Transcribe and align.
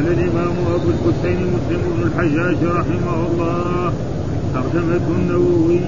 قال 0.00 0.12
الإمام 0.12 0.54
أبو 0.74 0.88
الحسين 0.90 1.38
مسلم 1.54 1.80
بن 1.96 2.02
الحجاج 2.02 2.64
رحمه 2.64 3.26
الله 3.26 3.92
ترجمة 4.54 5.06
النووي 5.18 5.80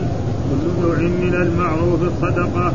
كل 0.48 0.82
نوع 0.82 0.98
من 0.98 1.34
المعروف 1.42 2.02
الصدقة. 2.02 2.72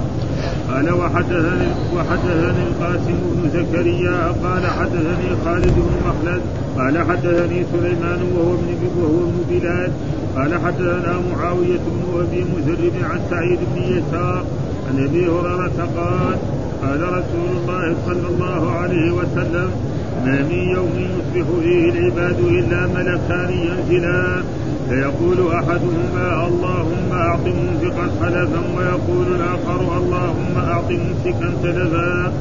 قال 0.69 0.93
وحدثني 0.93 1.67
وحدثني 1.95 2.63
القاسم 2.67 3.17
بن 3.33 3.49
زكريا 3.53 4.33
قال 4.43 4.67
حدثني 4.67 5.29
خالد 5.45 5.73
بن 5.73 5.95
مخلد 6.07 6.41
قال 6.77 6.97
حدثني 6.97 7.65
سليمان 7.71 8.19
وهو 8.35 8.53
ابن 8.53 8.87
وهو 8.97 9.29
ابن 9.29 9.39
بلال 9.49 9.91
قال 10.35 10.61
حدثنا 10.65 11.19
معاوية 11.31 11.77
بن 11.77 12.19
أبي 12.19 12.45
مسرب 12.53 12.93
عن 13.11 13.19
سعيد 13.29 13.59
بن 13.75 13.81
يسار 13.81 14.45
عن 14.89 15.03
أبي 15.03 15.27
هريرة 15.27 15.89
قال 15.97 16.37
قال 16.81 17.01
رسول 17.01 17.49
الله 17.57 17.95
صلى 18.05 18.27
الله 18.27 18.71
عليه 18.71 19.11
وسلم 19.11 19.71
ما 20.25 20.41
من 20.49 20.69
يوم 20.75 20.93
يصبح 20.97 21.47
فيه 21.63 21.89
العباد 21.89 22.39
إلا 22.39 22.87
ملكان 22.87 23.51
ينزلان 23.51 24.43
فيقول 24.89 25.51
أحدهما 25.53 26.47
اللهم 26.47 27.11
أعط 27.11 27.45
منفقا 27.45 28.07
خلفا 28.21 28.61
ويقول 28.77 29.27
الآخر 29.35 29.97
اللهم 29.97 30.57
أعط 30.57 30.91
ممسكا 30.91 31.53
تلفا 31.63 32.33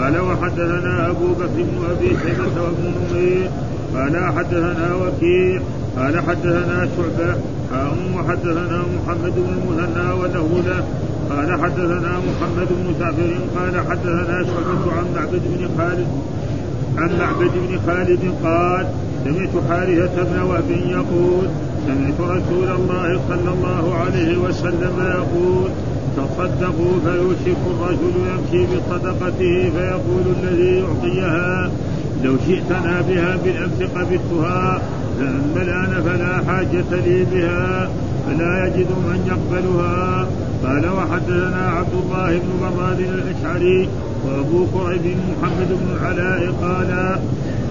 قال 0.00 0.20
وحدثنا 0.20 1.10
أبو 1.10 1.26
بكر 1.32 1.46
بن 1.56 1.84
أبي 1.90 2.08
شيبة 2.08 2.62
وابن 2.62 2.84
نمير. 3.10 3.50
قال 3.94 4.32
حدثنا 4.36 4.94
وكيع. 4.94 5.60
قال 5.98 6.20
حدثنا 6.20 6.88
شعبة. 6.96 7.36
وحدثنا 8.16 8.82
محمد 8.94 9.34
بن 9.36 9.52
المثنى 9.56 10.12
وله 10.12 10.62
له 10.66 10.84
قال 11.30 11.60
حدثنا 11.62 12.12
محمد 12.28 12.68
بن 12.70 12.94
جعفر. 13.00 13.32
قال 13.56 13.74
حدثنا 13.90 14.44
شعبة 14.44 14.92
عن 14.92 15.06
معبد 15.16 15.42
بن 15.44 15.68
خالد. 15.78 16.08
عن 16.98 17.18
معبد 17.18 17.50
بن 17.68 17.78
خالد 17.86 18.34
قال 18.44 18.86
سمعت 19.24 19.68
حارثة 19.68 20.22
بن 20.22 20.38
وهب 20.38 20.70
يقول 20.70 21.46
سمعت 21.86 22.20
رسول 22.20 22.68
الله 22.70 23.20
صلى 23.28 23.50
الله 23.52 23.94
عليه 23.94 24.38
وسلم 24.38 24.96
يقول 24.98 25.70
تصدقوا 26.16 26.94
فيوشك 27.04 27.58
الرجل 27.70 28.14
يمشي 28.30 28.66
بصدقته 28.66 29.70
فيقول 29.70 30.24
الذي 30.42 30.78
يعطيها 30.78 31.70
لو 32.24 32.36
شئتنا 32.46 33.00
بها 33.08 33.36
بالأمس 33.44 33.82
قبضتها 33.82 34.82
فأما 35.18 35.62
الآن 35.62 36.02
فلا 36.04 36.52
حاجة 36.52 37.00
لي 37.06 37.24
بها 37.24 37.90
فلا 38.26 38.66
يجد 38.66 38.88
من 38.90 39.20
يقبلها. 39.26 40.26
قال 40.64 40.88
وحدثنا 40.88 41.70
عبد 41.70 41.94
الله 42.04 42.38
بن 42.38 42.50
براد 42.60 43.00
الأشعري 43.00 43.88
وابو 44.24 44.66
كريب 44.74 45.16
محمد 45.30 45.68
بن 45.68 45.88
العلاء 45.96 46.52
قال 46.62 47.18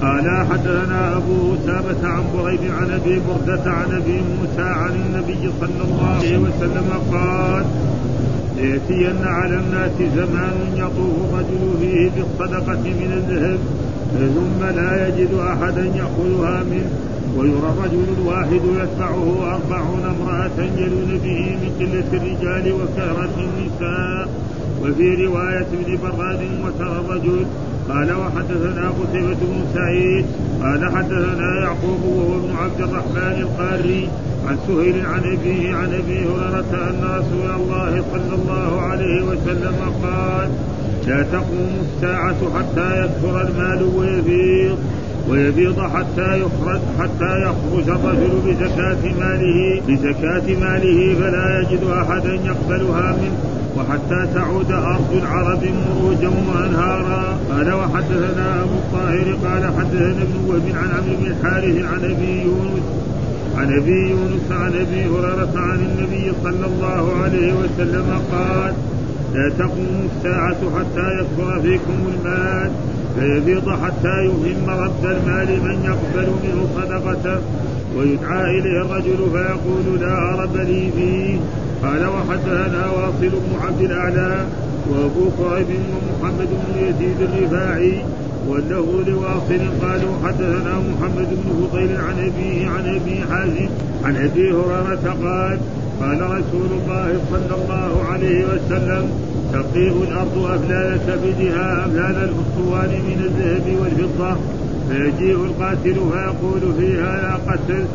قال 0.01 0.47
حدثنا 0.51 1.17
أبو 1.17 1.55
أسامة 1.55 2.07
عن 2.13 2.23
بريد 2.37 2.59
عن 2.79 2.91
أبي 2.91 3.21
بردة 3.27 3.71
عن 3.71 3.91
أبي 3.91 4.21
موسى 4.31 4.61
عن 4.61 4.93
النبي 4.95 5.49
صلى 5.61 5.83
الله 5.85 6.07
عليه 6.17 6.37
وسلم 6.37 6.87
قال 7.11 7.65
ليأتين 8.57 9.23
على 9.23 9.55
الناس 9.55 9.91
زمان 10.15 10.55
يطوف 10.75 11.33
الرجل 11.33 11.63
فيه 11.81 12.11
بالصدقة 12.15 12.83
من 12.83 13.11
الذهب 13.19 13.59
ثم 14.35 14.65
لا 14.79 15.07
يجد 15.07 15.33
أحدا 15.33 15.85
يأخذها 15.85 16.63
منه 16.63 16.89
ويرى 17.37 17.69
الرجل 17.73 18.05
الواحد 18.17 18.61
يتبعه 18.81 19.55
أربعون 19.55 20.03
امرأة 20.15 20.57
يلون 20.77 21.19
به 21.23 21.57
من 21.61 21.71
قلة 21.79 22.09
الرجال 22.13 22.73
وكثرة 22.73 23.29
النساء. 23.37 24.29
وفي 24.83 25.25
رواية 25.25 25.67
ابن 25.73 25.97
براد 26.03 26.39
وترى 26.65 26.99
الرجل 26.99 27.45
قال 27.89 28.13
وحدثنا 28.13 28.89
قتيبة 28.89 29.33
بن 29.33 29.65
سعيد 29.73 30.25
قال 30.61 30.91
حدثنا 30.95 31.59
يعقوب 31.61 32.03
وهو 32.05 32.37
ابن 32.37 32.55
عبد 32.55 32.81
الرحمن 32.81 33.41
القاري 33.41 34.09
عن 34.47 34.57
سهيل 34.67 35.05
عن 35.05 35.19
أبيه 35.19 35.75
عن 35.75 35.93
أبي 35.93 36.19
هريرة 36.19 36.89
أن 36.89 37.03
رسول 37.03 37.61
الله 37.61 38.03
صلى 38.11 38.35
الله 38.35 38.81
عليه 38.81 39.23
وسلم 39.23 39.75
قال 40.03 40.49
لا 41.07 41.23
تقوم 41.23 41.71
الساعة 41.85 42.35
حتى 42.57 43.05
يكثر 43.05 43.41
المال 43.41 43.83
ويفيض 43.95 44.77
ويبيض 45.29 45.79
حتى 45.79 46.39
يخرج 46.39 46.79
حتى 46.99 47.41
يخرج 47.41 47.89
الرجل 47.89 48.31
بزكاة 48.45 49.13
ماله 49.19 49.81
بزكاة 49.87 50.59
ماله 50.59 51.15
فلا 51.19 51.59
يجد 51.59 51.83
أحدا 51.83 52.33
يقبلها 52.33 53.17
منه. 53.21 53.62
وحتى 53.77 54.27
تعود 54.33 54.71
أرض 54.71 55.13
العرب 55.13 55.63
مروجا 55.63 56.29
وأنهارا 56.29 57.37
قال 57.51 57.73
وحدثنا 57.73 58.63
أبو 58.63 58.73
الطاهر 58.73 59.37
قال 59.45 59.63
حدثنا 59.77 60.21
ابن 60.23 60.35
وهب 60.47 60.67
عن 60.75 60.89
عمرو 60.89 61.15
بن 61.21 61.25
الحارث 61.31 61.85
عن 61.85 62.11
أبي 62.11 62.41
يونس 62.43 62.83
عن 63.57 63.77
أبي 63.77 64.09
يونس 64.09 64.51
عن 64.51 64.73
أبي 64.73 65.05
هريرة 65.05 65.53
عن 65.55 65.79
النبي 65.79 66.31
صلى 66.43 66.65
الله 66.65 67.13
عليه 67.23 67.53
وسلم 67.53 68.21
قال 68.31 68.73
لا 69.33 69.49
تقوم 69.59 70.09
الساعة 70.15 70.57
حتى 70.77 71.07
يكثر 71.19 71.61
فيكم 71.61 71.97
المال 72.13 72.71
فيبيض 73.19 73.69
حتى 73.69 74.25
يهم 74.25 74.69
رد 74.69 75.05
المال 75.05 75.47
من 75.63 75.83
يقبل 75.85 76.29
منه 76.43 76.67
صدقته 76.75 77.41
ويدعى 77.97 78.59
إليه 78.59 78.81
الرجل 78.81 79.17
فيقول 79.31 79.99
لا 80.01 80.33
أرب 80.33 80.55
لي 80.55 80.91
فيه. 80.95 81.37
قال 81.83 82.05
وحدثنا 82.05 82.89
واصل 82.89 83.29
بن 83.29 83.65
عبد 83.65 83.81
الأعلى 83.81 84.45
وأبو 84.89 85.29
كريب 85.37 85.67
ومحمد 85.93 86.47
بن 86.47 86.79
يزيد 86.87 87.17
الرفاعي 87.21 88.01
وله 88.47 89.03
لواصل 89.07 89.61
قالوا 89.81 90.13
حدثنا 90.23 90.79
محمد 90.79 91.27
بن 91.31 91.67
فضيل 91.67 91.97
عن 91.97 92.19
أبيه 92.19 92.67
عن 92.67 92.95
أبي 92.95 93.21
حازم 93.31 93.69
عن 94.03 94.15
أبي 94.15 94.51
هريرة 94.51 95.17
قال 95.23 95.59
قال 96.01 96.21
رسول 96.21 96.69
الله 96.81 97.19
صلى 97.31 97.55
الله 97.63 98.03
عليه 98.11 98.45
وسلم 98.45 99.09
تقيء 99.53 100.03
الأرض 100.09 100.37
أفلال 100.37 100.99
كبدها 101.07 101.85
أفلال 101.85 102.29
الأسطوان 102.29 102.89
من 102.89 103.19
الذهب 103.25 103.75
والفضة 103.81 104.37
فيجيء 104.89 105.45
القاتل 105.45 105.95
فيقول 106.11 106.73
فيها 106.79 107.15
يا 107.17 107.51
قتل 107.51 107.85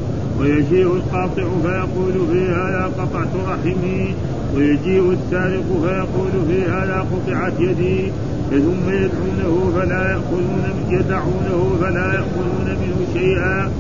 ويجيء 0.41 0.87
القاطع 0.87 1.47
فيقول 1.63 2.27
فيها 2.33 2.71
يا 2.71 2.85
قطعت 2.99 3.29
رحمي. 3.49 4.15
ويجيء 4.57 5.13
السارق 5.13 5.65
فيقول 5.83 6.33
فيها 6.49 6.85
يا 6.85 7.01
قطعت 7.01 7.61
يدي. 7.61 8.13
ثم 8.51 8.91
يدعونه 8.91 9.73
فلا 9.77 10.11
يأخذون 10.11 10.65
يدعونه 10.91 11.77
فلا 11.81 12.15
يأخذون 12.15 12.67
منه 12.67 13.07
شيئا. 13.15 13.71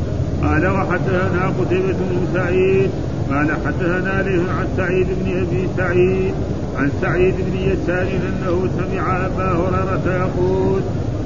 قال 0.42 0.66
وحدثنا 0.66 1.52
قتيبة 1.60 1.98
بن 2.10 2.26
سعيد. 2.34 2.90
قال 3.30 3.48
حدثنا 3.66 4.22
له 4.22 4.52
عن 4.52 4.66
سعيد 4.76 5.06
بن 5.06 5.38
أبي 5.38 5.68
سعيد. 5.76 6.34
عن 6.78 6.90
سعيد 7.02 7.34
بن 7.34 7.56
يسار 7.70 8.08
أنه 8.28 8.68
سمع 8.78 9.26
أبا 9.26 9.52
هريرة 9.52 10.06
يقول 10.06 10.80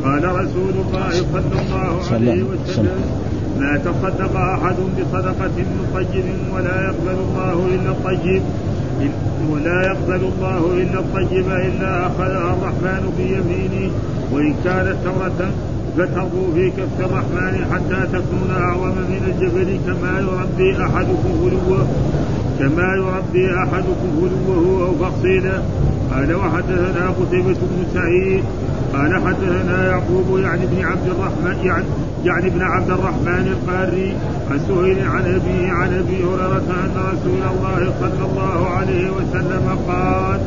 قال 0.05 0.25
رسول 0.25 0.75
الله 0.87 1.11
صلى 1.11 1.61
الله 1.63 2.03
عليه 2.13 2.43
وسلم. 2.43 3.32
ما 3.63 3.79
تصدق 3.79 4.37
أحد 4.37 4.77
بصدقة 4.99 5.57
من 5.57 5.91
طيب 5.95 6.25
ولا 6.55 6.85
يقبل 6.85 7.17
الله 7.27 7.67
إلا 7.75 7.91
الطيب. 7.91 8.43
ولا 9.51 9.83
يقبل 9.83 10.23
الله 10.33 10.59
إلا 10.83 10.99
الطيب 10.99 11.47
إلا 11.49 12.07
أخذها 12.07 12.55
الرحمن 12.55 13.03
بيمينه 13.19 13.93
وإن 14.33 14.55
كانت 14.65 14.97
تمرة 15.05 15.51
فتربوا 15.97 16.55
في 16.55 16.71
كف 16.71 17.01
الرحمن 17.01 17.55
حتى 17.73 18.07
تكون 18.13 18.51
أعظم 18.51 18.97
من 19.13 19.23
الجبل. 19.31 19.79
كما 19.87 20.19
يربي 20.19 20.85
أحدكم 20.85 21.33
غلوه 21.43 21.87
كما 22.59 22.95
يربي 22.97 23.55
أحدكم 23.65 24.11
غلوه 24.21 24.87
أو 24.87 25.11
فصيله. 25.11 25.63
قال 26.15 26.35
وحدثنا 26.35 27.11
قتيبة 27.21 27.59
بن 27.71 27.85
سعيد 27.95 28.45
قال 28.95 29.15
حدثنا 29.27 29.87
يعقوب 29.87 30.39
يعني 30.39 30.65
ابن 30.65 30.85
عبد 30.85 31.07
الرحمن 31.07 31.67
يعني, 31.67 31.85
يعني 32.25 32.47
ابن 32.47 32.63
عبد 32.63 32.91
الرحمن 32.91 33.47
القاري 33.57 34.17
عن 34.51 34.59
سهيل 34.69 35.09
عن 35.09 35.25
أبيه 35.35 35.73
عن 35.73 35.93
أبي 35.93 36.25
هريرة 36.25 36.71
أن 36.85 36.95
رسول 37.13 37.43
الله 37.53 37.93
صلى 38.01 38.25
الله 38.31 38.69
عليه 38.69 39.11
وسلم 39.11 39.79
قال 39.89 40.41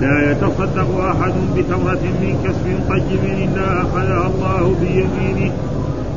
لا 0.00 0.30
يتصدق 0.30 1.00
أحد 1.00 1.32
بتمرة 1.56 2.04
من 2.20 2.32
كسب 2.44 2.88
طيب 2.88 3.24
إلا 3.24 3.82
أخذها 3.82 4.26
الله 4.26 4.76
بيمينه. 4.80 5.52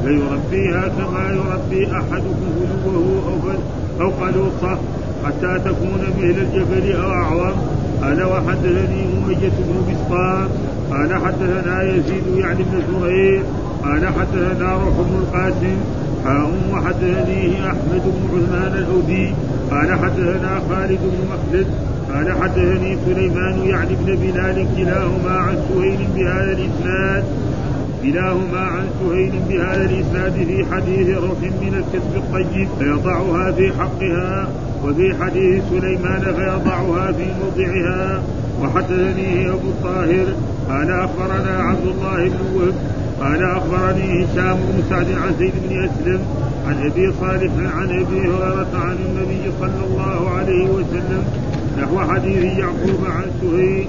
فيربيها 0.03 0.87
كما 0.87 1.29
يربي 1.29 1.85
أحدكم 1.85 2.51
هلوه 2.85 3.23
أو 3.27 4.05
أو 4.05 4.09
قلوصه 4.09 4.77
حتى 5.25 5.59
تكون 5.65 6.01
مثل 6.17 6.35
الجبل 6.41 6.95
أو 6.95 7.11
أعظم. 7.11 7.55
قال 8.03 8.23
وحدثني 8.23 9.01
أمية 9.17 9.51
بن 9.59 9.93
بسطام. 9.93 10.49
قال 10.91 11.25
حدثنا 11.25 11.83
يزيد 11.83 12.23
يعني 12.37 12.63
بن 12.63 12.81
زهير. 13.01 13.43
قال 13.83 14.07
حدثنا 14.07 14.73
روح 14.73 14.93
بن 14.93 15.15
القاسم 15.15 15.77
حاء 16.25 16.51
وحدثنيه 16.71 17.67
أحمد 17.67 18.03
بن 18.05 18.23
عثمان 18.33 18.73
الأودي. 18.77 19.33
قال 19.71 19.99
حدثنا 19.99 20.61
خالد 20.69 20.99
بن 21.01 21.27
مخلد. 21.31 21.67
قال 22.13 22.41
حدثني 22.41 22.97
سليمان 23.05 23.59
يعني 23.65 23.95
بن 23.95 24.15
بلال 24.15 24.67
كلاهما 24.77 25.37
عن 25.37 25.55
سهيل 25.69 26.07
بهذا 26.15 26.51
الإسناد. 26.51 27.23
كلاهما 28.03 28.59
عن 28.59 28.85
سهيل 28.99 29.31
بهذا 29.49 29.85
الإسناد 29.85 30.33
في 30.33 30.65
حديث 30.71 31.17
روح 31.17 31.39
من 31.61 31.73
الكسب 31.73 32.15
الطيب 32.15 32.67
فيضعها 32.79 33.51
في 33.51 33.71
حقها 33.79 34.47
وفي 34.85 35.15
حديث 35.21 35.63
سليمان 35.69 36.21
فيضعها 36.21 37.11
في 37.11 37.25
موضعها. 37.41 38.21
وحدثني 38.61 39.49
أبو 39.49 39.69
الطاهر 39.69 40.25
قال 40.69 40.91
أخبرنا 40.91 41.63
عبد 41.63 41.85
الله 41.87 42.29
بن 42.29 42.55
وهب 42.55 42.73
قال 43.21 43.43
أخبرني 43.43 44.25
هشام 44.25 44.57
بن 44.57 44.83
سعد 44.89 45.11
عن 45.11 45.31
زيد 45.39 45.53
بن 45.63 45.83
أسلم 45.85 46.21
عن 46.67 46.85
أبي 46.85 47.13
صالح 47.19 47.51
عن 47.75 47.89
أبي 47.89 48.19
هريرة 48.19 48.73
عن 48.73 48.97
النبي 49.05 49.51
صلى 49.59 49.81
الله 49.87 50.29
عليه 50.29 50.69
وسلم 50.69 51.23
نحو 51.81 51.99
حديث 51.99 52.43
يعقوب 52.43 53.01
عن 53.05 53.25
سهيل. 53.41 53.87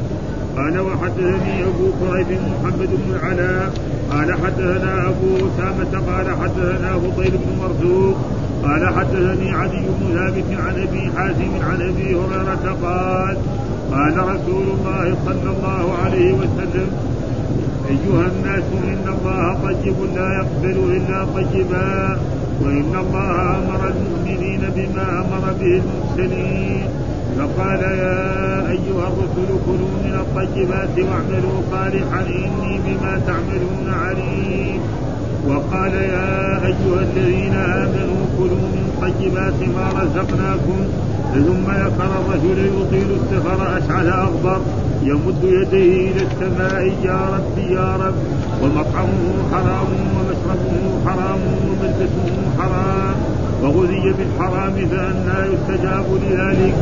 قال 0.57 0.79
وحدثني 0.81 1.65
أبو 1.65 1.87
قريب 2.01 2.27
محمد 2.31 2.89
بن 2.89 3.15
العلاء. 3.15 3.73
قال 4.11 4.35
حدثنا 4.43 5.09
أبو 5.09 5.37
أسامة. 5.37 5.93
قال 6.11 6.27
حدثنا 6.43 6.99
فضيل 6.99 7.31
بن 7.31 7.51
مرزوق. 7.63 8.17
قال 8.63 8.95
حدثني 8.95 9.53
علي 9.53 9.83
بن 9.99 10.15
ثابت 10.15 10.61
عن 10.65 10.75
أبي 10.87 11.11
حازم 11.17 11.53
عن 11.71 11.83
أبي 11.91 12.15
هريرة. 12.15 12.77
قال 12.83 13.37
قال 13.93 14.17
رسول 14.19 14.67
الله 14.75 15.17
صلى 15.27 15.51
الله 15.55 15.95
عليه 16.05 16.33
وسلم 16.33 16.89
أيها 17.91 18.27
الناس 18.33 18.67
إن 18.93 19.07
الله 19.15 19.55
طيب 19.65 19.99
لا 20.17 20.29
يقبل 20.41 20.77
إلا 20.97 21.19
طيبا 21.35 22.19
وإن 22.63 22.93
الله 23.05 23.35
أمر 23.59 23.83
المؤمنين 23.95 24.63
بما 24.77 25.07
أمر 25.25 25.45
به 25.61 25.83
المرسلين. 25.83 26.85
فقال 27.39 27.83
يا 27.83 28.21
أيها 28.75 29.05
الرسل 29.11 29.51
كلوا 29.67 29.95
من 30.05 30.15
الطيبات 30.25 30.95
واعملوا 31.09 31.59
صالحا 31.71 32.21
إني 32.27 32.75
بما 32.87 33.13
تعملون 33.27 33.87
عليم. 34.05 34.81
وقال 35.49 35.95
يا 35.95 36.67
أيها 36.67 37.01
الذين 37.09 37.55
آمنوا 37.55 38.23
كلوا 38.39 38.67
من 38.75 38.87
طيبات 39.03 39.59
ما 39.77 39.87
رزقناكم 40.01 40.79
ثم 41.35 41.73
ذكر 41.73 42.11
الرجل 42.21 42.71
يطيل 42.81 43.07
السفر 43.23 43.79
أشعث 43.79 44.07
أغبر 44.07 44.61
يمد 45.03 45.45
يديه 45.45 46.13
إلى 46.13 46.23
السماء 46.23 46.93
يا 47.05 47.21
رب 47.35 47.59
يا 47.71 47.97
رب. 47.97 48.15
ومطعمه 48.63 49.35
حرام 49.53 49.89
ومشربه 50.17 51.07
حرام 51.07 51.41
وملبسه 51.41 52.33
حرام. 52.59 53.15
وغذي 53.63 54.15
بالحرام 54.19 54.73
فأنى 54.73 55.55
يستجاب 55.55 56.05
لذلك. 56.23 56.75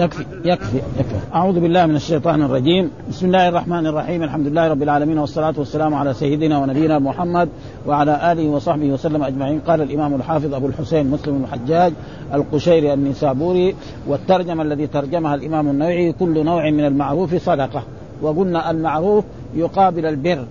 يكفي 0.00 0.24
يكفي 0.44 0.76
يكفي. 0.76 1.34
أعوذ 1.34 1.60
بالله 1.60 1.86
من 1.86 1.96
الشيطان 1.96 2.42
الرجيم. 2.42 2.90
بسم 3.08 3.26
الله 3.26 3.48
الرحمن 3.48 3.86
الرحيم. 3.86 4.22
الحمد 4.22 4.46
لله 4.46 4.68
رب 4.68 4.82
العالمين 4.82 5.18
والصلاة 5.18 5.54
والسلام 5.58 5.94
على 5.94 6.14
سيدنا 6.14 6.58
ونبينا 6.58 6.98
محمد 6.98 7.48
وعلى 7.86 8.32
آله 8.32 8.48
وصحبه 8.48 8.86
وسلم 8.86 9.22
أجمعين. 9.22 9.60
قال 9.60 9.82
الإمام 9.82 10.14
الحافظ 10.14 10.54
أبو 10.54 10.66
الحسين 10.66 11.10
مسلم 11.10 11.44
الحجاج 11.44 11.92
القشيري 12.34 12.92
النسابوري 12.92 13.76
والترجمة 14.08 14.62
الذي 14.62 14.86
ترجمها 14.86 15.34
الإمام 15.34 15.68
النووي 15.68 16.12
كل 16.12 16.44
نوع 16.44 16.70
من 16.70 16.84
المعروف 16.84 17.34
صدقة. 17.34 17.82
وقلنا 18.22 18.70
المعروف 18.70 19.24
يقابل 19.54 20.06
البر 20.06 20.44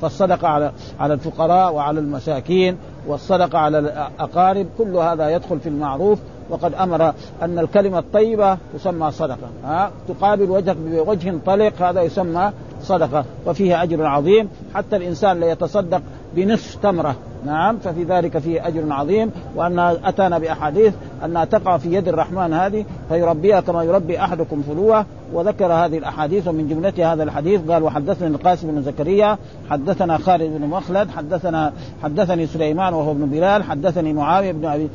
فالصدقة 0.00 0.48
على 0.48 0.72
على 1.00 1.14
الفقراء 1.14 1.74
وعلى 1.74 2.00
المساكين. 2.00 2.76
والصدقة 3.06 3.58
على 3.58 3.78
الأقارب 3.78 4.66
كل 4.78 4.96
هذا 4.96 5.30
يدخل 5.30 5.60
في 5.60 5.68
المعروف. 5.68 6.18
وقد 6.50 6.74
أمر 6.74 7.14
أن 7.42 7.58
الكلمة 7.58 7.98
الطيبة 7.98 8.58
تسمى 8.74 9.10
صدقة. 9.10 9.48
ها؟ 9.64 9.90
تقابل 10.08 10.50
وجهك 10.50 10.76
بوجه 10.76 11.34
طلق 11.46 11.82
هذا 11.82 12.02
يسمى 12.02 12.52
صدقة. 12.82 13.24
وفيه 13.46 13.82
أجر 13.82 14.06
عظيم. 14.06 14.48
حتى 14.74 14.96
الإنسان 14.96 15.40
ليتصدق 15.40 16.02
بنصف 16.36 16.76
تمرة. 16.82 17.16
نعم 17.46 17.78
ففي 17.78 18.04
ذلك 18.04 18.38
فيه 18.38 18.68
أجر 18.68 18.92
عظيم 18.92 19.30
وأن 19.56 19.78
أتانا 19.78 20.38
بأحاديث 20.38 20.94
أنها 21.24 21.44
تقع 21.44 21.76
في 21.76 21.94
يد 21.94 22.08
الرحمن 22.08 22.52
هذه 22.52 22.84
فيربيها 23.08 23.60
كما 23.60 23.82
يربي 23.82 24.20
أحدكم 24.20 24.62
فلوة. 24.62 25.06
وذكر 25.32 25.72
هذه 25.72 25.98
الأحاديث 25.98 26.48
ومن 26.48 26.68
جملتها 26.68 27.12
هذا 27.12 27.22
الحديث 27.22 27.60
قال 27.70 27.82
وحدثني 27.82 28.28
القاسم 28.28 28.70
بن 28.70 28.82
زكريا 28.82 29.38
حدثنا 29.70 30.18
خالد 30.18 30.58
بن 30.58 30.66
مخلد 30.66 31.10
حدثنا 31.10 31.72
حدثني 32.02 32.46
سليمان 32.46 32.94
وهو 32.94 33.12
ابن 33.12 33.26
بلال 33.26 33.62
حدثني 33.62 34.12
معاوية 34.12 34.52
بن 34.52 34.64
أبي 34.64 34.88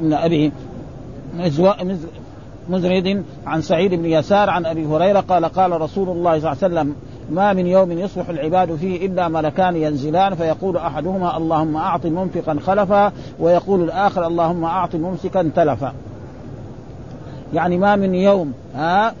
بن 0.00 0.12
أبي 0.12 0.52
مزرد 2.68 3.24
عن 3.46 3.60
سعيد 3.60 3.94
بن 3.94 4.04
يسار 4.04 4.50
عن 4.50 4.66
أبي 4.66 4.86
هريرة 4.86 5.20
قال 5.20 5.44
قال 5.44 5.80
رسول 5.80 6.08
الله 6.08 6.38
صلى 6.38 6.52
الله 6.52 6.64
عليه 6.64 6.74
وسلم 6.74 6.94
ما 7.30 7.52
من 7.52 7.66
يوم 7.66 7.92
يصبح 7.92 8.28
العباد 8.28 8.76
فيه 8.76 9.06
إلا 9.06 9.28
ملكان 9.28 9.76
ينزلان 9.76 10.34
فيقول 10.34 10.76
أحدهما 10.76 11.36
اللهم 11.36 11.76
أعط 11.76 12.06
منفقا 12.06 12.58
خلفا 12.66 13.12
ويقول 13.40 13.82
الآخر 13.82 14.26
اللهم 14.26 14.64
أعط 14.64 14.94
ممسكا 14.94 15.50
تلفا. 15.56 15.92
يعني 17.54 17.78
ما 17.78 17.96
من 17.96 18.14
يوم 18.14 18.52
ها 18.74 19.14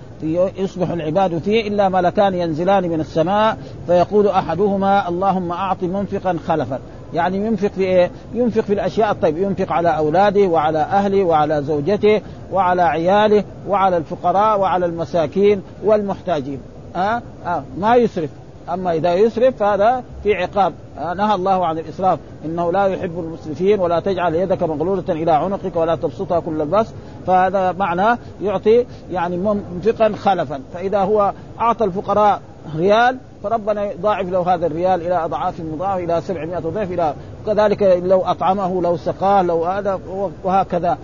يصبح 0.58 0.90
العباد 0.90 1.38
فيه 1.38 1.68
إلا 1.68 1.88
ملكان 1.88 2.34
ينزلان 2.34 2.88
من 2.88 3.00
السماء 3.00 3.58
فيقول 3.86 4.28
أحدهما 4.28 5.08
اللهم 5.08 5.52
أعط 5.52 5.82
منفقا 5.82 6.36
خلفا 6.46 6.78
يعني 7.14 7.36
ينفق 7.36 7.68
في 7.68 7.82
إيه؟ 7.82 8.10
ينفق 8.34 8.60
في 8.60 8.72
الأشياء 8.72 9.10
الطيبة، 9.12 9.38
ينفق 9.38 9.72
على 9.72 9.96
أولاده 9.96 10.46
وعلى 10.46 10.78
أهله 10.78 11.24
وعلى 11.24 11.62
زوجته 11.62 12.20
وعلى 12.52 12.82
عياله 12.82 13.44
وعلى 13.68 13.96
الفقراء 13.96 14.60
وعلى 14.60 14.86
المساكين 14.86 15.62
والمحتاجين. 15.84 16.60
ها؟ 16.98 17.22
أه؟ 17.46 17.48
أه؟ 17.48 17.62
ما 17.78 17.96
يسرف، 17.96 18.30
أما 18.72 18.92
إذا 18.92 19.14
يسرف 19.14 19.56
فهذا 19.56 20.02
في 20.22 20.34
عقاب 20.34 20.72
أه؟ 20.98 21.14
نهى 21.14 21.34
الله 21.34 21.66
عن 21.66 21.78
الإسراف 21.78 22.18
إنه 22.44 22.72
لا 22.72 22.86
يحب 22.86 23.18
المسرفين 23.18 23.80
ولا 23.80 24.00
تجعل 24.00 24.34
يدك 24.34 24.62
مغلولة 24.62 25.04
إلى 25.08 25.32
عنقك 25.32 25.76
ولا 25.76 25.96
تبسطها 25.96 26.40
كل 26.40 26.60
البسط 26.60 26.94
فهذا 27.26 27.72
معنى 27.72 28.18
يعطي 28.42 28.86
يعني 29.10 29.36
منفقا 29.36 30.12
خلفا 30.12 30.60
فإذا 30.74 30.98
هو 30.98 31.32
أعطى 31.60 31.84
الفقراء 31.84 32.40
ريال 32.76 33.18
فربنا 33.42 33.92
يضاعف 33.92 34.28
له 34.28 34.54
هذا 34.54 34.66
الريال 34.66 35.02
إلى 35.02 35.24
أضعاف 35.24 35.60
مضاعفه 35.60 36.04
إلى 36.04 36.20
700 36.20 36.58
ضعف 36.58 36.92
إلى 36.92 37.14
كذلك 37.46 37.82
لو 37.82 38.20
أطعمه 38.20 38.82
لو 38.82 38.96
سقاه 38.96 39.42
لو 39.42 39.64
هذا 39.64 40.00
وهكذا 40.44 40.98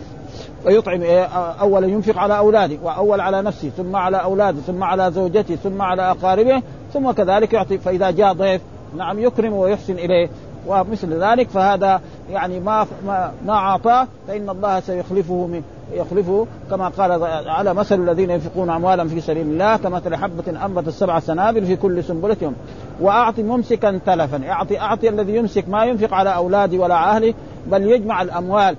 ويطعم 0.67 1.03
إيه 1.03 1.25
اولا 1.61 1.87
ينفق 1.87 2.19
على 2.19 2.39
أولاده 2.39 2.79
وأول 2.83 3.21
على 3.21 3.43
نفسه 3.43 3.69
ثم 3.69 3.97
على 3.97 4.17
أولاده 4.17 4.61
ثم 4.61 4.85
على 4.85 5.11
زوجته 5.11 5.57
ثم 5.57 5.83
على 5.83 6.11
أقاربه 6.11 6.63
ثم 6.93 7.11
كذلك 7.11 7.53
يعطي 7.53 7.79
فإذا 7.79 8.11
جاء 8.11 8.33
ضيف 8.33 8.61
نعم 8.97 9.19
يكرم 9.19 9.53
ويحسن 9.53 9.93
إليه. 9.93 10.29
ومثل 10.67 11.23
ذلك 11.23 11.49
فهذا 11.49 12.01
يعني 12.31 12.61
ما 12.61 12.87
ما, 13.07 13.33
ما 13.47 13.53
أعطاه 13.53 14.09
فإن 14.29 14.51
الله 14.51 14.81
سيخلفه 14.81 15.47
من 15.47 15.63
يخلفه 15.93 16.47
كما 16.71 16.89
قال 16.89 17.25
على 17.49 17.75
مثل 17.75 17.95
الذين 17.95 18.31
ينفقون 18.31 18.71
اموالا 18.71 19.09
في 19.09 19.21
سبيل 19.21 19.47
الله 19.47 19.77
كمثل 19.77 20.17
حبة 20.17 20.65
انبت 20.65 20.89
السبع 20.89 21.21
سنابل 21.21 21.67
في 21.67 21.77
كل 21.77 22.05
سنبله 22.05 22.37
يوم 22.43 22.55
وأعطي 23.01 23.43
ممسكا 23.43 24.01
تلفا. 24.07 24.49
اعطي 24.49 24.79
أعطي 24.79 25.09
الذي 25.09 25.37
يمسك 25.37 25.69
ما 25.69 25.85
ينفق 25.85 26.15
على 26.15 26.35
اولاده 26.35 26.79
ولا 26.79 26.95
اهله 26.95 27.35
بل 27.67 27.83
يجمع 27.83 28.23
الأموال 28.23 28.77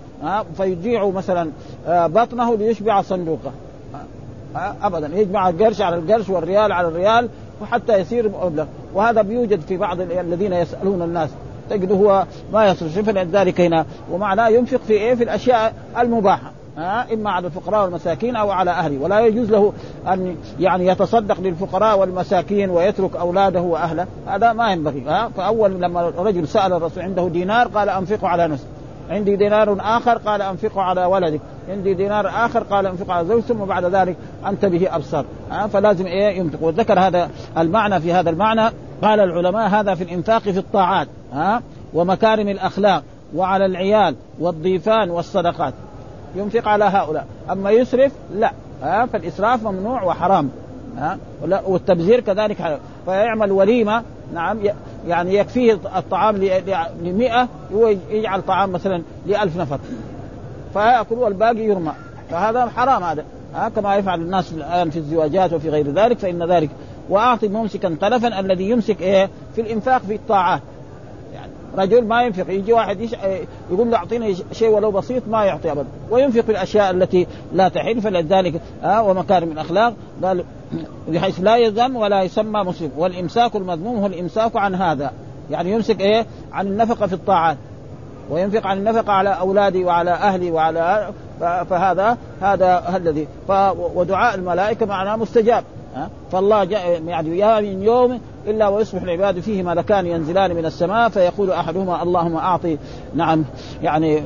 فيجيع 0.57 1.09
مثلا 1.09 1.51
آه، 1.87 2.07
بطنه 2.07 2.55
ليشبع 2.55 3.01
صندوقه. 3.01 3.51
ابدا. 4.81 5.17
يجمع 5.17 5.49
القرش 5.49 5.81
على 5.81 5.95
القرش 5.95 6.29
والريال 6.29 6.71
على 6.71 6.87
الريال 6.87 7.29
وحتى 7.61 7.97
يصير 7.97 8.31
مبلغ 8.43 8.65
وهذا 8.93 9.21
بيوجد 9.21 9.59
في 9.59 9.77
بعض 9.77 10.01
الذين 10.01 10.53
يسألون 10.53 11.01
الناس. 11.01 11.29
تجده 11.69 11.95
هو 11.95 12.25
ما 12.53 12.65
يصرف 12.65 12.99
فلذلك 12.99 13.61
هنا. 13.61 13.85
ومعناه 14.11 14.47
ينفق 14.47 14.79
في 14.87 14.93
إيه؟ 14.93 15.15
في 15.15 15.23
الأشياء 15.23 15.73
المباحة. 15.99 16.54
ها؟ 16.77 17.13
إما 17.13 17.31
على 17.31 17.47
الفقراء 17.47 17.83
والمساكين 17.83 18.35
أو 18.35 18.51
على 18.51 18.71
أهله. 18.71 19.03
ولا 19.03 19.19
يجوز 19.19 19.51
له 19.51 19.73
أن 20.07 20.35
يعني 20.59 20.87
يتصدق 20.87 21.41
للفقراء 21.41 21.99
والمساكين 21.99 22.69
ويترك 22.69 23.15
أولاده 23.15 23.61
وأهله. 23.61 24.07
هذا 24.27 24.53
ما 24.53 24.71
ينبغي. 24.71 25.03
ها؟ 25.07 25.29
فأول 25.37 25.71
لما 25.71 26.07
الرجل 26.07 26.47
سأل 26.47 26.73
الرسول 26.73 27.03
عنده 27.03 27.27
دينار 27.27 27.67
قال 27.67 27.89
أنفقه 27.89 28.27
على 28.27 28.47
نفسه 28.47 28.65
عندي 29.09 29.35
دينار 29.35 29.77
آخر 29.81 30.17
قال 30.17 30.41
أنفقه 30.41 30.81
على 30.81 31.05
ولدك. 31.05 31.41
عندي 31.69 31.93
دينار 31.93 32.27
آخر 32.27 32.63
قال 32.63 32.85
أنفقه 32.85 33.13
على 33.13 33.27
زوجك 33.27 33.45
ثم 33.45 33.65
بعد 33.65 33.85
ذلك 33.85 34.15
أنت 34.45 34.65
به 34.65 34.95
ابصر 34.95 35.25
ها؟ 35.51 35.67
فلازم 35.67 36.05
إيه؟ 36.05 36.37
ينفق. 36.37 36.63
وذكر 36.63 36.99
هذا 36.99 37.29
المعنى 37.57 38.01
في 38.01 38.13
هذا 38.13 38.29
المعنى. 38.29 38.69
قال 39.01 39.19
العلماء 39.19 39.69
هذا 39.69 39.95
في 39.95 40.03
الإنفاق 40.03 40.41
في 40.41 40.57
الطاعات. 40.57 41.07
ها؟ 41.33 41.61
ومكارم 41.93 42.47
الأخلاق 42.47 43.03
وعلى 43.35 43.65
العيال 43.65 44.15
والضيفان 44.39 45.09
والصدقات. 45.09 45.73
ينفق 46.35 46.67
على 46.67 46.85
هؤلاء. 46.85 47.25
أما 47.51 47.71
يسرف 47.71 48.11
لا. 48.35 48.51
ها 48.83 49.05
فالإسراف 49.05 49.63
ممنوع 49.63 50.03
وحرام. 50.03 50.49
ها 50.97 51.17
والتبذير 51.41 52.19
كذلك 52.19 52.61
حرام 52.61 52.79
فيعمل 53.05 53.51
وليمة 53.51 54.03
نعم 54.33 54.59
يعني 55.07 55.35
يكفيه 55.35 55.73
الطعام 55.73 56.37
ل 56.37 56.61
100 57.03 57.47
هو 57.73 57.87
يجعل 58.09 58.41
طعام 58.41 58.71
مثلا 58.71 59.01
ل 59.27 59.35
1000 59.35 59.57
نفر. 59.57 59.79
فيأكل 60.73 61.15
والباقي 61.15 61.63
يرمى. 61.63 61.91
فهذا 62.31 62.65
حرام 62.65 63.03
هذا. 63.03 63.23
ها 63.55 63.69
كما 63.69 63.95
يفعل 63.95 64.21
الناس 64.21 64.51
الآن 64.51 64.89
في 64.89 64.99
الزواجات 64.99 65.53
وفي 65.53 65.69
غير 65.69 65.91
ذلك 65.91 66.19
فإن 66.19 66.51
ذلك. 66.51 66.69
وأعطي 67.09 67.47
ممسكا 67.47 67.95
طرفا 68.01 68.39
الذي 68.39 68.69
يمسك 68.69 69.01
إيه؟ 69.01 69.29
في 69.55 69.61
الإنفاق 69.61 70.01
في 70.01 70.15
الطاعات. 70.15 70.61
رجل 71.77 72.05
ما 72.05 72.23
ينفق 72.23 72.53
يجي 72.53 72.73
واحد 72.73 73.01
يش... 73.01 73.15
يقول 73.71 73.91
له 73.91 73.97
أعطيني 73.97 74.35
شيء 74.51 74.69
ولو 74.69 74.91
بسيط 74.91 75.23
ما 75.27 75.45
يعطي 75.45 75.71
ابدا 75.71 75.87
وينفق 76.09 76.41
في 76.41 76.51
الأشياء 76.51 76.91
التي 76.91 77.27
لا 77.53 77.67
تحل 77.67 78.01
فلذلك 78.01 78.61
آه 78.83 79.03
ومكارم 79.03 79.51
الاخلاق 79.51 79.93
قال 80.23 80.43
بحيث 81.07 81.39
لا 81.39 81.57
يذم 81.57 81.95
ولا 81.95 82.23
يسمى 82.23 82.63
مسلم. 82.63 82.91
والإمساك 82.97 83.55
المذموم 83.55 83.97
هو 83.97 84.05
الإمساك 84.05 84.55
عن 84.55 84.75
هذا. 84.75 85.11
يعني 85.51 85.71
يمسك 85.71 86.01
إيه؟ 86.01 86.25
عن 86.51 86.67
النفقة 86.67 87.07
في 87.07 87.13
الطاعات. 87.13 87.57
وينفق 88.29 88.67
عن 88.67 88.77
النفقة 88.77 89.13
على 89.13 89.29
أولادي 89.29 89.83
وعلى 89.83 90.11
أهلي 90.11 90.51
وعلى 90.51 91.09
فهذا 91.39 92.17
هذا 92.41 92.95
الذي 92.95 93.27
ودعاء 93.95 94.35
الملائكة 94.35 94.85
معناه 94.85 95.15
مستجاب. 95.15 95.63
فالله 96.31 96.63
يعني 97.07 97.39
يا 97.39 97.61
من 97.61 97.83
يوم 97.83 98.19
إلا 98.47 98.67
ويصبح 98.67 99.01
العباد 99.01 99.39
فيه 99.39 99.63
ملكان 99.63 100.05
ينزلان 100.05 100.55
من 100.55 100.65
السماء 100.65 101.09
فيقول 101.09 101.51
أحدهما 101.51 102.03
اللهم 102.03 102.35
أعطي 102.35 102.77
نعم 103.15 103.43
يعني 103.83 104.21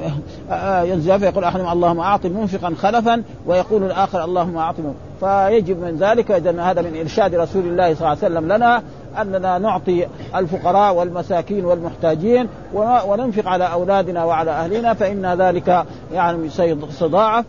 ينزل 0.84 1.20
فيقول 1.20 1.44
أحدهما 1.44 1.74
اللهم 1.74 2.00
أعطي 2.00 2.30
منفقا 2.30 2.74
خلفا 2.78 3.24
ويقول 3.46 3.84
الآخر 3.84 4.24
اللهم 4.24 4.58
أعطي 4.58 4.82
فيجب 5.20 5.82
من 5.82 5.98
ذلك 5.98 6.32
اذا 6.32 6.62
هذا 6.62 6.82
من 6.82 6.98
إرشاد 6.98 7.36
رسول 7.36 7.62
الله 7.62 7.94
صلى 7.94 8.00
الله 8.00 8.10
عليه 8.10 8.18
وسلم 8.20 8.46
لنا 8.46 8.84
أننا 9.22 9.58
نعطي 9.58 10.08
الفقراء 10.36 10.96
والمساكين 10.96 11.66
والمحتاجين 11.66 12.48
وننفق 12.74 13.48
على 13.48 13.72
أولادنا 13.72 14.26
وعلى 14.26 14.52
أهلنا 14.52 14.94
فإن 14.94 15.26
ذلك 15.26 15.86
يعني 16.14 16.50
سيضاعف 16.90 17.46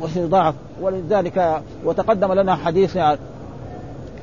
وسيضاعف. 0.00 0.54
ولذلك 0.80 1.62
وتقدم 1.84 2.32
لنا 2.32 2.54
حديث 2.54 2.96
يعني 2.96 3.18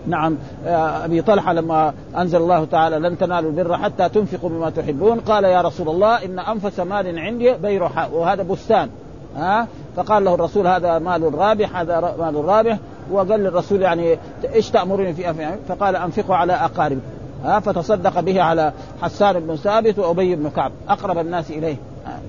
نعم 0.07 0.37
أبي 0.65 1.21
طلحة 1.21 1.53
لما 1.53 1.93
أنزل 2.17 2.37
الله 2.37 2.65
تعالى 2.65 2.99
لن 2.99 3.17
تنالوا 3.17 3.51
البر 3.51 3.77
حتى 3.77 4.09
تنفقوا 4.09 4.49
بما 4.49 4.69
تحبون 4.69 5.19
قال 5.19 5.43
يا 5.43 5.61
رسول 5.61 5.89
الله 5.89 6.25
إن 6.25 6.39
أنفس 6.39 6.79
مال 6.79 7.19
عندي 7.19 7.53
بيرحاء 7.53 8.11
وهذا 8.13 8.43
بستان. 8.43 8.89
ها؟ 9.37 9.67
فقال 9.95 10.23
له 10.23 10.33
الرسول 10.33 10.67
هذا 10.67 10.99
مال 10.99 11.35
رابح 11.35 11.77
هذا 11.77 12.15
مال 12.19 12.45
رابح. 12.45 12.77
وقال 13.11 13.39
للرسول 13.39 13.81
يعني 13.81 14.17
إيش 14.53 14.69
تامرني 14.69 15.13
في 15.13 15.29
أفعال 15.29 15.59
فقال 15.67 15.95
انفقه 15.95 16.35
على 16.35 16.53
أقارب. 16.53 16.99
ها 17.43 17.59
فتصدق 17.59 18.19
به 18.19 18.41
على 18.41 18.73
حسان 19.01 19.39
بن 19.39 19.55
ثابت 19.55 19.99
وأبي 19.99 20.35
بن 20.35 20.49
كعب 20.49 20.71
أقرب 20.89 21.17
الناس 21.17 21.51
إليه. 21.51 21.75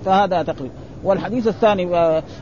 فهذا 0.05 0.43
تقريبا 0.43 0.75
والحديث 1.05 1.49
الثاني 1.49 1.83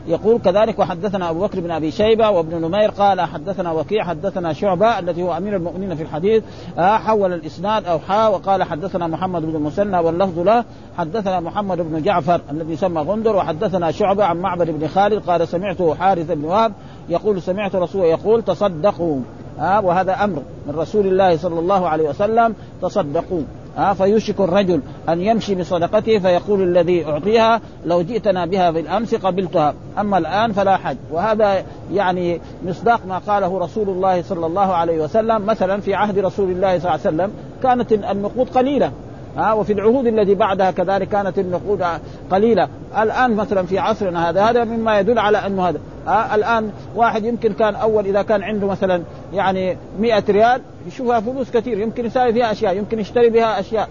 يقول 0.07 0.39
كذلك 0.39 0.79
وحدثنا 0.79 1.29
أبو 1.29 1.39
بكر 1.39 1.59
بن 1.59 1.71
أبي 1.71 1.91
شيبة 1.91 2.29
وابن 2.29 2.61
نمير 2.61 2.89
قال 2.89 3.21
حدثنا 3.21 3.71
وكيع 3.71 4.03
حدثنا 4.03 4.53
شعبة 4.53 4.99
الذي 4.99 5.23
هو 5.23 5.37
أمير 5.37 5.55
المؤمنين 5.55 5.95
في 5.95 6.03
الحديث 6.03 6.43
حول 6.77 7.33
الإسناد 7.33 7.85
أو 7.85 7.99
حا 7.99 8.27
وقال 8.27 8.63
حدثنا 8.63 9.07
محمد 9.07 9.41
بن 9.41 9.55
المثنى 9.55 9.99
واللفظ 9.99 10.39
له. 10.39 10.63
حدثنا 10.97 11.39
محمد 11.39 11.77
بن 11.77 12.01
جعفر 12.01 12.41
الذي 12.51 12.73
يسمى 12.73 13.01
غندر 13.01 13.35
وحدثنا 13.35 13.91
شعبة 13.91 14.25
عن 14.25 14.37
معبد 14.37 14.69
بن 14.69 14.87
خالد 14.87 15.29
قال 15.29 15.47
سمعته 15.47 15.95
حارث 15.95 16.31
بن 16.31 16.45
وهب 16.45 16.73
يقول 17.09 17.41
سمعت 17.41 17.75
رسول 17.75 18.05
يقول 18.05 18.43
تصدقوا. 18.43 19.19
ها 19.59 19.79
وهذا 19.79 20.23
أمر 20.23 20.41
من 20.67 20.75
رسول 20.75 21.07
الله 21.07 21.37
صلى 21.37 21.59
الله 21.59 21.89
عليه 21.89 22.09
وسلم 22.09 22.55
تصدقوا. 22.81 23.41
ها 23.77 23.93
فيوشك 23.93 24.39
الرجل 24.39 24.81
أن 25.09 25.21
يمشي 25.21 25.55
بصدقته 25.55 26.19
فيقول 26.19 26.61
الذي 26.61 27.05
أعطيها 27.05 27.61
لو 27.85 28.01
جئتنا 28.01 28.45
بها 28.45 28.71
بالأمس 28.71 29.15
قبلتها. 29.15 29.73
أما 29.99 30.17
الآن 30.17 30.51
فلا 30.51 30.77
حج 30.77 30.97
وهذا 31.11 31.63
يعني 31.93 32.41
مصداق 32.65 32.99
ما 33.07 33.17
قاله 33.17 33.59
رسول 33.59 33.89
الله 33.89 34.21
صلى 34.21 34.45
الله 34.45 34.73
عليه 34.73 35.03
وسلم 35.03 35.45
مثلا 35.45 35.81
في 35.81 35.93
عهد 35.93 36.19
رسول 36.19 36.51
الله 36.51 36.79
صلى 36.79 36.89
الله 36.89 36.91
عليه 36.91 37.01
وسلم 37.01 37.31
كانت 37.63 37.91
النقود 37.93 38.49
قليلة. 38.49 38.91
ها 39.37 39.53
وفي 39.53 39.73
العهود 39.73 40.07
التي 40.07 40.35
بعدها 40.35 40.71
كذلك 40.71 41.09
كانت 41.09 41.39
النقود 41.39 41.83
قليلة. 42.31 42.67
الآن 42.97 43.35
مثلا 43.35 43.65
في 43.65 43.79
عصرنا 43.79 44.29
هذا 44.29 44.43
هذا 44.43 44.63
مما 44.63 44.99
يدل 44.99 45.19
على 45.19 45.37
أنه 45.37 45.69
هذا. 45.69 45.79
ها 46.07 46.35
الآن 46.35 46.71
واحد 46.95 47.25
يمكن 47.25 47.53
كان 47.53 47.75
أول 47.75 48.05
إذا 48.05 48.21
كان 48.21 48.43
عنده 48.43 48.67
مثلا 48.67 49.03
يعني 49.33 49.77
100 49.99 50.23
ريال 50.29 50.61
يشوفها 50.87 51.19
فلوس 51.19 51.51
كثير 51.51 51.79
يمكن 51.79 52.05
يساوي 52.05 52.33
فيها 52.33 52.51
أشياء 52.51 52.77
يمكن 52.77 52.99
يشتري 52.99 53.29
بها 53.29 53.59
أشياء 53.59 53.89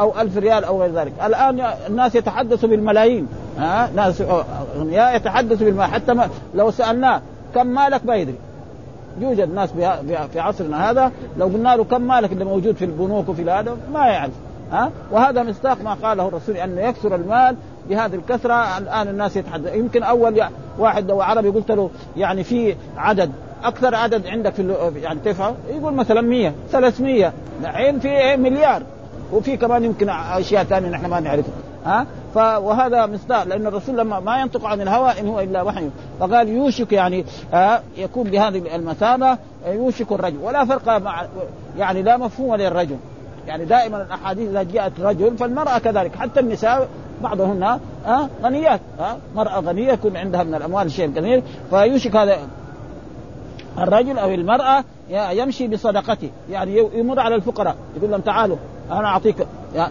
أو 0.00 0.20
ألف 0.20 0.36
ريال 0.36 0.64
أو 0.64 0.82
غير 0.82 0.92
ذلك. 0.92 1.12
الآن 1.26 1.60
الناس 1.88 2.14
يتحدثوا 2.14 2.68
بالملايين. 2.68 3.28
ها 3.58 3.90
ناس 3.96 4.22
أغنياء 4.76 5.16
يتحدثوا 5.16 5.66
بالمال 5.66 5.86
حتى 5.86 6.14
ما 6.14 6.28
لو 6.54 6.70
سألناه 6.70 7.20
كم 7.54 7.66
مالك 7.66 8.06
ما 8.06 8.16
يدري. 8.16 8.34
يوجد 9.20 9.54
ناس 9.54 9.72
في 10.32 10.40
عصرنا 10.40 10.90
هذا. 10.90 11.12
لو 11.38 11.46
قلنا 11.46 11.76
له 11.76 11.84
كم 11.84 12.02
مالك 12.02 12.32
اللي 12.32 12.44
موجود 12.44 12.76
في 12.76 12.84
البنوك 12.84 13.28
وفي 13.28 13.50
هذا 13.50 13.76
ما 13.92 14.06
يعرف. 14.06 14.32
ها؟ 14.72 14.90
وهذا 15.10 15.42
مصداق 15.42 15.82
ما 15.82 15.94
قاله 15.94 16.28
الرسول 16.28 16.56
انه 16.56 16.80
يكثر 16.80 17.14
المال 17.14 17.56
بهذه 17.88 18.14
الكثرة. 18.14 18.78
الآن 18.78 19.08
الناس 19.08 19.36
يتحدث 19.36 19.74
يمكن 19.74 20.02
أول 20.02 20.42
واحد 20.78 21.08
لو 21.08 21.20
عربي 21.20 21.48
قلت 21.48 21.70
له 21.70 21.90
يعني 22.16 22.44
في 22.44 22.76
عدد 22.96 23.30
أكثر 23.64 23.94
عدد 23.94 24.26
عندك 24.26 24.52
في 24.52 24.74
يعني 25.02 25.20
تدفع 25.24 25.52
يقول 25.68 25.94
مثلا 25.94 26.20
100 26.20 26.52
300 26.70 27.32
الحين 27.60 27.98
في 27.98 28.36
مليار. 28.36 28.82
وفي 29.32 29.56
كمان 29.56 29.84
يمكن 29.84 30.08
أشياء 30.08 30.64
ثانية 30.64 30.88
نحن 30.88 31.06
ما 31.06 31.20
نعرفها. 31.20 31.54
ها؟ 31.86 32.06
وهذا 32.58 33.06
مصداق 33.06 33.44
لأن 33.44 33.66
الرسول 33.66 33.98
لما 33.98 34.20
ما 34.20 34.40
ينطق 34.40 34.66
عن 34.66 34.80
الهوى 34.80 35.20
إن 35.20 35.28
هو 35.28 35.40
إلا 35.40 35.62
وحي. 35.62 35.90
فقال 36.20 36.48
يوشك 36.48 36.92
يعني 36.92 37.24
آه 37.54 37.80
يكون 37.96 38.30
بهذه 38.30 38.76
المثابة 38.76 39.38
يوشك 39.66 40.12
الرجل. 40.12 40.36
ولا 40.42 40.64
فرق 40.64 40.88
مع 40.88 41.26
يعني 41.78 42.02
لا 42.02 42.16
مفهوم 42.16 42.54
للرجل. 42.54 42.96
يعني 43.46 43.64
دائما 43.64 44.02
الأحاديث 44.02 44.48
إذا 44.48 44.62
جاءت 44.62 45.00
رجل 45.00 45.36
فالمرأة 45.36 45.78
كذلك. 45.78 46.16
حتى 46.16 46.40
النساء 46.40 46.88
بعضهن 47.22 47.62
آه 48.06 48.28
غنيات 48.42 48.80
آه 49.00 49.16
مرأة 49.36 49.60
غنية 49.60 49.92
يكون 49.92 50.16
عندها 50.16 50.42
من 50.42 50.54
الأموال 50.54 50.90
شيء 50.90 51.10
كثير 51.10 51.42
فيوشك 51.70 52.16
هذا 52.16 52.38
الرجل 53.78 54.18
أو 54.18 54.30
المرأة 54.30 54.84
يمشي 55.10 55.68
بصدقته. 55.68 56.30
يعني 56.50 56.88
يمر 56.94 57.20
على 57.20 57.34
الفقراء 57.34 57.76
يقول 57.96 58.10
لهم 58.10 58.20
تعالوا 58.20 58.56
أنا 58.90 59.08
أعطيك 59.08 59.46
يا 59.74 59.90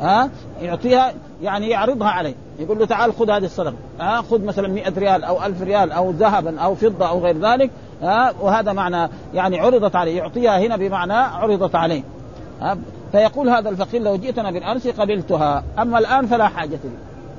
ها؟ 0.00 0.30
يعطيها 0.62 1.12
يعني 1.42 1.68
يعرضها 1.68 2.08
عليه. 2.08 2.34
يقول 2.58 2.78
له 2.78 2.86
تعال 2.86 3.12
خذ 3.12 3.30
هذه 3.30 3.44
الصدقة. 3.44 3.74
ها؟ 4.00 4.22
خذ 4.22 4.44
مثلا 4.44 4.68
100 4.68 4.92
ريال 4.98 5.24
أو 5.24 5.44
1000 5.44 5.62
ريال 5.62 5.92
أو 5.92 6.10
ذهبا 6.10 6.60
أو 6.60 6.74
فضة 6.74 7.08
أو 7.08 7.20
غير 7.20 7.38
ذلك 7.38 7.70
ها؟ 8.02 8.32
وهذا 8.40 8.72
معنى 8.72 9.10
يعني 9.34 9.60
عرضت 9.60 9.96
عليه. 9.96 10.16
يعطيها 10.18 10.58
هنا 10.58 10.76
بمعنى 10.76 11.12
عرضت 11.12 11.74
عليه. 11.74 12.02
ها؟ 12.60 12.78
فيقول 13.12 13.48
هذا 13.48 13.68
الفقير 13.68 14.02
لو 14.02 14.16
جئتنا 14.16 14.50
بالأمس 14.50 14.88
قبلتها. 14.88 15.64
أما 15.78 15.98
الآن 15.98 16.26
فلا 16.26 16.48
حاجة 16.48 16.78
لي. 16.84 16.90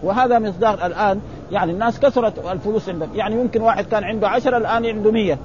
وهذا 0.04 0.40
مصداق 0.40 0.86
الآن 0.86 1.20
يعني 1.52 1.72
الناس 1.72 2.00
كثرت 2.00 2.46
الفلوس 2.52 2.90
عندهم 2.90 3.10
يعني 3.16 3.36
يمكن 3.36 3.62
واحد 3.62 3.86
كان 3.86 4.04
عنده 4.04 4.30
عشرة 4.30 4.58
الآن 4.58 4.86
عنده 4.86 5.12
مية. 5.12 5.38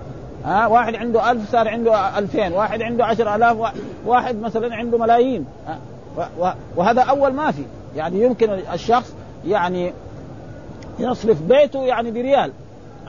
ها؟ 0.44 0.66
واحد 0.66 0.94
عنده 0.94 1.30
ألف 1.30 1.50
صار 1.52 1.68
عنده 1.68 2.18
ألفين. 2.18 2.52
واحد 2.52 2.82
عنده 2.82 3.04
عشر 3.04 3.34
ألاف 3.34 3.56
واحد 4.06 4.40
مثلا 4.40 4.74
عنده 4.74 4.98
ملايين. 4.98 5.46
وهذا 6.76 7.02
أول 7.02 7.32
ما 7.32 7.50
في. 7.50 7.62
يعني 7.96 8.22
يمكن 8.22 8.50
الشخص 8.50 9.14
يعني 9.46 9.92
يصرف 10.98 11.42
بيته 11.42 11.84
يعني 11.84 12.10
بريال. 12.10 12.52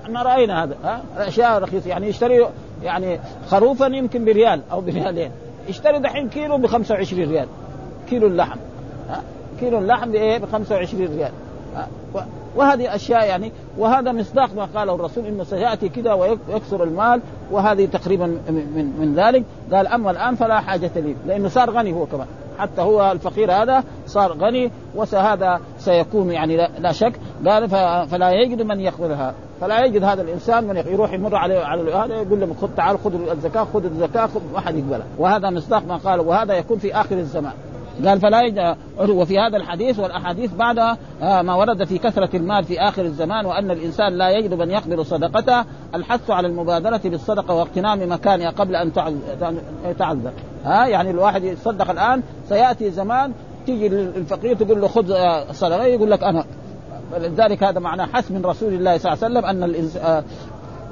إحنا 0.03 0.23
رأينا 0.23 0.63
هذا 0.63 0.75
ها؟ 0.83 1.01
الأشياء 1.17 1.59
رخيصة. 1.59 1.89
يعني 1.89 2.07
يشتري 2.07 2.47
يعني 2.83 3.19
خروفا 3.47 3.85
يمكن 3.85 4.25
بريال 4.25 4.61
أو 4.71 4.81
بريالين. 4.81 5.31
يشتري 5.69 5.99
دحين 5.99 6.29
كيلو 6.29 6.57
ب 6.57 6.65
25 6.65 7.29
ريال. 7.29 7.47
كيلو 8.09 8.27
اللحم 8.27 8.57
ها؟ 9.09 9.21
كيلو 9.59 9.77
اللحم 9.77 10.11
بإيه؟ 10.11 10.37
ب 10.37 10.45
25 10.45 11.07
ريال. 11.07 11.31
وهذه 12.55 12.95
أشياء 12.95 13.25
يعني 13.25 13.51
وهذا 13.77 14.11
مصداق 14.11 14.49
ما 14.55 14.67
قاله 14.75 14.95
الرسول 14.95 15.25
إنه 15.25 15.43
سيأتي 15.43 15.89
كذا 15.89 16.13
ويكثر 16.13 16.83
المال 16.83 17.21
وهذه 17.51 17.85
تقريبا 17.85 18.25
من 18.25 18.93
من 18.99 19.15
ذلك. 19.15 19.43
قال 19.71 19.87
أما 19.87 20.11
الآن 20.11 20.35
فلا 20.35 20.59
حاجة 20.59 20.91
لي 20.95 21.15
لأنه 21.27 21.49
صار 21.49 21.71
غني 21.71 21.93
هو 21.93 22.05
كمان. 22.05 22.27
حتى 22.59 22.81
هو 22.81 23.11
الفقير 23.11 23.51
هذا 23.51 23.83
صار 24.07 24.33
غني 24.33 24.71
وهذا 24.95 25.59
سيكون 25.77 26.31
يعني 26.31 26.57
لا 26.57 26.91
شك. 26.91 27.13
قال 27.45 27.69
فلا 28.07 28.31
يجد 28.31 28.61
من 28.61 28.79
يقبلها 28.79 29.33
فلا 29.61 29.85
يجد 29.85 30.03
هذا 30.03 30.21
الإنسان 30.21 30.63
من 30.63 30.77
يروح 30.77 31.13
يمر 31.13 31.35
عليه 31.35 31.59
على 31.59 31.93
هذا 31.93 32.15
يقول 32.15 32.39
له 32.39 32.55
خذ 32.61 32.69
تعال 32.77 32.99
خذ 32.99 33.29
الزكاة 33.31 33.63
خذ 33.63 33.85
الزكاة 33.85 34.27
خذ 34.27 34.41
ما 34.53 34.59
حد 34.59 34.75
يقبلها. 34.75 35.05
وهذا 35.17 35.49
مصداق 35.49 35.83
ما 35.87 35.97
قال 35.97 36.19
وهذا 36.19 36.53
يكون 36.53 36.77
في 36.77 36.95
آخر 36.95 37.17
الزمان. 37.17 37.53
قال 38.05 38.19
فلا 38.19 38.41
يجد 38.41 38.75
وفي 38.99 39.39
هذا 39.39 39.57
الحديث 39.57 39.99
والأحاديث 39.99 40.53
بعد 40.53 40.79
ما 41.21 41.55
ورد 41.55 41.83
في 41.83 41.97
كثرة 41.97 42.29
المال 42.35 42.63
في 42.63 42.79
آخر 42.79 43.01
الزمان 43.01 43.45
وأن 43.45 43.71
الإنسان 43.71 44.17
لا 44.17 44.29
يجد 44.29 44.53
من 44.53 44.71
يقبل 44.71 45.05
صدقته 45.05 45.63
الحث 45.95 46.29
على 46.29 46.47
المبادرة 46.47 47.01
بالصدقة 47.05 47.53
واغتنام 47.53 48.11
مكانها 48.11 48.49
قبل 48.49 48.75
أن 48.75 48.93
تعذر 49.99 50.31
ها 50.65 50.87
يعني 50.87 51.11
الواحد 51.11 51.43
يتصدق 51.43 51.89
الآن 51.89 52.23
سيأتي 52.49 52.91
زمان 52.91 53.33
تيجي 53.65 53.87
الفقير 53.87 54.55
تقول 54.55 54.81
له 54.81 54.87
خذ 54.87 55.13
صدقة 55.51 55.83
يقول 55.83 56.11
لك 56.11 56.23
أنا. 56.23 56.45
لذلك 57.17 57.63
هذا 57.63 57.79
معناه 57.79 58.05
حث 58.05 58.31
من 58.31 58.45
رسول 58.45 58.73
الله 58.73 58.97
صلى 58.97 59.13
الله 59.13 59.23
عليه 59.23 59.35
وسلم 59.39 59.63
أن 59.63 59.89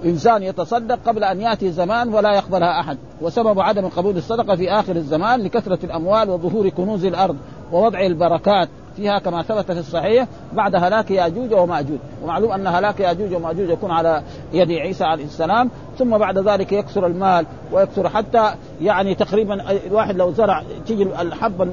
إنسان 0.05 0.43
يتصدق 0.43 1.00
قبل 1.05 1.24
أن 1.24 1.41
يأتي 1.41 1.72
زمان 1.72 2.13
ولا 2.13 2.33
يقبلها 2.33 2.79
أحد. 2.79 2.98
وسبب 3.22 3.60
عدم 3.60 3.88
قبول 3.88 4.17
الصدقة 4.17 4.55
في 4.55 4.72
آخر 4.72 4.95
الزمان 4.95 5.41
لكثرة 5.41 5.79
الأموال 5.83 6.29
وظهور 6.29 6.69
كنوز 6.69 7.05
الأرض 7.05 7.38
ووضع 7.72 8.05
البركات. 8.05 8.69
فيها 8.95 9.19
كما 9.19 9.41
ثبت 9.41 9.71
في 9.71 9.79
الصحيح 9.79 10.27
بعد 10.53 10.75
هلاك 10.75 11.12
ياجوج 11.12 11.53
وماجوج. 11.53 12.00
ومعلوم 12.23 12.51
أن 12.51 12.67
هلاك 12.67 13.00
ياجوج 13.00 13.33
وماجوج 13.33 13.69
يكون 13.69 13.91
على 13.91 14.23
يد 14.53 14.71
عيسى 14.71 15.03
عليه 15.03 15.25
السلام 15.25 15.69
ثم 15.97 16.17
بعد 16.17 16.38
ذلك 16.38 16.71
يكثر 16.71 17.05
المال 17.05 17.45
ويكثر 17.71 18.09
حتى 18.09 18.55
يعني 18.81 19.15
تقريبا 19.15 19.71
الواحد 19.88 20.15
لو 20.15 20.31
زرع 20.31 20.63
تيجي 20.85 21.03
الحب 21.03 21.71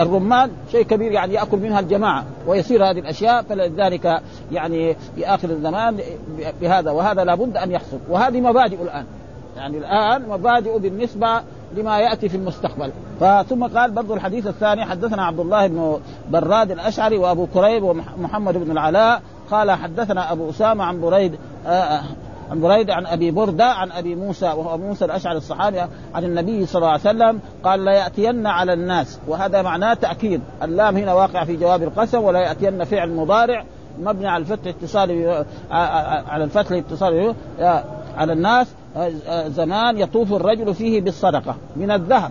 الرمان 0.00 0.50
شيء 0.72 0.82
كبير 0.82 1.12
يعني 1.12 1.34
يأكل 1.34 1.58
منها 1.58 1.80
الجماعة 1.80 2.24
ويصير 2.46 2.90
هذه 2.90 2.98
الأشياء 2.98 3.42
فلذلك 3.42 4.20
يعني 4.52 4.96
في 5.16 5.26
آخر 5.26 5.50
الزمان 5.50 5.98
بهذا 6.60 6.90
وهذا 6.90 7.24
لابد 7.24 7.56
أن 7.56 7.70
يحصل. 7.70 7.98
وهذه 8.08 8.40
مبادئ 8.40 8.82
الآن. 8.82 9.04
يعني 9.56 9.78
الآن 9.78 10.28
مبادئ 10.28 10.78
بالنسبة 10.78 11.42
لما 11.76 11.98
يأتي 11.98 12.28
في 12.28 12.36
المستقبل. 12.36 12.92
ثم 13.48 13.66
قال 13.66 13.90
برضو 13.90 14.14
الحديث 14.14 14.46
الثاني 14.46 14.84
حدثنا 14.84 15.24
عبد 15.24 15.40
الله 15.40 15.66
بن 15.66 16.00
براد 16.30 16.70
الأشعري 16.70 17.18
وأبو 17.18 17.46
كريب 17.46 17.82
ومحمد 17.82 18.56
بن 18.56 18.70
العلاء 18.70 19.22
قال 19.50 19.70
حدثنا 19.70 20.32
أبو 20.32 20.50
أسامة 20.50 20.84
عن 20.84 21.00
بريد 21.00 21.38
آه، 21.66 21.70
آه، 21.70 22.02
عن 22.50 22.60
بريد 22.60 22.90
عن 22.90 23.06
أبي 23.06 23.30
بردة 23.30 23.64
عن 23.64 23.92
أبي 23.92 24.14
موسى 24.14 24.46
وهو 24.46 24.78
موسى 24.78 25.04
الأشعري 25.04 25.36
الصحابي 25.36 25.80
عن 26.14 26.24
النبي 26.24 26.66
صلى 26.66 26.80
الله 26.80 26.90
عليه 26.90 27.00
وسلم 27.00 27.40
قال 27.64 27.84
لا 27.84 27.92
يأتين 27.92 28.46
على 28.46 28.72
الناس. 28.72 29.20
وهذا 29.28 29.62
معناه 29.62 29.94
تأكيد. 29.94 30.40
اللام 30.62 30.96
هنا 30.96 31.14
واقع 31.14 31.44
في 31.44 31.56
جواب 31.56 31.82
القسم 31.82 32.22
ولا 32.22 32.40
يأتين 32.40 32.84
فعل 32.84 33.10
مضارع. 33.10 33.64
مبني 34.00 34.28
على 34.28 34.40
الفتح 34.40 34.66
اتصال 34.66 35.26
آه، 35.26 35.44
على 36.28 36.44
الفتح 36.44 36.72
اتصال 36.72 37.34
على 38.16 38.32
الناس. 38.32 38.74
زمان 39.46 39.98
يطوف 39.98 40.32
الرجل 40.32 40.74
فيه 40.74 41.00
بالصدقة 41.00 41.56
من 41.76 41.90
الذهب. 41.90 42.30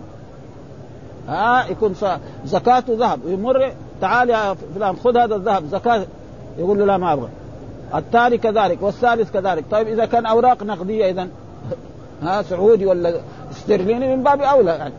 ها 1.28 1.66
يكون 1.70 1.94
زكاته 2.44 2.96
ذهب. 2.98 3.20
يمر 3.26 3.72
تعال 4.00 4.30
يا 4.30 4.54
فلان 4.74 4.96
خذ 4.96 5.16
هذا 5.16 5.34
الذهب 5.34 5.66
زكاة. 5.66 6.06
يقول 6.58 6.78
له 6.78 6.84
لا 6.84 6.96
ما 6.96 7.12
أبغى. 7.12 7.28
الثاني 7.94 8.38
كذلك 8.38 8.82
والثالث 8.82 9.32
كذلك. 9.32 9.64
طيب 9.70 9.88
إذا 9.88 10.04
كان 10.04 10.26
أوراق 10.26 10.62
نقدية 10.62 11.10
إذا 11.10 11.28
ها 12.22 12.42
سعودي 12.42 12.86
ولا 12.86 13.20
استرليني 13.50 14.16
من 14.16 14.22
باب 14.22 14.40
أولى. 14.40 14.70
يعني 14.70 14.94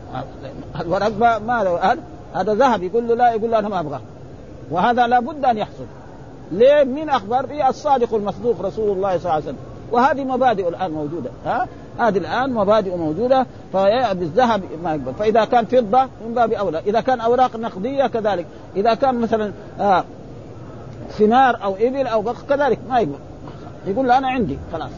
الورق 0.80 1.18
ما, 1.18 1.38
ما 1.38 1.96
هذا 2.34 2.54
ذهب. 2.54 2.82
يقول 2.82 3.08
له 3.08 3.14
لا 3.14 3.32
يقول 3.32 3.50
له 3.50 3.58
أنا 3.58 3.68
ما 3.68 3.80
أبغى. 3.80 4.00
وهذا 4.70 5.06
لابد 5.06 5.44
أن 5.44 5.58
يحصل. 5.58 5.86
ليه؟ 6.52 6.84
مين 6.84 7.08
اخبر؟ 7.08 7.46
به 7.46 7.68
الصادق 7.68 8.14
المصدوق 8.14 8.62
رسول 8.62 8.96
الله 8.96 9.18
صلى 9.18 9.18
الله 9.18 9.32
عليه 9.32 9.44
وسلم. 9.44 9.69
وهذه 9.92 10.24
مبادئ 10.24 10.68
الآن 10.68 10.90
موجودة 10.90 11.30
ها؟ 11.46 11.68
هذه 11.98 12.18
الآن 12.18 12.52
مبادئ 12.52 12.96
موجودة 12.96 13.46
بالذهب 14.12 14.62
ما 14.84 14.94
يقبل. 14.94 15.14
فإذا 15.14 15.44
كان 15.44 15.64
فضة 15.64 16.02
من 16.26 16.34
باب 16.34 16.52
أولى. 16.52 16.78
إذا 16.86 17.00
كان 17.00 17.20
أوراق 17.20 17.56
نقدية 17.56 18.06
كذلك. 18.06 18.46
إذا 18.76 18.94
كان 18.94 19.20
مثلا 19.20 19.52
آه 19.80 20.04
ثمار 21.10 21.64
أو 21.64 21.74
إبل 21.74 22.06
أو 22.06 22.22
بق 22.22 22.36
كذلك 22.48 22.78
ما 22.88 23.00
يقبل. 23.00 23.18
يقول 23.86 24.08
له 24.08 24.18
أنا 24.18 24.28
عندي 24.28 24.58
خلاص. 24.72 24.90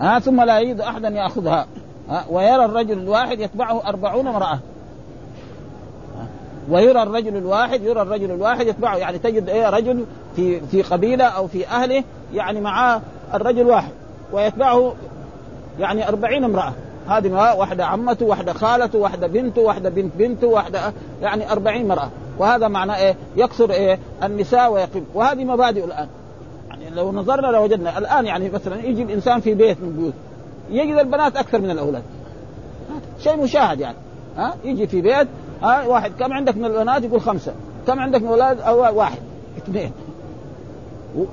ها؟ 0.00 0.18
ثم 0.18 0.42
لا 0.42 0.58
يريد 0.58 0.80
احدا 0.80 1.08
يأخذها. 1.08 1.66
ها؟ 2.08 2.24
ويرى 2.30 2.64
الرجل 2.64 2.98
الواحد 2.98 3.40
يتبعه 3.40 3.88
أربعون 3.88 4.26
امرأة. 4.26 4.58
ويرى 6.70 7.02
الرجل 7.02 7.36
الواحد 7.36 7.82
يرى 7.82 8.02
الرجل 8.02 8.30
الواحد 8.30 8.66
يتبعه. 8.66 8.96
يعني 8.96 9.18
تجد 9.18 9.48
إيه 9.48 9.70
رجل 9.70 10.04
في 10.36 10.60
في 10.60 10.82
قبيلة 10.82 11.24
أو 11.24 11.46
في 11.46 11.66
أهله 11.66 12.04
يعني 12.34 12.60
معاه 12.60 13.00
الرجل 13.34 13.66
واحد 13.66 13.90
ويتبعه 14.32 14.94
يعني 15.78 16.08
أربعين 16.08 16.44
امرأة. 16.44 16.72
هذه 17.08 17.56
واحدة 17.58 17.86
عمته 17.86 18.26
واحدة 18.26 18.52
خالته 18.52 18.98
واحدة 18.98 19.26
بنته 19.26 19.60
واحدة 19.62 19.90
بنت 19.90 20.12
بنته 20.18 20.46
واحدة 20.46 20.92
يعني 21.22 21.52
أربعين 21.52 21.84
امرأة. 21.84 22.08
وهذا 22.38 22.68
معناه 22.68 22.96
إيه؟ 22.96 23.16
يكثر 23.36 23.70
إيه؟ 23.70 23.98
النساء 24.22 24.72
ويقل 24.72 25.02
وهذه 25.14 25.44
مبادئ 25.44 25.84
الآن. 25.84 26.08
يعني 26.68 26.90
لو 26.90 27.12
نظرنا 27.12 27.46
لوجدنا 27.46 27.98
الآن 27.98 28.26
يعني 28.26 28.48
مثلا 28.48 28.86
يجي 28.86 29.02
الإنسان 29.02 29.40
في 29.40 29.54
بيت 29.54 29.80
من 29.80 29.88
البيوت 29.88 30.14
يجد 30.70 30.98
البنات 30.98 31.36
أكثر 31.36 31.60
من 31.60 31.70
الأولاد. 31.70 32.02
شيء 33.20 33.36
مشاهد 33.36 33.80
يعني. 33.80 33.96
ها؟ 34.36 34.54
يجي 34.64 34.86
في 34.86 35.00
بيت 35.00 35.28
ها؟ 35.62 35.86
واحد 35.86 36.12
كم 36.18 36.32
عندك 36.32 36.56
من 36.56 36.64
البنات؟ 36.64 37.02
يقول 37.02 37.20
خمسة. 37.20 37.52
كم 37.86 38.00
عندك 38.00 38.20
من 38.20 38.26
الأولاد؟ 38.26 38.60
أو 38.60 38.98
واحد. 38.98 39.18
اثنين. 39.58 39.92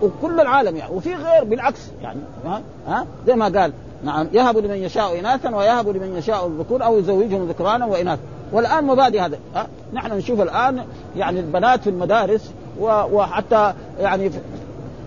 وكل 0.01 0.39
العالم 0.39 0.75
يعني 0.75 0.95
وفي 0.95 1.15
غير 1.15 1.43
بالعكس 1.43 1.79
يعني 2.03 2.19
ها 2.45 2.62
ها 2.88 3.05
زي 3.27 3.36
ما 3.36 3.59
قال 3.59 3.73
نعم 4.03 4.27
يهب 4.33 4.57
لمن 4.57 4.77
يشاء 4.77 5.19
إناثا 5.19 5.55
ويهب 5.55 5.89
لمن 5.89 6.15
يشاء 6.17 6.47
الذكور 6.47 6.83
أو 6.83 6.99
يزوجهم 6.99 7.47
ذكرانا 7.47 7.86
وإناثا 7.86 8.21
والآن 8.51 8.83
مبادئ 8.83 9.19
هذا 9.19 9.38
ها 9.55 9.67
نحن 9.93 10.17
نشوف 10.17 10.41
الآن 10.41 10.83
يعني 11.15 11.39
البنات 11.39 11.81
في 11.81 11.89
المدارس 11.89 12.51
وحتى 12.79 13.73
يعني 13.99 14.31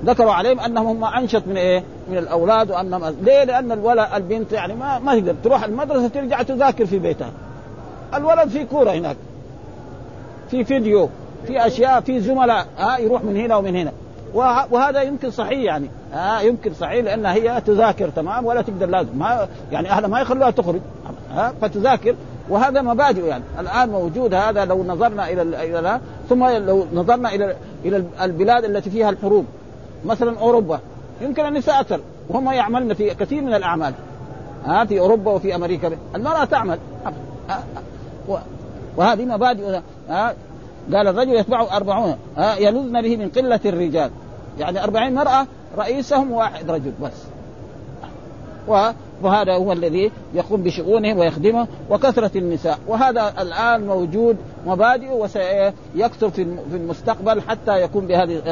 ذكروا 0.05 0.33
عليهم 0.33 0.61
أنهم 0.61 0.87
هم 0.87 1.05
أنشط 1.05 1.42
من 1.46 1.57
إيه؟ 1.57 1.83
من 2.11 2.18
الأولاد 2.18 2.70
وأنهم 2.70 3.14
ليه؟ 3.22 3.44
لأن 3.44 3.72
الولد 3.72 4.07
البنت 4.14 4.52
يعني 4.52 4.74
ما 4.74 4.98
ما 4.98 5.14
تقدر 5.14 5.35
تروح 5.44 5.64
المدرسة 5.64 6.09
ترجع 6.09 6.42
تذاكر 6.42 6.87
في 6.87 6.98
بيتها. 6.98 7.31
الولد 8.14 8.48
في 8.48 8.64
كورة 8.64 8.90
هناك. 8.90 9.16
في 10.50 10.64
فيديو، 10.64 11.09
في 11.46 11.66
أشياء، 11.66 12.00
في 12.00 12.20
زملاء 12.20 12.66
ها 12.79 12.98
يروح 12.98 13.24
من 13.24 13.37
هنا 13.37 13.57
ومن 13.57 13.76
هنا. 13.76 13.92
وهذا 14.34 15.02
يمكن 15.02 15.30
صحيح 15.30 15.58
يعني. 15.58 15.90
آه 16.14 16.40
يمكن 16.40 16.74
صحيح 16.74 17.04
لأنها 17.04 17.34
هي 17.34 17.60
تذاكر 17.60 18.08
تمام؟ 18.08 18.46
ولا 18.46 18.62
تقدر 18.62 18.86
لازم. 18.86 19.18
ما 19.18 19.48
يعني 19.72 19.90
أهلها 19.90 20.08
ما 20.08 20.20
يخلوها 20.20 20.50
تخرج. 20.50 20.80
آه 21.36 21.52
فتذاكر. 21.60 22.14
وهذا 22.48 22.82
مبادئ 22.82 23.26
يعني. 23.26 23.44
الآن 23.60 23.88
موجود 23.88 24.34
هذا 24.34 24.64
لو 24.64 24.84
نظرنا 24.84 25.28
إلى 25.28 25.42
إلى 25.42 26.00
ثم 26.28 26.46
لو 26.48 26.86
نظرنا 26.94 27.34
إلى 27.34 27.56
إلى 27.84 28.04
البلاد 28.22 28.64
التي 28.64 28.90
فيها 28.90 29.10
الحروب. 29.10 29.44
مثلا 30.04 30.38
أوروبا. 30.38 30.80
يمكن 31.20 31.46
النساء 31.46 31.80
أكثر 31.80 32.00
وهم 32.28 32.52
يعملن 32.52 32.94
في 32.94 33.14
كثير 33.14 33.42
من 33.42 33.54
الأعمال. 33.54 33.94
ها 34.64 34.84
في 34.84 35.00
أوروبا 35.00 35.30
وفي 35.30 35.54
أمريكا. 35.54 35.90
المراه 36.14 36.44
تعمل. 36.44 36.78
وهذه 38.96 39.24
مبادئ 39.24 39.80
ها 40.08 40.34
قال 40.94 41.09
الرجل 41.09 41.35
يتبعه 41.35 41.77
أربعون 41.77 42.16
ها 42.37 42.57
يلذن 42.57 43.03
به 43.03 43.16
من 43.16 43.29
قلة 43.29 43.61
الرجال. 43.64 44.11
يعني 44.59 44.85
أربعين 44.85 45.14
مرأة 45.14 45.46
رئيسهم 45.79 46.33
واحد 46.33 46.70
رجل 46.70 46.92
بس. 47.03 47.22
وهذا 49.22 49.55
هو 49.55 49.72
الذي 49.72 50.11
يقوم 50.35 50.62
بشؤونهم 50.62 51.18
ويخدمه 51.18 51.66
وكثرة 51.90 52.38
النساء. 52.38 52.79
وهذا 52.88 53.35
الآن 53.40 53.87
موجود 53.87 54.37
مبادئ 54.66 55.12
وسيكثر 55.12 56.31
في 56.31 56.42
المستقبل 56.72 57.42
حتى 57.42 57.83
يكون 57.83 58.07
بهذه 58.07 58.42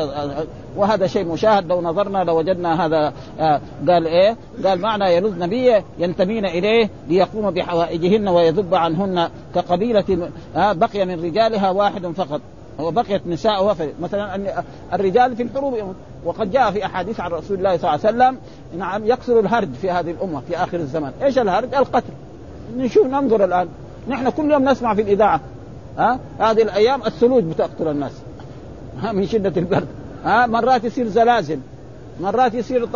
وهذا 0.77 1.07
شيء 1.07 1.25
مشاهد. 1.25 1.67
لو 1.69 1.81
نظرنا 1.81 2.25
لوجدنا 2.25 2.87
هذا 2.87 3.13
آه، 3.41 3.61
قال 3.89 4.07
إيه؟ 4.07 4.37
قال 4.65 4.81
معنى 4.81 5.05
يلذن 5.05 5.47
به 5.47 5.83
ينتمين 5.99 6.47
إليه 6.47 6.91
ليقوم 7.09 7.51
بحوائجهن 7.51 8.29
ويذب 8.29 8.75
عنهن 8.75 9.29
كقبيلة 9.55 10.31
آه، 10.57 10.73
بقي 10.73 11.07
من 11.07 11.25
رجالها 11.25 11.71
واحد 11.71 12.07
فقط. 12.07 12.41
وبقيت 12.79 13.27
نساء 13.27 13.77
مثلا 14.01 14.63
الرجال 14.93 15.37
في 15.37 15.43
الحروب 15.43 15.95
وقد 16.25 16.51
جاء 16.51 16.71
في 16.71 16.87
أحاديث 16.87 17.21
عن 17.21 17.31
رسول 17.31 17.59
الله 17.59 17.77
صلى 17.77 17.95
الله 17.95 18.07
عليه 18.07 18.17
وسلم 18.17 18.39
نعم 18.79 19.07
يكثر 19.07 19.41
الهرج 19.41 19.69
في 19.83 19.91
هذه 19.91 20.11
الأمة 20.11 20.41
في 20.49 20.57
آخر 20.57 20.77
الزمان، 20.77 21.13
إيش 21.23 21.39
الهرج؟ 21.39 21.75
القتل. 21.75 22.13
نشوف 22.77 23.07
ننظر 23.07 23.45
الآن. 23.45 23.69
نحن 24.09 24.31
كل 24.31 24.51
يوم 24.51 24.69
نسمع 24.69 24.95
في 24.95 25.03
الإذاعة 25.03 25.41
ها 25.99 26.19
هذه 26.39 26.63
الأيام 26.63 27.03
الثلوج 27.07 27.45
بتقتل 27.45 27.89
الناس. 27.89 28.13
ها 29.01 29.13
من 29.13 29.27
شدة 29.27 29.61
البرد. 29.61 29.89
ها 30.25 30.47
مرات 30.47 30.85
يصير 30.85 31.09
زلازل. 31.09 31.59
مرات 32.21 32.55
يصير 32.55 32.89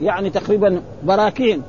يعني 0.00 0.30
تقريبا 0.30 0.82
براكين. 1.04 1.62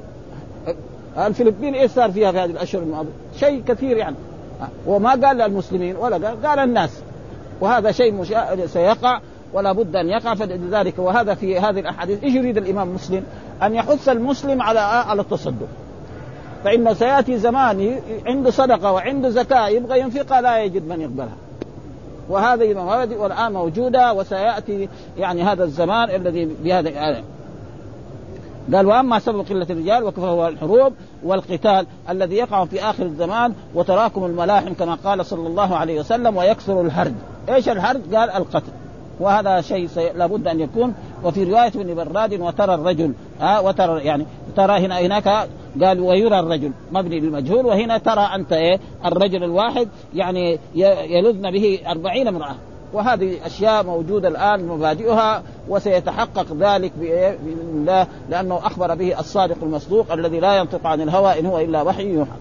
الفلبين 1.17 1.75
إيش 1.75 1.91
صار 1.91 2.11
فيها 2.11 2.31
في 2.31 2.39
هذه 2.39 2.49
الأشهر 2.49 2.81
الماضية؟ 2.81 3.09
شيء 3.39 3.63
كثير 3.67 3.97
يعني. 3.97 4.15
وما 4.87 5.09
قال 5.09 5.37
للمسلمين 5.37 5.95
ولا 5.95 6.27
قال 6.27 6.45
قال 6.45 6.59
الناس. 6.59 7.01
وهذا 7.61 7.91
شيء 7.91 8.13
مش... 8.13 8.33
سيقع 8.65 9.19
ولا 9.53 9.71
بد 9.71 9.95
أن 9.95 10.09
يقع. 10.09 10.33
فلذلك 10.35 10.99
وهذا 10.99 11.33
في 11.33 11.59
هذه 11.59 11.79
الأحاديث 11.79 12.23
إيش 12.23 12.35
يريد 12.35 12.57
الإمام 12.57 12.93
مسلم؟ 12.93 13.23
أن 13.63 13.75
يحث 13.75 14.09
المسلم 14.09 14.61
على 14.61 14.79
على 14.79 15.21
التصدق. 15.21 15.67
فإنه 16.63 16.93
سيأتي 16.93 17.37
زمان 17.37 17.99
عنده 18.25 18.51
صدقة 18.51 18.91
وعنده 18.91 19.29
زكاة 19.29 19.67
يبغى 19.67 19.99
ينفقها 19.99 20.41
لا 20.41 20.63
يجد 20.63 20.87
من 20.87 21.01
يقبلها. 21.01 21.37
وهذه 22.29 22.71
المبادئ 22.71 23.17
والآن 23.17 23.51
موجودة 23.53 24.13
وسيأتي 24.13 24.89
يعني 25.17 25.43
هذا 25.43 25.63
الزمان 25.63 26.09
الذي 26.09 26.45
بهذا 26.63 26.89
قال 28.73 28.85
وأما 28.85 29.19
سبب 29.19 29.45
قلة 29.49 29.67
الرجال 29.69 30.19
هو 30.19 30.47
الحروب 30.47 30.93
والقتال 31.23 31.85
الذي 32.09 32.35
يقع 32.35 32.65
في 32.65 32.83
آخر 32.83 33.03
الزمان 33.03 33.53
وتراكم 33.75 34.25
الملاحم 34.25 34.73
كما 34.73 34.95
قال 34.95 35.25
صلى 35.25 35.47
الله 35.47 35.75
عليه 35.75 35.99
وسلم 35.99 36.37
ويكثر 36.37 36.81
الهرج، 36.81 37.13
إيش 37.49 37.69
الهرج؟ 37.69 38.15
قال 38.15 38.29
القتل. 38.29 38.71
وهذا 39.19 39.61
شيء 39.61 39.87
سي... 39.87 40.09
لابد 40.15 40.47
أن 40.47 40.59
يكون. 40.59 40.93
وفي 41.23 41.43
رواية 41.43 41.67
ابن 41.67 41.95
براد 41.95 42.33
وترى 42.41 42.73
الرجل 42.73 43.13
ها 43.39 43.59
وترى 43.59 44.03
يعني 44.03 44.25
ترى 44.55 44.79
هنا 44.79 44.99
هناك 44.99 45.47
قال 45.83 45.99
ويرى 45.99 46.39
الرجل 46.39 46.71
مبني 46.91 47.19
للمجهول 47.19 47.65
وهنا 47.65 47.97
ترى 47.97 48.29
أنت 48.35 48.53
إيه 48.53 48.79
الرجل 49.05 49.43
الواحد 49.43 49.87
يعني 50.15 50.59
يلذن 51.09 51.51
به 51.51 51.79
أربعين 51.87 52.27
امرأة. 52.27 52.55
وهذه 52.93 53.45
أشياء 53.45 53.83
موجودة 53.83 54.27
الآن 54.27 54.67
مبادئها 54.67 55.43
وسيتحقق 55.69 56.45
ذلك 56.59 56.91
بإذن 56.99 57.69
الله 57.73 58.07
لأنه 58.29 58.57
أخبر 58.57 58.95
به 58.95 59.19
الصادق 59.19 59.57
المصدوق 59.63 60.11
الذي 60.11 60.39
لا 60.39 60.57
ينطق 60.57 60.87
عن 60.87 61.01
الهوى 61.01 61.39
إن 61.39 61.45
هو 61.45 61.59
إلا 61.59 61.81
وحي 61.81 62.13
يوحى. 62.13 62.31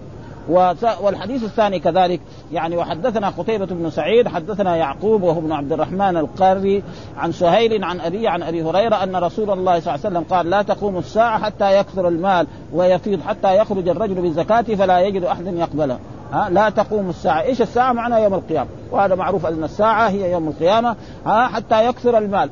والحديث 1.01 1.43
الثاني 1.43 1.79
كذلك 1.79 2.21
يعني 2.51 2.77
وحدثنا 2.77 3.29
قتيبة 3.29 3.65
بن 3.65 3.89
سعيد 3.89 4.27
حدثنا 4.27 4.75
يعقوب 4.75 5.23
وهو 5.23 5.39
ابن 5.39 5.51
عبد 5.51 5.73
الرحمن 5.73 6.17
القاري 6.17 6.83
عن 7.17 7.31
سهيل 7.31 7.83
عن 7.83 7.99
أبي 7.99 8.27
عن 8.27 8.43
أبي 8.43 8.63
هريرة 8.63 9.03
أن 9.03 9.15
رسول 9.15 9.51
الله 9.51 9.79
صلى 9.79 9.95
الله 9.95 10.05
عليه 10.05 10.17
وسلم 10.17 10.23
قال 10.29 10.49
لا 10.49 10.61
تقوم 10.61 10.97
الساعة 10.97 11.39
حتى 11.39 11.79
يكثر 11.79 12.07
المال 12.07 12.47
ويفيض 12.73 13.21
حتى 13.21 13.57
يخرج 13.57 13.89
الرجل 13.89 14.15
بالزكاة 14.15 14.61
فلا 14.61 14.99
يجد 14.99 15.23
أحد 15.23 15.47
يقبله. 15.47 15.99
ها؟ 16.33 16.49
لا 16.49 16.69
تقوم 16.69 17.09
الساعة. 17.09 17.41
إيش 17.41 17.61
الساعة؟ 17.61 17.93
معناها 17.93 18.19
يوم 18.19 18.33
القيامة. 18.33 18.69
وهذا 18.91 19.15
معروف 19.15 19.45
أن 19.45 19.63
الساعة 19.63 20.09
هي 20.09 20.31
يوم 20.31 20.47
القيامة 20.47 20.95
ها 21.25 21.47
حتى 21.47 21.87
يكثر 21.87 22.17
المال. 22.17 22.49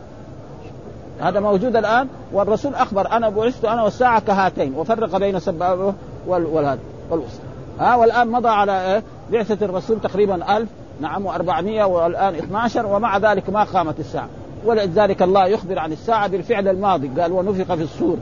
هذا 1.22 1.40
موجود 1.40 1.76
الآن 1.76 2.08
والرسول 2.34 2.76
أخبر 2.76 3.12
أنا 3.12 3.30
بعثت 3.30 3.66
أنا 3.66 3.84
والساعة 3.84 4.20
كهاتين 4.20 4.74
وفرق 4.76 5.18
بين 5.18 5.40
سبابه 5.40 5.94
والهذا 6.28 6.80
والوسط 7.10 7.40
ها 7.80 7.96
والآن 7.96 8.28
مضى 8.28 8.50
على 8.50 8.94
إيه؟ 8.94 9.04
بعثة 9.32 9.66
الرسول 9.66 10.02
تقريبا 10.02 10.58
ألف 10.58 10.70
نعم 11.02 11.28
و400 11.28 11.82
والآن 11.82 12.36
12 12.36 12.86
ومع 12.86 13.18
ذلك 13.18 13.50
ما 13.50 13.64
قامت 13.64 14.00
الساعة. 14.00 14.28
ولذلك 14.66 15.22
الله 15.22 15.48
يخبر 15.48 15.80
عن 15.80 15.92
الساعة 15.92 16.28
بالفعل 16.28 16.68
الماضي 16.68 17.08
قال 17.22 17.32
ونفخ 17.32 17.74
في 17.74 17.84
الصور. 17.84 18.18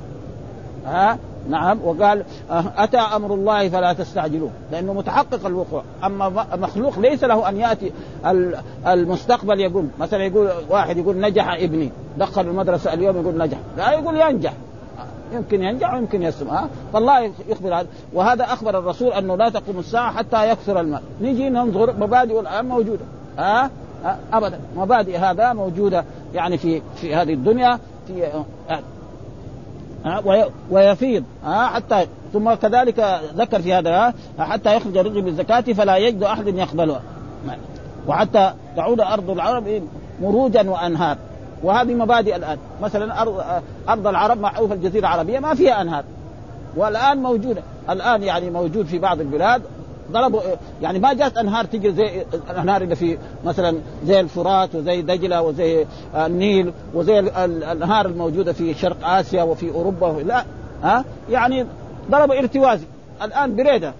ها؟ 0.85 1.17
نعم 1.49 1.79
وقال 1.83 2.23
أه، 2.51 2.63
أتى 2.77 2.97
أمر 2.97 3.33
الله 3.33 3.69
فلا 3.69 3.93
تستعجلوه 3.93 4.49
لأنه 4.71 4.93
متحقق 4.93 5.45
الوقوع. 5.45 5.83
أما 6.03 6.45
مخلوق 6.55 6.99
ليس 6.99 7.23
له 7.23 7.49
أن 7.49 7.57
يأتي 7.57 7.91
المستقبل 8.87 9.59
يقول 9.59 9.87
مثلا 9.99 10.23
يقول 10.23 10.49
واحد 10.69 10.97
يقول 10.97 11.19
نجح 11.19 11.53
ابني 11.53 11.91
دخل 12.17 12.41
المدرسة 12.41 12.93
اليوم 12.93 13.21
يقول 13.21 13.37
نجح. 13.37 13.57
لا 13.77 13.91
يقول 13.91 14.15
ينجح. 14.17 14.53
يمكن 15.33 15.63
ينجح 15.63 15.93
ويمكن 15.93 16.23
يسلم 16.23 16.49
ها 16.49 16.69
فالله 16.93 17.31
يخبر 17.47 17.79
هذا. 17.79 17.87
وهذا 18.13 18.43
أخبر 18.43 18.79
الرسول 18.79 19.13
أنه 19.13 19.35
لا 19.35 19.49
تقوم 19.49 19.79
الساعة 19.79 20.11
حتى 20.11 20.49
يكثر 20.49 20.79
المال 20.79 21.01
نجي 21.21 21.49
ننظر 21.49 21.93
مبادئ 21.99 22.39
الآن 22.39 22.65
موجودة. 22.65 23.05
ها 23.37 23.69
ابدا. 24.33 24.59
مبادئ 24.77 25.17
هذا 25.17 25.53
موجودة 25.53 26.05
يعني 26.33 26.57
في 26.57 26.81
في 26.95 27.15
هذه 27.15 27.33
الدنيا 27.33 27.79
في 28.07 28.43
ويفيض 30.71 31.23
حتى 31.45 32.07
ثم 32.33 32.53
كذلك 32.53 33.19
ذكر 33.35 33.61
في 33.61 33.73
هذا 33.73 34.13
حتى 34.39 34.75
يخرج 34.75 34.97
الرجل 34.97 35.21
بالزكاة 35.21 35.61
فلا 35.61 35.97
يجد 35.97 36.23
أحد 36.23 36.47
يقبلها 36.47 37.01
وحتى 38.07 38.53
تعود 38.75 38.99
أرض 38.99 39.29
العرب 39.29 39.81
مروجا 40.21 40.69
وأنهار. 40.69 41.17
وهذه 41.63 41.93
مبادئ 41.93 42.35
الآن. 42.35 42.57
مثلا 42.81 43.21
أرض 43.21 43.43
أرض 43.89 44.07
العرب 44.07 44.39
معروف 44.39 44.71
الجزيرة 44.71 44.99
العربية 44.99 45.39
ما 45.39 45.53
فيها 45.53 45.81
أنهار. 45.81 46.03
والآن 46.77 47.17
موجودة. 47.17 47.61
الآن 47.89 48.23
يعني 48.23 48.49
موجود 48.49 48.85
في 48.85 48.99
بعض 48.99 49.19
البلاد. 49.19 49.61
ضربوا 50.11 50.41
يعني 50.81 50.99
ما 50.99 51.13
جات 51.13 51.37
أنهار 51.37 51.65
تجي 51.65 51.91
زي 51.91 52.25
الأنهار 52.49 52.81
اللي 52.81 52.95
في 52.95 53.17
مثلا 53.45 53.77
زي 54.05 54.19
الفرات 54.19 54.75
وزي 54.75 55.01
دجلة 55.01 55.41
وزي 55.41 55.85
النيل 56.15 56.73
وزي 56.93 57.19
الأنهار 57.19 58.05
الموجودة 58.05 58.53
في 58.53 58.73
شرق 58.73 58.97
آسيا 59.07 59.43
وفي 59.43 59.71
أوروبا 59.71 60.05
لا 60.05 60.45
ها؟ 60.83 61.05
يعني 61.29 61.65
ضربوا 62.11 62.39
ارتوازي 62.39 62.85
الآن 63.23 63.55
بريدة. 63.55 63.93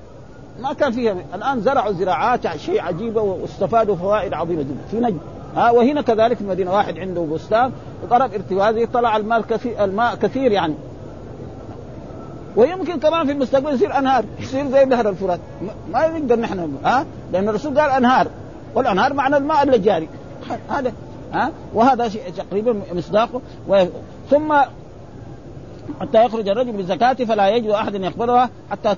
ما 0.62 0.74
كان 0.74 0.92
فيها 0.92 1.16
الآن 1.36 1.62
زرعوا 1.62 1.94
زراعات 1.94 2.58
شيء 2.58 2.82
عجيبة 2.82 3.22
واستفادوا 3.22 3.96
فوائد 3.96 4.34
عظيمة 4.34 4.62
جدا. 4.62 4.82
في 4.92 4.98
نجد 4.98 5.20
ها؟ 5.56 5.72
وهنا 5.72 6.02
كذلك 6.02 6.36
في 6.38 6.42
المدينة 6.42 6.74
واحد 6.74 6.98
عنده 6.98 7.22
بستان 7.22 7.72
ضرب 8.10 8.34
ارتوازي 8.34 8.86
طلع 8.86 9.18
المال 9.18 9.48
كثير 9.48 9.84
الماء 9.84 10.16
كثير 10.16 10.52
يعني. 10.52 10.74
ويمكن 12.56 13.00
كمان 13.00 13.26
في 13.26 13.32
المستقبل 13.32 13.74
يصير 13.74 13.98
أنهار 13.98 14.26
يصير 14.40 14.68
زي 14.68 14.86
نهر 14.86 15.10
الفرات. 15.10 15.40
ما 15.92 16.08
نقدر 16.08 16.40
نحن 16.40 16.78
ها؟ 16.84 17.06
لأن 17.34 17.50
الرسول 17.50 17.80
قال 17.80 17.90
أنهار. 17.90 18.28
والأنهار 18.76 19.14
معنى 19.14 19.38
الماء 19.38 19.64
اللي 19.64 19.78
جاري 19.78 20.10
هذا 20.70 20.94
ها؟ 21.34 21.52
وهذا 21.74 22.10
شيء 22.10 22.22
تقريبا 22.38 22.82
مصداقه 22.94 23.42
ثم 24.30 24.54
حتى 26.02 26.26
يخرج 26.26 26.50
الرجل 26.50 26.72
بالزكاة 26.72 27.14
فلا 27.14 27.50
يجد 27.50 27.70
أحد 27.70 27.96
يقبلها 27.96 28.50
حتى 28.72 28.96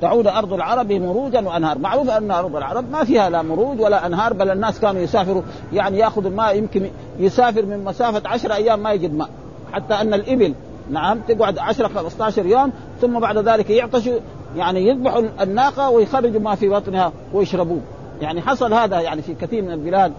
تعود 0.00 0.26
أرض 0.26 0.52
العرب 0.52 0.92
مروجا 0.92 1.40
وأنهار. 1.40 1.78
معروف 1.78 2.10
أن 2.10 2.30
أرض 2.30 2.56
العرب 2.56 2.90
ما 2.90 3.04
فيها 3.04 3.30
لا 3.30 3.42
مروج 3.42 3.80
ولا 3.80 4.06
أنهار 4.06 4.32
بل 4.32 4.50
الناس 4.50 4.80
كانوا 4.80 5.00
يسافروا 5.00 5.42
يعني 5.72 5.98
يأخذ 5.98 6.26
الماء 6.26 6.56
يمكن 6.56 6.90
يسافر 7.18 7.66
من 7.66 7.84
مسافة 7.84 8.28
عشرة 8.28 8.54
أيام 8.54 8.82
ما 8.82 8.92
يجد 8.92 9.14
ماء. 9.14 9.28
حتى 9.72 9.94
أن 9.94 10.14
الإبل 10.14 10.54
نعم 10.90 11.20
تقعد 11.28 11.58
10 11.58 11.88
15 11.88 12.46
يوم 12.46 12.72
ثم 13.00 13.20
بعد 13.20 13.38
ذلك 13.38 13.70
يعطشوا 13.70 14.18
يعني 14.56 14.88
يذبحوا 14.88 15.22
الناقة 15.40 15.90
ويخرجوا 15.90 16.40
ما 16.40 16.54
في 16.54 16.68
بطنها 16.68 17.12
ويشربوه. 17.32 17.80
يعني 18.20 18.40
حصل 18.40 18.72
هذا 18.72 19.00
يعني 19.00 19.22
في 19.22 19.34
كثير 19.34 19.62
من 19.62 19.70
البلاد 19.70 20.12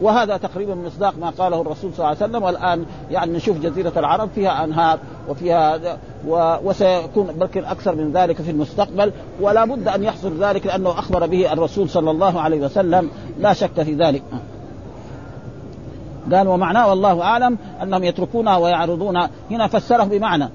وهذا 0.00 0.36
تقريبا 0.36 0.74
مصداق 0.74 1.14
ما 1.20 1.30
قاله 1.30 1.60
الرسول 1.60 1.90
صلى 1.94 1.98
الله 1.98 2.08
عليه 2.08 2.16
وسلم. 2.16 2.42
والآن 2.42 2.84
يعني 3.10 3.32
نشوف 3.32 3.58
جزيرة 3.58 3.92
العرب 3.96 4.28
فيها 4.34 4.64
أنهار 4.64 4.98
وفيها 5.28 5.80
و... 6.28 6.56
وسيكون 6.64 7.26
بلكن 7.26 7.64
أكثر 7.64 7.94
من 7.94 8.12
ذلك 8.12 8.42
في 8.42 8.50
المستقبل. 8.50 9.12
ولا 9.40 9.64
بد 9.64 9.88
أن 9.88 10.04
يحصل 10.04 10.44
ذلك 10.44 10.66
لأنه 10.66 10.90
أخبر 10.90 11.26
به 11.26 11.52
الرسول 11.52 11.88
صلى 11.88 12.10
الله 12.10 12.40
عليه 12.40 12.60
وسلم. 12.60 13.10
لا 13.38 13.52
شك 13.52 13.82
في 13.82 13.94
ذلك. 13.94 14.22
قال 16.32 16.48
ومعناه 16.48 16.88
والله 16.88 17.22
أعلم 17.22 17.58
أنهم 17.82 18.04
يتركونها 18.04 18.56
ويعرضون. 18.56 19.16
هنا 19.50 19.66
فسره 19.66 20.04
بمعنى 20.04 20.48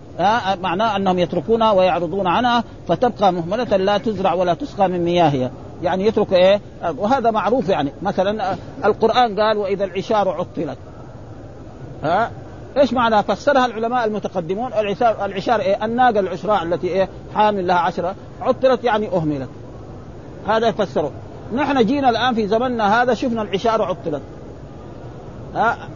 معناه 0.61 0.95
أنهم 0.95 1.19
يتركونها 1.19 1.71
ويعرضون 1.71 2.27
عنها 2.27 2.63
فتبقى 2.87 3.33
مهملة 3.33 3.77
لا 3.77 3.97
تزرع 3.97 4.33
ولا 4.33 4.53
تسقى 4.53 4.87
من 4.89 5.05
مياهها 5.05 5.51
يعني 5.83 6.05
يترك 6.05 6.33
إيه؟ 6.33 6.61
وهذا 6.97 7.31
معروف 7.31 7.69
يعني. 7.69 7.91
مثلا 8.01 8.55
القرآن 8.85 9.39
قال 9.39 9.57
وإذا 9.57 9.85
العشار 9.85 10.29
عطلت. 10.29 10.77
ها؟ 12.03 12.31
إيش 12.77 12.93
معنى؟ 12.93 13.23
فسرها 13.23 13.65
العلماء 13.65 14.07
المتقدمون. 14.07 14.73
العشار 14.73 15.25
العشار 15.25 15.59
إيه؟ 15.59 15.85
الناقة 15.85 16.19
العشراء 16.19 16.63
التي 16.63 16.87
إيه؟ 16.87 17.09
حامل 17.35 17.67
لها 17.67 17.77
عشرة. 17.77 18.15
عطلت 18.41 18.83
يعني 18.83 19.07
أهملت. 19.07 19.49
هذا 20.47 20.67
يفسره. 20.67 21.11
نحن 21.55 21.85
جينا 21.85 22.09
الآن 22.09 22.33
في 22.33 22.47
زمننا 22.47 23.01
هذا 23.01 23.13
شفنا 23.13 23.41
العشار 23.41 23.81
عطلت. 23.81 24.21
ها 25.57 25.89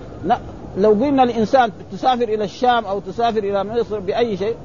لو 0.78 0.90
قلنا 0.90 1.24
الإنسان 1.24 1.72
تسافر 1.92 2.24
إلى 2.24 2.44
الشام 2.44 2.86
أو 2.86 3.00
تسافر 3.00 3.38
إلى 3.38 3.64
مصر 3.64 4.00
بأي 4.00 4.38
شيء 4.38 4.56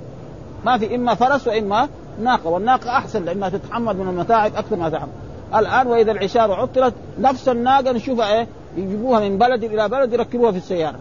ما 0.64 0.78
في 0.78 0.94
إما 0.94 1.14
فرس 1.14 1.48
وإما 1.48 1.88
ناقة 2.22 2.50
والناقة 2.50 2.90
أحسن 2.90 3.24
لأنها 3.24 3.48
تتحمل 3.48 3.96
من 3.96 4.08
المتاعب 4.08 4.56
أكثر 4.56 4.76
ما 4.76 4.88
تحمل. 4.88 5.08
الآن 5.54 5.86
وإذا 5.86 6.12
العشار 6.12 6.52
عطلت 6.52 6.94
نفس 7.18 7.48
الناقة 7.48 7.92
نشوفها 7.92 8.38
إيه؟ 8.38 8.46
يجيبوها 8.76 9.20
من 9.20 9.38
بلد 9.38 9.64
إلى 9.64 9.88
بلد 9.88 10.12
يركبوها 10.12 10.52
في 10.52 10.58
السيارة. 10.58 10.98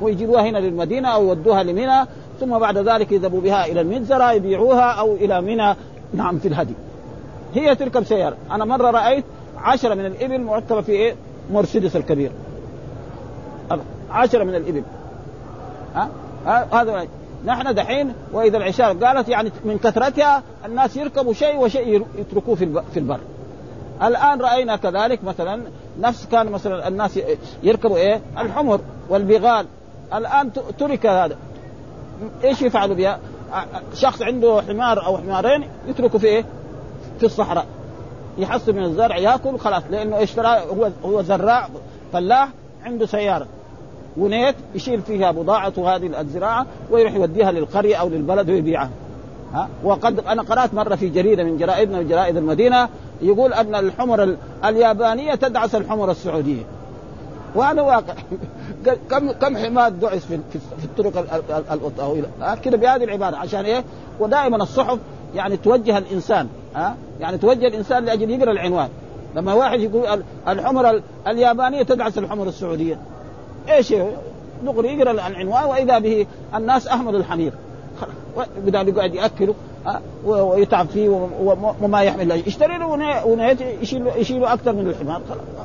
ويجيبوها 0.00 0.42
هنا 0.42 0.58
للمدينة 0.58 1.08
أو 1.08 1.24
يودوها 1.24 1.62
لمنى 1.62 2.06
ثم 2.40 2.58
بعد 2.58 2.78
ذلك 2.78 3.12
يذهبوا 3.12 3.40
بها 3.40 3.66
إلى 3.66 3.80
المنزرة 3.80 4.32
يبيعوها 4.32 4.90
أو 4.90 5.14
إلى 5.14 5.40
منى. 5.40 5.74
نعم 6.14 6.38
في 6.38 6.48
الهدي. 6.48 6.74
هي 7.54 7.74
تركب 7.74 8.04
سياره 8.04 8.36
أنا 8.50 8.64
مرة 8.64 8.90
رأيت 8.90 9.24
عشرة 9.58 9.94
من 9.94 10.06
الإبل 10.06 10.40
مركبه 10.40 10.80
في 10.80 10.92
إيه؟ 10.92 11.14
مرسيدس 11.52 11.96
الكبير. 11.96 12.32
عشرة 14.10 14.44
من 14.44 14.54
الإبل. 14.54 14.82
ها؟ 15.94 16.08
هذا 16.72 17.06
نحن 17.44 17.74
دحين 17.74 18.12
وإذا 18.32 18.56
العشار 18.56 19.04
قالت 19.04 19.28
يعني 19.28 19.52
من 19.64 19.78
كثرتها 19.78 20.42
الناس 20.64 20.96
يركبوا 20.96 21.32
شيء 21.32 21.56
وشيء 21.56 22.06
يتركوه 22.18 22.54
في 22.54 22.82
في 22.92 22.98
البر. 22.98 23.20
الآن 24.02 24.40
رأينا 24.40 24.76
كذلك 24.76 25.24
مثلا 25.24 25.62
نفس 26.00 26.26
كان 26.26 26.46
مثلا 26.46 26.88
الناس 26.88 27.20
يركبوا 27.62 27.96
إيه؟ 27.96 28.20
الحمر 28.38 28.80
والبغال. 29.08 29.66
الآن 30.14 30.50
ترك 30.78 31.06
هذا. 31.06 31.36
إيش 32.44 32.62
يفعلوا 32.62 32.96
بها؟ 32.96 33.18
شخص 33.94 34.22
عنده 34.22 34.62
حمار 34.68 35.06
أو 35.06 35.18
حمارين 35.18 35.68
يتركوا 35.88 36.18
في 36.18 36.26
إيه؟ 36.26 36.44
في 37.18 37.26
الصحراء. 37.26 37.66
يحصل 38.38 38.72
من 38.72 38.84
الزرع 38.84 39.18
يأكل 39.18 39.58
خلاص. 39.58 39.82
لأنه 39.90 40.22
اشترى 40.22 40.48
هو 40.48 40.90
هو 41.04 41.22
زراع 41.22 41.68
فلاح 42.12 42.48
عنده 42.84 43.06
سيارة. 43.06 43.46
ونيت 44.18 44.54
يشيل 44.74 45.02
فيها 45.02 45.30
بضاعته 45.30 45.96
هذه 45.96 46.20
الزراعة 46.20 46.66
ويروح 46.90 47.14
يوديها 47.14 47.52
للقرية 47.52 47.96
أو 47.96 48.08
للبلد 48.08 48.50
ويبيعها. 48.50 48.90
ها؟ 49.52 49.68
وقد 49.84 50.20
أنا 50.20 50.42
قرأت 50.42 50.74
مرة 50.74 50.94
في 50.94 51.08
جريدة 51.08 51.44
من 51.44 51.56
جرائدنا 51.56 51.98
من 51.98 52.08
جرائد 52.08 52.36
المدينة 52.36 52.88
يقول 53.22 53.52
أن 53.52 53.74
الحمر 53.74 54.36
اليابانية 54.64 55.34
تدعس 55.34 55.74
الحمر 55.74 56.10
السعودية. 56.10 56.62
وهذا 57.54 57.82
واقع. 57.82 58.14
كم 59.10 59.32
كم 59.32 59.56
حماد 59.56 60.00
دعس 60.00 60.24
في 60.24 60.38
في 60.50 60.84
الطرق 60.84 61.42
الطويله 61.70 62.28
كده 62.64 62.76
بهذه 62.76 63.04
العبارة. 63.04 63.36
عشان 63.36 63.64
إيه؟ 63.64 63.84
ودائما 64.20 64.56
الصحف 64.56 64.98
يعني 65.34 65.56
توجه 65.56 65.98
الإنسان 65.98 66.48
ها؟ 66.74 66.96
يعني 67.20 67.38
توجه 67.38 67.66
الإنسان 67.66 68.04
لأجل 68.04 68.30
يقرأ 68.30 68.52
العنوان. 68.52 68.88
لما 69.36 69.54
واحد 69.54 69.80
يقول 69.80 70.22
الحمر 70.48 71.02
اليابانية 71.26 71.82
تدعس 71.82 72.18
الحمر 72.18 72.48
السعودية. 72.48 72.98
إيش 73.68 73.94
دغري 74.64 74.98
يقرأ 74.98 75.10
العنوان 75.10 75.64
وإذا 75.64 75.98
به 75.98 76.26
الناس 76.54 76.88
احملوا 76.88 77.20
الحمير. 77.20 77.52
بدأ 78.66 78.80
يقعد 78.80 79.14
ياكلوا 79.14 79.54
ويتعب 80.24 80.86
فيه 80.86 81.28
وما 81.82 82.02
يحمل 82.02 82.28
له 82.28 82.34
يشتري 82.34 82.78
له 82.78 83.24
ونيت 83.26 83.60
يشيل 83.60 84.06
يشيلوا 84.16 84.52
أكثر 84.52 84.72
من 84.72 84.88
الحمار. 84.88 85.22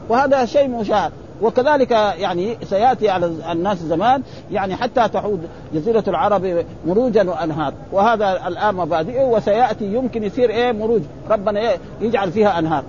وهذا 0.10 0.46
شيء 0.46 0.68
مشاهد. 0.68 1.12
وكذلك 1.42 1.92
يعني 1.92 2.58
سيأتي 2.64 3.10
على 3.10 3.32
الناس 3.52 3.78
زمان 3.78 4.24
يعني 4.52 4.76
حتى 4.76 5.08
تعود 5.08 5.48
جزيرة 5.74 6.04
العرب 6.08 6.66
مروجا 6.88 7.30
وأنهار. 7.30 7.74
وهذا 7.92 8.48
الآن 8.48 8.76
مبادئه 8.76 9.24
وسيأتي 9.24 9.86
يمكن 9.86 10.24
يصير 10.24 10.50
إيه 10.50 10.72
مروج. 10.72 11.02
ربنا 11.30 11.72
يجعل 12.02 12.32
فيها 12.32 12.60
أنهار. 12.60 12.84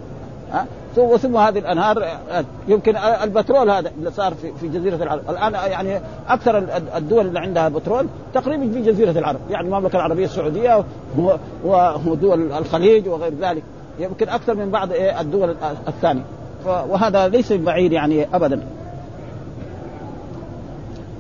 ها 0.53 0.67
وثم 0.97 1.37
هذه 1.37 1.59
الأنهار 1.59 2.07
يمكن 2.69 2.97
البترول 2.97 3.71
هذا 3.71 3.91
اللي 3.99 4.11
صار 4.11 4.35
في, 4.35 4.53
في 4.61 4.69
جزيرة 4.69 4.97
العرب. 4.97 5.21
الآن 5.31 5.53
يعني 5.53 6.01
أكثر 6.29 6.59
الدول 6.97 7.27
اللي 7.27 7.39
عندها 7.39 7.69
بترول 7.69 8.07
تقريبا 8.35 8.73
في 8.73 8.83
جزيرة 8.83 9.11
العرب. 9.11 9.41
يعني 9.51 9.67
المملكة 9.67 9.97
العربية 9.97 10.25
السعودية 10.25 10.85
ودول 12.07 12.53
الخليج 12.53 13.09
وغير 13.09 13.33
ذلك. 13.41 13.63
يمكن 13.99 14.29
أكثر 14.29 14.55
من 14.55 14.71
بعض 14.71 14.93
إيه 14.93 15.21
الدول 15.21 15.57
الثانية. 15.89 16.25
وهذا 16.67 17.29
ليس 17.29 17.53
بعيد 17.53 17.93
يعني 17.93 18.27
ابدا. 18.35 18.61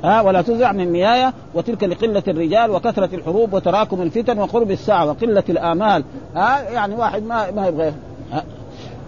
ها 0.05 0.21
ولا 0.21 0.43
تزع 0.43 0.73
من 0.73 0.93
مياية 0.93 1.33
وتلك 1.55 1.85
لقلة 1.85 2.23
الرجال 2.29 2.71
وكثرة 2.71 3.15
الحروب 3.15 3.53
وتراكم 3.53 4.03
الفتن 4.03 4.39
وقرب 4.39 4.71
الساعة 4.71 5.07
وقلة 5.07 5.45
الآمال. 5.49 6.05
ها 6.37 6.71
يعني 6.71 6.95
واحد 6.95 7.23
ما 7.23 7.51
ما 7.51 7.67
يبغى 7.67 7.93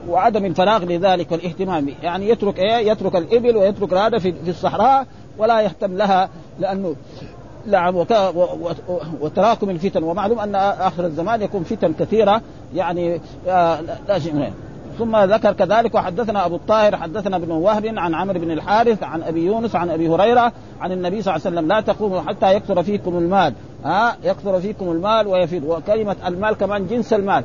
وعدم 0.09 0.45
الفراغ 0.45 0.85
لذلك 0.85 1.33
والاهتمام. 1.33 1.89
يعني 2.03 2.29
يترك 2.29 2.59
إيه؟ 2.59 2.91
يترك 2.91 3.17
الإبل 3.17 3.57
ويترك 3.57 3.95
هذا 3.95 4.19
في, 4.19 4.33
في 4.33 4.51
الصحراء 4.51 5.07
ولا 5.39 5.61
يهتم 5.61 5.97
لها 5.97 6.29
لأنه 6.61 6.97
نعم 7.67 7.97
وتراكم 9.21 9.71
الفتن. 9.71 10.03
ومعلوم 10.03 10.39
أن 10.39 10.55
آخر 10.55 11.07
الزمان 11.07 11.43
يكون 11.43 11.63
فتن 11.63 11.93
كثيرة 11.93 12.41
يعني 12.75 13.21
آه 13.49 13.81
لا 14.09 14.19
شيء 14.19 14.53
ثم 14.99 15.17
ذكر 15.17 15.53
كذلك 15.53 15.95
وحدثنا 15.95 16.47
أبو 16.47 16.57
الطاهر 16.57 16.97
حدثنا 16.97 17.37
ابن 17.37 17.51
وهب 17.51 17.87
عن 17.87 18.15
عمرو 18.15 18.41
بن 18.41 18.51
الحارث 18.51 19.03
عن 19.03 19.23
أبي 19.23 19.47
يونس 19.47 19.77
عن 19.77 19.91
أبي 19.91 20.09
هريرة 20.09 20.53
عن 20.81 20.93
النبي 20.93 21.23
صلى 21.23 21.35
الله 21.35 21.47
عليه 21.47 21.57
وسلم 21.57 21.69
لا 21.69 21.81
تقوموا 21.81 22.21
حتى 22.21 22.55
يكثر 22.55 22.83
فيكم 22.83 23.19
المال. 23.19 23.55
ها 23.85 24.17
يكثر 24.25 24.61
فيكم 24.61 24.91
المال 24.91 25.27
ويفيد. 25.27 25.65
وكلمة 25.65 26.17
المال 26.27 26.55
كمان 26.55 26.87
جنس 26.87 27.13
المال. 27.13 27.45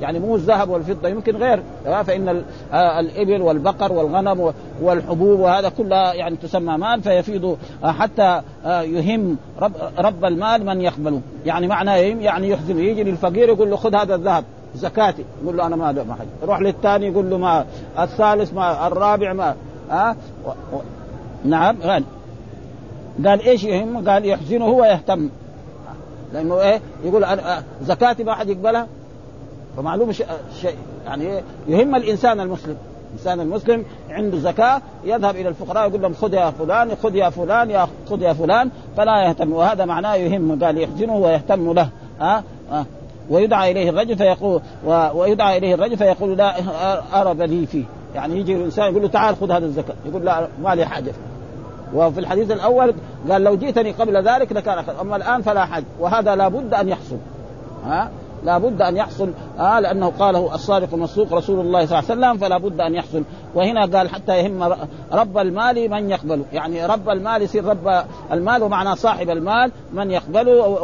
يعني 0.00 0.18
مو 0.18 0.36
الذهب 0.36 0.70
والفضة 0.70 1.08
يمكن 1.08 1.36
غير 1.36 1.62
فإن 1.84 2.42
الإبل 2.74 3.42
والبقر 3.42 3.92
والغنم 3.92 4.52
والحبوب 4.82 5.40
وهذا 5.40 5.68
كلها 5.68 6.14
يعني 6.14 6.36
تسمى 6.36 6.76
مال 6.76 7.02
فيفيض 7.02 7.58
حتى 7.84 8.42
يهم 8.66 9.36
رب, 9.60 9.72
رب 9.98 10.24
المال 10.24 10.66
من 10.66 10.80
يقبله. 10.80 11.20
يعني 11.46 11.66
معناه 11.66 11.96
يهم 11.96 12.20
يعني 12.20 12.48
يحزن 12.48 12.78
يجي 12.78 13.04
للفقير 13.04 13.48
يقول 13.48 13.70
له 13.70 13.76
خذ 13.76 13.94
هذا 13.94 14.14
الذهب 14.14 14.44
زكاتي. 14.74 15.24
يقول 15.42 15.56
له 15.56 15.66
أنا 15.66 15.76
ما 15.76 15.92
ما 15.92 16.14
حاجة 16.14 16.28
يروح 16.42 16.60
للثاني 16.60 17.06
يقول 17.06 17.30
له 17.30 17.38
ما 17.38 17.64
الثالث 17.98 18.54
ما 18.54 18.86
الرابع 18.86 19.32
ما 19.32 19.54
ها؟ 19.90 20.16
و... 20.46 20.48
و... 20.48 20.80
نعم 21.44 21.76
غني. 21.82 22.04
قال 23.26 23.40
إيش 23.40 23.64
يهم؟ 23.64 24.08
قال 24.08 24.26
يحزنه 24.26 24.66
ويهتم. 24.66 25.28
لأنه 26.32 26.60
إيه؟ 26.60 26.80
يقول 27.04 27.24
أنا 27.24 27.62
زكاتي 27.82 28.24
ما 28.24 28.34
حد 28.34 28.48
يقبلها؟ 28.48 28.86
فمعلوم 29.76 30.12
شيء 30.12 30.76
يعني 31.06 31.42
يهم 31.68 31.94
الإنسان 31.94 32.40
المسلم. 32.40 32.76
الإنسان 33.10 33.40
المسلم 33.40 33.84
عنده 34.10 34.38
زكاة 34.38 34.82
يذهب 35.04 35.36
إلى 35.36 35.48
الفقراء 35.48 35.88
يقول 35.88 36.02
لهم 36.02 36.14
خذ 36.14 36.34
يا 36.34 36.50
فلان 36.50 36.96
خذ 37.02 37.14
يا 37.14 37.30
فلان 37.30 37.70
يا 37.70 37.88
خذ 38.10 38.22
يا 38.22 38.32
فلان 38.32 38.70
فلا 38.96 39.28
يهتم. 39.28 39.52
وهذا 39.52 39.84
معناه 39.84 40.14
يهم 40.14 40.64
قال 40.64 40.78
يحزنه 40.78 41.16
ويهتم 41.16 41.72
له. 41.72 41.88
ها؟ 42.20 42.38
أه؟ 42.38 42.42
أه؟ 42.72 42.84
ويدعى 43.30 43.70
إليه 43.70 43.90
الرجل 43.90 44.16
فيقول 44.16 44.60
ويدعى 45.14 45.58
إليه 45.58 45.74
الرجل 45.74 45.96
فيقول 45.96 46.36
لا 46.36 46.54
ارب 47.20 47.42
لي 47.42 47.66
فيه. 47.66 47.84
يعني 48.14 48.38
يجي 48.38 48.56
الإنسان 48.56 48.90
يقول 48.90 49.02
له 49.02 49.08
تعال 49.08 49.36
خذ 49.36 49.50
هذا 49.50 49.66
الزكاة. 49.66 49.94
يقول 50.06 50.24
لا 50.24 50.48
ما 50.62 50.74
لي 50.74 50.84
حاجة 50.84 51.12
وفي 51.94 52.20
الحديث 52.20 52.50
الأول 52.50 52.94
قال 53.30 53.44
لو 53.44 53.56
جئتني 53.56 53.92
قبل 53.92 54.28
ذلك 54.28 54.52
لكان 54.52 54.84
أما 55.00 55.16
الآن 55.16 55.42
فلا 55.42 55.64
حج 55.64 55.84
وهذا 56.00 56.36
لابد 56.36 56.74
أن 56.74 56.88
يحصل. 56.88 57.16
ها؟ 57.86 58.10
لا 58.46 58.58
بد 58.58 58.82
أن 58.82 58.96
يحصل 58.96 59.30
آه 59.58 59.80
لأنه 59.80 60.12
قاله 60.18 60.54
الصادق 60.54 60.94
المصدوق 60.94 61.32
رسول 61.32 61.60
الله 61.60 61.86
صلى 61.86 61.98
الله 61.98 62.10
عليه 62.10 62.36
وسلم 62.36 62.48
فلا 62.48 62.58
بد 62.58 62.80
أن 62.80 62.94
يحصل. 62.94 63.22
وهنا 63.54 63.98
قال 63.98 64.08
حتى 64.08 64.38
يهم 64.38 64.62
رب 65.12 65.38
المال 65.38 65.90
من 65.90 66.10
يقبله 66.10 66.44
يعني 66.52 66.86
رب 66.86 67.08
المال 67.08 67.42
يصير 67.42 67.64
رب 67.64 68.04
المال 68.32 68.62
ومعنى 68.62 68.96
صاحب 68.96 69.30
المال 69.30 69.72
من 69.92 70.10
يقبله 70.10 70.78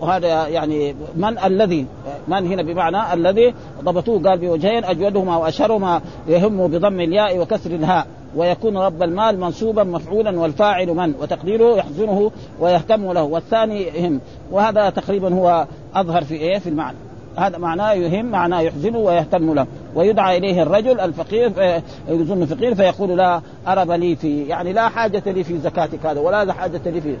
وهذا 0.00 0.48
يعني 0.48 0.96
من 1.16 1.38
الذي 1.38 1.86
من 2.28 2.46
هنا 2.46 2.62
بمعنى 2.62 3.12
الذي 3.12 3.54
ضبطوه 3.84 4.22
قال 4.22 4.38
بوجهين 4.38 4.84
أجودهما 4.84 5.36
وأشهرهما 5.36 6.00
يهم 6.26 6.66
بضم 6.66 7.00
الياء 7.00 7.38
وكسر 7.38 7.70
الهاء. 7.70 8.06
ويكون 8.36 8.78
رب 8.78 9.02
المال 9.02 9.40
منصوبا 9.40 9.84
مفعولا 9.84 10.40
والفاعل 10.40 10.86
من؟ 10.86 11.14
وتقديره 11.20 11.76
يحزنه 11.76 12.30
ويهتم 12.60 13.12
له. 13.12 13.22
والثاني 13.22 13.82
يهم 13.82 14.20
وهذا 14.50 14.90
تقريبا 14.90 15.34
هو 15.34 15.66
أظهر 15.94 16.24
في 16.24 16.34
إيه؟ 16.34 16.58
في 16.58 16.68
المعنى. 16.68 16.96
هذا 17.36 17.58
معناه 17.58 17.92
يهم 17.92 18.26
معناه 18.26 18.60
يحزنه 18.60 18.98
ويهتم 18.98 19.54
له. 19.54 19.66
ويدعى 19.94 20.38
إليه 20.38 20.62
الرجل 20.62 21.00
الفقير 21.00 21.52
يظن 22.08 22.46
فقير 22.46 22.74
فيقول 22.74 23.16
لا 23.16 23.40
أرب 23.66 23.90
لي 23.90 24.16
في 24.16 24.44
يعني 24.44 24.72
لا 24.72 24.88
حاجة 24.88 25.22
لي 25.26 25.44
في 25.44 25.58
زكاتك 25.58 26.06
هذا 26.06 26.20
ولا 26.20 26.52
حاجة 26.52 26.80
لي 26.86 27.00
في 27.00 27.16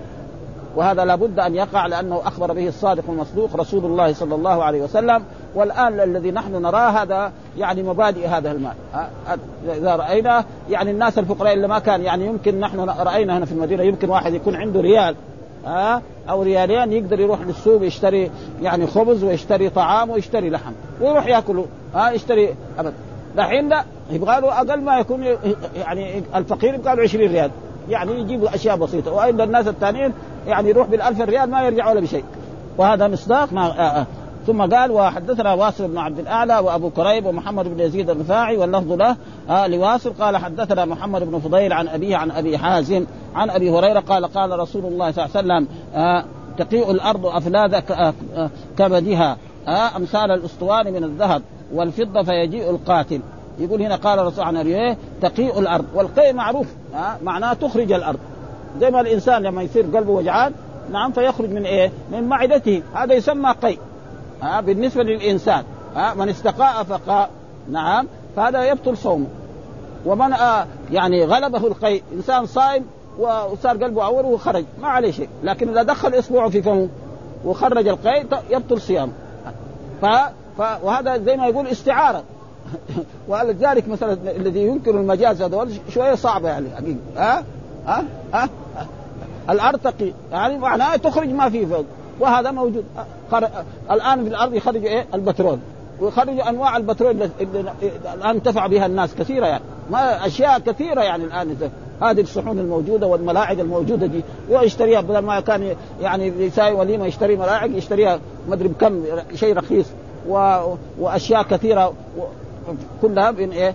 وهذا 0.78 1.04
لابد 1.04 1.38
أن 1.38 1.54
يقع 1.54 1.86
لأنه 1.86 2.20
أخبر 2.24 2.52
به 2.52 2.68
الصادق 2.68 3.04
المصدوق 3.08 3.56
رسول 3.56 3.84
الله 3.84 4.12
صلى 4.12 4.34
الله 4.34 4.64
عليه 4.64 4.82
وسلم. 4.82 5.22
والآن 5.54 6.00
الذي 6.00 6.30
نحن 6.30 6.62
نراه 6.62 6.90
هذا 6.90 7.32
يعني 7.58 7.82
مبادئ 7.82 8.26
هذا 8.26 8.52
المال. 8.52 8.74
إذا 9.68 9.96
راينا 9.96 10.44
يعني 10.70 10.90
الناس 10.90 11.18
الفقراء 11.18 11.54
اللي 11.54 11.68
ما 11.68 11.78
كان 11.78 12.02
يعني 12.02 12.26
يمكن 12.26 12.60
نحن 12.60 12.80
رأينا 12.80 13.38
هنا 13.38 13.44
في 13.44 13.52
المدينة 13.52 13.82
يمكن 13.82 14.10
واحد 14.10 14.34
يكون 14.34 14.56
عنده 14.56 14.80
ريال 14.80 15.14
ها 15.66 16.02
أو 16.30 16.42
ريالين 16.42 16.92
يقدر 16.92 17.20
يروح 17.20 17.40
للسوق 17.40 17.82
يشتري 17.82 18.30
يعني 18.62 18.86
خبز 18.86 19.24
ويشتري 19.24 19.70
طعام 19.70 20.10
ويشتري 20.10 20.50
لحم 20.50 20.72
ويروح 21.00 21.26
يأكله 21.26 21.66
ها 21.94 22.10
يشتري 22.10 22.54
ابدا 22.78 22.92
دحين 23.36 23.68
لا 23.68 23.84
يبغى 24.10 24.40
له 24.40 24.60
أقل 24.60 24.80
ما 24.80 24.98
يكون 24.98 25.24
يعني 25.76 26.22
الفقير 26.34 26.74
يبغى 26.74 26.94
له 26.94 27.02
20 27.02 27.30
ريال. 27.30 27.50
يعني 27.88 28.20
يجيب 28.20 28.44
أشياء 28.44 28.76
بسيطة 28.76 29.12
والا 29.12 29.44
الناس 29.44 29.68
الثانيين 29.68 30.12
يعني 30.46 30.68
يروح 30.68 30.88
بالألف 30.88 31.20
ريال 31.20 31.50
ما 31.50 31.62
يرجع 31.62 31.90
ولا 31.90 32.00
بشيء. 32.00 32.24
وهذا 32.78 33.08
مصداق 33.08 33.52
ما 33.52 33.66
آه 33.66 34.00
آه. 34.00 34.06
ثم 34.46 34.62
قال 34.62 34.90
وحدثنا 34.90 35.54
واصل 35.54 35.88
بن 35.88 35.98
عبد 35.98 36.18
الأعلى 36.18 36.58
وأبو 36.58 36.90
كريب 36.90 37.26
ومحمد 37.26 37.68
بن 37.68 37.80
يزيد 37.80 38.10
الرفاعي 38.10 38.56
واللفظ 38.56 38.92
له 38.92 39.16
آه 39.50 39.66
لواصل. 39.66 40.12
قال 40.12 40.36
حدثنا 40.36 40.84
محمد 40.84 41.22
بن 41.22 41.38
فضيل 41.38 41.72
عن 41.72 41.88
أبيه 41.88 42.16
عن 42.16 42.30
أبي 42.30 42.58
حازم 42.58 43.06
عن 43.34 43.50
أبي 43.50 43.70
هريرة 43.70 44.00
قال 44.00 44.26
قال 44.26 44.58
رسول 44.58 44.84
الله 44.84 45.10
صلى 45.10 45.24
الله 45.24 45.36
عليه 45.36 45.64
وسلم 45.64 45.66
تقيء 46.58 46.90
الأرض 46.90 47.26
أفلاذ 47.26 47.80
كبدها 48.78 49.36
أمثال 49.96 50.30
الأسطوان 50.30 50.92
من 50.92 51.04
الذهب 51.04 51.42
والفضة 51.74 52.22
فيجيء 52.22 52.70
القاتل. 52.70 53.20
يقول 53.58 53.82
هنا 53.82 53.96
قال 53.96 54.18
الرسول 54.18 54.44
عن 54.44 54.56
ابيه 54.56 54.96
تقيء 55.22 55.58
الأرض 55.58 55.84
والقيء 55.94 56.32
معروف 56.32 56.66
آه 56.94 57.16
معناه 57.22 57.52
تخرج 57.52 57.92
الأرض. 57.92 58.18
زي 58.80 58.90
ما 58.90 59.00
الإنسان 59.00 59.42
لما 59.42 59.62
يصير 59.62 59.82
قلبه 59.82 60.10
وجعان 60.10 60.52
نعم 60.92 61.12
فيخرج 61.12 61.50
من 61.50 61.64
إيه؟ 61.64 61.92
من 62.12 62.24
معدته. 62.24 62.82
هذا 62.94 63.14
يسمى 63.14 63.50
قيء 63.62 63.78
ها؟ 64.42 64.60
بالنسبة 64.60 65.02
للإنسان 65.02 65.62
ها؟ 65.96 66.14
من 66.14 66.28
استقاء 66.28 66.82
فقاء 66.82 67.30
نعم 67.70 68.06
فهذا 68.36 68.64
يبطل 68.64 68.96
صومه. 68.96 69.26
ومن 70.06 70.32
آه 70.32 70.66
يعني 70.92 71.24
غلبه 71.24 71.66
القيء 71.66 72.02
إنسان 72.12 72.46
صائم 72.46 72.84
وصار 73.18 73.76
قلبه 73.76 74.04
عور 74.04 74.26
وخرج 74.26 74.64
ما 74.82 74.88
عليه 74.88 75.10
شيء. 75.10 75.28
لكن 75.42 75.68
إذا 75.68 75.82
دخل 75.82 76.18
اصبعه 76.18 76.48
في 76.48 76.62
فمه 76.62 76.88
وخرج 77.44 77.88
القيء 77.88 78.26
يبطل 78.50 78.80
صيامه. 78.80 79.12
ف... 80.02 80.06
ف... 80.58 80.62
وهذا 80.82 81.18
زي 81.18 81.36
ما 81.36 81.46
يقول 81.46 81.66
استعارة. 81.66 82.22
ولذلك 83.28 83.88
مثلا 83.88 84.12
الذي 84.12 84.60
ينكر 84.60 84.90
المجاز 84.90 85.42
هذول 85.42 85.70
شوية 85.88 86.14
صعبة 86.14 86.48
يعني 86.48 86.66
حقيقة. 86.76 86.98
ها؟ 87.16 87.44
ها؟ 87.86 88.04
ها؟ 88.32 88.48
الأرض 89.50 89.78
تقي 89.78 90.12
يعني 90.32 90.58
معناه 90.58 90.96
تخرج 90.96 91.28
ما 91.28 91.48
فيه 91.48 91.66
فوق 91.66 91.84
وهذا 92.20 92.50
موجود. 92.50 92.84
الآن 93.90 94.22
في 94.22 94.28
الأرض 94.28 94.54
يخرج 94.54 94.86
إيه؟ 94.86 95.06
البترول. 95.14 95.58
ويخرجوا 96.00 96.48
أنواع 96.48 96.76
البترول 96.76 97.10
اللي 97.10 97.30
الآن 98.14 98.30
انتفع 98.36 98.66
بها 98.66 98.86
الناس 98.86 99.14
كثيرة 99.14 99.46
يعني. 99.46 99.64
ما 99.90 100.26
أشياء 100.26 100.58
كثيرة 100.58 101.00
يعني 101.00 101.24
الآن 101.24 101.70
هذه 102.02 102.20
الصحون 102.20 102.58
الموجودة 102.58 103.06
والملاعق 103.06 103.58
الموجودة 103.58 104.06
دي 104.06 104.24
ويشتريها 104.50 105.00
بدل 105.00 105.18
ما 105.18 105.40
كان 105.40 105.76
يعني 106.02 106.26
يساوي 106.26 106.72
وليمة 106.72 107.06
يشتري 107.06 107.36
ملاعق 107.36 107.70
يشتريها 107.70 108.20
ما 108.48 108.54
أدري 108.54 108.68
بكم 108.68 109.04
شيء 109.34 109.56
رخيص 109.56 109.86
و... 110.28 110.60
وأشياء 110.98 111.42
كثيرة 111.42 111.88
و... 111.88 111.92
كلها 113.02 113.30
من 113.30 113.50
إيه. 113.50 113.74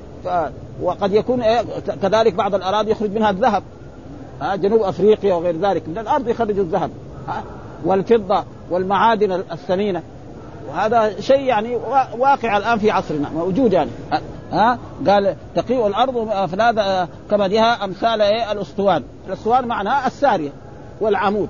وقد 0.82 1.13
يكون 1.13 1.41
إيه؟ 1.41 1.62
كذلك 2.01 2.34
بعض 2.34 2.56
الأراضي 2.56 2.91
يخرج 2.91 3.12
منها 3.12 3.29
الذهب. 3.29 3.63
ها؟ 4.41 4.56
جنوب 4.56 4.82
أفريقيا 4.82 5.34
وغير 5.34 5.60
ذلك. 5.60 5.89
من 5.89 5.97
الأرض 5.97 6.27
يخرجوا 6.27 6.63
الذهب. 6.63 6.91
ها؟ 7.27 7.43
والفضة 7.86 8.43
والمعادن 8.69 9.32
الثمينه 9.32 10.01
وهذا 10.69 11.21
شيء 11.21 11.41
يعني 11.41 11.75
واقع 12.17 12.58
الآن 12.58 12.79
في 12.79 12.91
عصرنا. 12.91 13.29
موجود 13.29 13.73
يعني. 13.73 13.89
ها؟ 14.51 14.79
قال 15.08 15.36
تقيء 15.56 15.88
الأرض 15.88 16.17
أفناد 16.32 17.08
كمدها 17.32 17.86
أمثال 17.86 18.21
إيه؟ 18.21 18.51
الأسطوان، 18.51 19.03
الأسطوان 19.27 19.67
معناها 19.67 20.08
السارية 20.08 20.51
والعمود. 21.01 21.49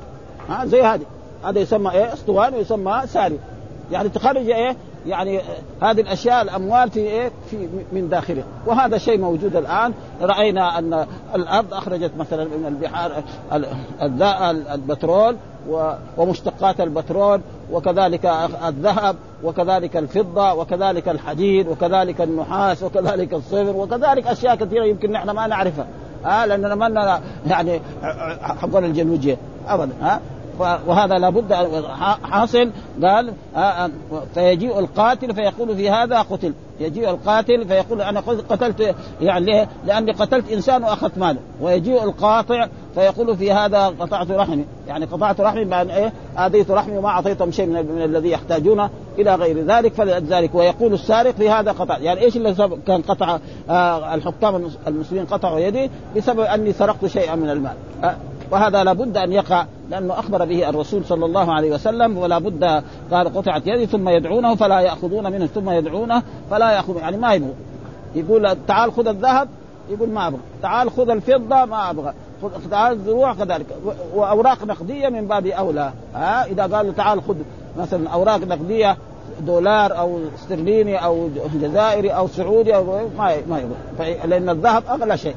ها؟ 0.49 0.65
زي 0.65 0.81
هذه. 0.81 1.05
هذا 1.45 1.59
يسمى 1.59 1.91
إيه؟ 1.91 2.13
أسطوان 2.13 2.53
ويسمى 2.53 3.01
سارية. 3.05 3.39
يعني 3.91 4.09
تخرج 4.09 4.49
إيه؟ 4.49 4.75
يعني 5.07 5.41
هذه 5.81 6.01
الأشياء 6.01 6.41
الأموال 6.41 6.89
في 6.89 6.99
إيه؟ 6.99 7.31
في 7.49 7.67
من 7.91 8.09
داخله. 8.09 8.43
وهذا 8.65 8.97
شيء 8.97 9.19
موجود 9.19 9.55
الآن. 9.55 9.93
رأينا 10.21 10.79
أن 10.79 11.05
الأرض 11.35 11.73
أخرجت 11.73 12.11
مثلا 12.17 12.43
من 12.43 12.65
البحار 12.67 13.23
البترول 14.73 15.35
ومشتقات 16.17 16.81
البترول 16.81 17.41
وكذلك 17.71 18.25
الذهب 18.67 19.15
وكذلك 19.43 19.97
الفضة 19.97 20.53
وكذلك 20.53 21.09
الحديد 21.09 21.67
وكذلك 21.67 22.21
النحاس 22.21 22.83
وكذلك 22.83 23.33
الصفر 23.33 23.75
وكذلك 23.75 24.27
أشياء 24.27 24.55
كثيرة 24.55 24.85
يمكن 24.85 25.11
نحن 25.11 25.29
ما 25.29 25.47
نعرفها. 25.47 25.85
آه 26.25 26.45
لأننا 26.45 26.75
ما 26.75 27.21
يعني 27.47 27.81
حقون 28.41 28.85
الجيولوجيا. 28.85 29.37
أبدا 29.67 29.93
ها؟ 30.01 30.19
وهذا 30.59 31.15
لابد 31.15 31.53
حاصل 32.23 32.71
قال 33.03 33.33
آه، 33.55 33.59
آه، 33.59 33.89
فيجيء 34.33 34.79
القاتل 34.79 35.35
فيقول 35.35 35.75
في 35.75 35.89
هذا 35.89 36.21
قتل. 36.21 36.53
يجيء 36.79 37.09
القاتل 37.09 37.67
فيقول 37.67 38.01
أنا 38.01 38.19
قتلت 38.19 38.95
يعني 39.21 39.45
ليه؟ 39.45 39.69
لأني 39.85 40.11
قتلت 40.11 40.51
إنسان 40.51 40.83
وأخذت 40.83 41.17
ماله. 41.17 41.39
ويجيء 41.61 42.03
القاطع 42.03 42.67
فيقول 42.95 43.37
في 43.37 43.51
هذا 43.51 43.87
قطعت 43.87 44.31
رحمي. 44.31 44.65
يعني 44.87 45.05
قطعت 45.05 45.41
رحمي 45.41 45.65
بان 45.65 45.89
إيه؟ 45.89 46.13
آذيت 46.37 46.71
رحمي 46.71 46.97
وما 46.97 47.09
أعطيتهم 47.09 47.51
شيء 47.51 47.65
من, 47.65 47.85
من 47.85 48.01
الذي 48.01 48.31
يحتاجونه 48.31 48.89
إلى 49.19 49.35
غير 49.35 49.65
ذلك 49.65 49.93
فلذلك. 49.93 50.55
ويقول 50.55 50.93
السارق 50.93 51.31
في 51.31 51.49
هذا 51.49 51.71
قطع. 51.71 51.97
يعني 51.97 52.21
إيش 52.21 52.37
اللي 52.37 52.69
كان 52.87 53.01
قطع 53.01 53.39
آه 53.69 54.15
الحكام 54.15 54.69
المسلمين 54.87 55.25
قطعوا 55.25 55.59
يدي 55.59 55.89
بسبب 56.15 56.39
أني 56.39 56.73
سرقت 56.73 57.05
شيئا 57.05 57.35
من 57.35 57.49
المال. 57.49 57.75
وهذا 58.51 58.83
لابد 58.83 59.17
أن 59.17 59.31
يقع 59.31 59.65
لأنه 59.89 60.19
أخبر 60.19 60.45
به 60.45 60.69
الرسول 60.69 61.05
صلى 61.05 61.25
الله 61.25 61.53
عليه 61.53 61.71
وسلم 61.71 62.17
ولا 62.17 62.39
بد 62.39 62.83
قال 63.11 63.35
قطعت 63.35 63.67
يدي 63.67 63.85
ثم 63.85 64.09
يدعونه 64.09 64.55
فلا 64.55 64.79
يأخذون 64.79 65.31
منه 65.31 65.45
ثم 65.45 65.69
يدعونه 65.69 66.23
فلا 66.49 66.71
يأخذ 66.71 66.97
يعني 66.97 67.17
ما 67.17 67.33
يبغوا 67.33 67.53
يقول 68.15 68.57
تعال 68.67 68.93
خذ 68.93 69.07
الذهب 69.07 69.49
يقول 69.89 70.09
ما 70.09 70.27
أبغى. 70.27 70.39
تعال 70.61 70.91
خذ 70.91 71.09
الفضة 71.09 71.65
ما 71.65 71.89
أبغى. 71.89 72.13
تعال 72.71 72.93
الزروع 72.93 73.33
كذلك. 73.33 73.65
وأوراق 74.15 74.63
نقدية 74.63 75.09
من 75.09 75.27
باب 75.27 75.47
أولى. 75.47 75.91
ها؟ 76.15 76.45
إذا 76.45 76.63
قالوا 76.63 76.93
تعال 76.93 77.21
خذ 77.23 77.35
مثلا 77.77 78.09
أوراق 78.09 78.37
نقدية 78.37 78.97
دولار 79.41 79.97
أو 79.97 80.19
استرليني 80.35 81.05
أو 81.05 81.29
جزائري 81.61 82.09
أو 82.09 82.27
سعودي 82.27 82.75
أو 82.75 82.83
ما 83.17 83.35
ما 83.49 83.59
يبغى. 83.59 84.27
لأن 84.27 84.49
الذهب 84.49 84.83
أغلى 84.89 85.17
شيء. 85.17 85.35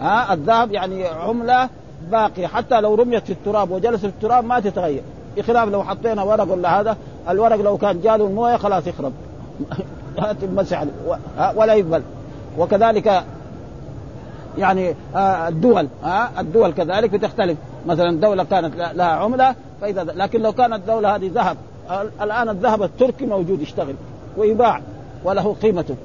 ها؟ 0.00 0.34
الذهب 0.34 0.72
يعني 0.72 1.06
عملة 1.06 1.68
باقيه 2.10 2.46
حتى 2.46 2.80
لو 2.80 2.94
رميت 2.94 3.24
في 3.24 3.32
التراب 3.32 3.70
وجلس 3.70 4.00
في 4.00 4.06
التراب 4.06 4.44
ما 4.44 4.60
تتغير. 4.60 5.02
بخلاف 5.36 5.68
لو 5.68 5.82
حطينا 5.82 6.22
ورق 6.22 6.52
ولا 6.52 6.80
هذا 6.80 6.96
الورق 7.28 7.56
لو 7.56 7.76
كان 7.76 8.00
جاله 8.00 8.26
المويه 8.26 8.56
خلاص 8.56 8.86
يخرب. 8.86 9.12
تمسح 10.40 10.84
ولا 11.56 11.74
يقبل. 11.74 12.02
وكذلك 12.58 13.24
يعني 14.58 14.94
آه، 15.14 15.48
الدول 15.48 15.88
آه، 16.04 16.28
الدول 16.38 16.72
كذلك 16.72 17.10
بتختلف. 17.10 17.58
مثلا 17.86 18.20
دولة 18.20 18.44
كانت 18.44 18.76
لها 18.76 19.06
عملة 19.06 19.54
فإذا 19.80 20.02
لكن 20.02 20.42
لو 20.42 20.52
كانت 20.52 20.74
الدولة 20.74 21.16
هذه 21.16 21.30
ذهب 21.34 21.56
الآن 22.22 22.48
الذهب 22.48 22.82
التركي 22.82 23.26
موجود 23.26 23.62
يشتغل 23.62 23.94
ويباع 24.36 24.80
وله 25.24 25.56
قيمته. 25.62 25.96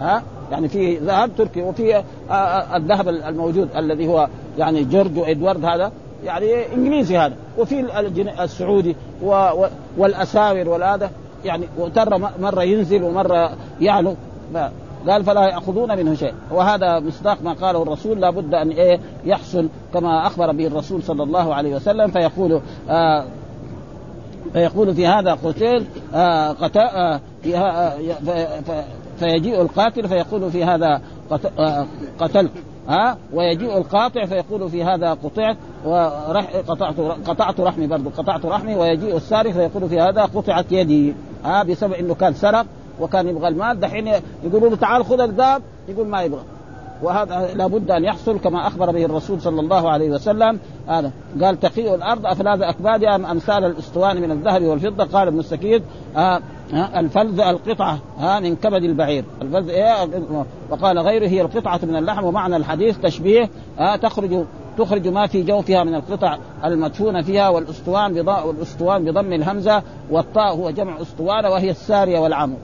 ها؟ 0.00 0.22
يعني 0.52 0.68
في 0.68 0.96
ذهب 0.96 1.30
تركي 1.38 1.62
وفي 1.62 2.02
آه، 2.30 2.76
الذهب 2.76 3.08
الموجود 3.08 3.68
الذي 3.76 4.06
هو 4.06 4.28
يعني 4.58 4.84
جورج 4.84 5.18
وادوارد 5.18 5.64
هذا 5.64 5.92
يعني 6.24 6.74
إنجليزي 6.74 7.18
هذا. 7.18 7.34
وفي 7.58 7.80
السعودي 8.42 8.96
والأساور 9.98 10.68
والهذا 10.68 11.10
يعني 11.44 11.66
وترى 11.78 12.30
مرة 12.40 12.62
ينزل 12.62 13.02
ومرة 13.02 13.50
يعلو. 13.80 14.14
قال 15.08 15.24
فلا 15.24 15.48
يأخذون 15.48 15.96
منه 15.96 16.14
شيء. 16.14 16.32
وهذا 16.50 17.00
مصداق 17.00 17.38
ما 17.42 17.52
قاله 17.52 17.82
الرسول 17.82 18.20
لابد 18.20 18.54
أن 18.54 18.70
إيه 18.70 19.00
يحصل 19.24 19.68
كما 19.94 20.26
أخبر 20.26 20.52
به 20.52 20.66
الرسول 20.66 21.02
صلى 21.02 21.22
الله 21.22 21.54
عليه 21.54 21.76
وسلم. 21.76 22.10
فيقول 22.10 22.60
آه 22.90 23.24
فيقول 24.52 24.94
في 24.94 25.06
هذا 25.06 25.32
قتل 25.32 25.84
آه 26.14 26.52
قتل 26.52 26.80
آه 26.80 27.20
آه 27.54 27.94
فيجيء 29.18 29.60
القاتل 29.62 30.08
فيقول 30.08 30.50
في 30.50 30.64
هذا 30.64 31.00
آه، 31.58 31.86
قتلت 32.18 32.50
ها؟ 32.88 33.16
ويجيء 33.32 33.78
القاطع 33.78 34.24
فيقول 34.24 34.70
في 34.70 34.84
هذا 34.84 35.10
قطعت 35.10 35.56
ورح 35.84 36.56
قطعت 36.68 37.00
قطعت 37.26 37.60
رحمي 37.60 37.86
برضه 37.86 38.10
قطعت 38.10 38.46
رحمي 38.46 38.76
ويجيء 38.76 39.16
السارق 39.16 39.50
فيقول 39.50 39.88
في 39.88 40.00
هذا 40.00 40.22
قطعت 40.22 40.72
يدي 40.72 41.14
ها؟ 41.44 41.62
بسبب 41.62 41.92
إنه 41.92 42.14
كان 42.14 42.34
سرق 42.34 42.66
وكان 43.00 43.28
يبغى 43.28 43.48
المال 43.48 43.80
دحين 43.80 44.06
يقولوا 44.44 44.70
له 44.70 44.76
تعال 44.76 45.04
خذ 45.04 45.20
الذهب 45.20 45.62
يقول 45.88 46.06
ما 46.06 46.22
يبغى. 46.22 46.42
وهذا 47.02 47.48
لابد 47.54 47.90
أن 47.90 48.04
يحصل 48.04 48.38
كما 48.38 48.66
أخبر 48.66 48.90
به 48.90 49.04
الرسول 49.04 49.40
صلى 49.40 49.60
الله 49.60 49.90
عليه 49.90 50.10
وسلم 50.10 50.58
هذا 50.88 51.10
قال 51.42 51.60
تقيء 51.60 51.94
الأرض 51.94 52.26
أفلاذ 52.26 52.62
أكبادها 52.62 53.16
أمثال 53.16 53.64
الأسطوان 53.64 54.20
من 54.20 54.30
الذهب 54.30 54.62
والفضة؟ 54.62 55.04
قال 55.04 55.28
ابن 55.28 55.38
السكيت 55.38 55.82
آه 56.16 56.40
الفلذ 56.74 57.40
القطعة 57.40 57.98
ها 58.18 58.40
من 58.40 58.56
كبد 58.56 58.84
البعير. 58.84 59.24
الفلذ 59.42 59.68
إيه؟ 59.68 60.08
وقال 60.70 60.98
غيره 60.98 61.28
هي 61.28 61.40
القطعة 61.40 61.80
من 61.82 61.96
اللحم 61.96 62.24
ومعنى 62.24 62.56
الحديث 62.56 62.98
تشبيه 62.98 63.50
آه 63.78 63.96
تخرج 63.96 64.44
تخرج 64.78 65.08
ما 65.08 65.26
في 65.26 65.42
جوفها 65.42 65.84
من 65.84 65.94
القطع 65.94 66.38
المدفونة 66.64 67.22
فيها 67.22 67.48
والأسطوان 67.48 68.14
بضاء 68.14 68.46
والأسطوان 68.46 69.04
بضم 69.04 69.32
الهمزة 69.32 69.82
والطاء 70.10 70.56
هو 70.56 70.70
جمع 70.70 71.02
أسطوانة 71.02 71.50
وهي 71.50 71.70
السارية 71.70 72.18
والعمود. 72.18 72.58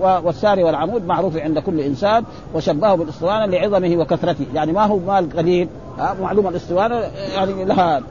والساري 0.00 0.64
والعمود 0.64 1.06
معروف 1.06 1.36
عند 1.36 1.58
كل 1.58 1.80
إنسان 1.80 2.24
وشبهه 2.54 2.94
بالاسطوانه 2.94 3.46
لعظمه 3.46 3.96
وكثرته. 3.96 4.46
يعني 4.54 4.72
ما 4.72 4.84
هو 4.84 4.98
مال 4.98 5.36
قليل 5.36 5.68
معلومه 6.20 6.48
الاسطوانه 6.48 7.02
يعني 7.34 7.64
لها. 7.64 8.02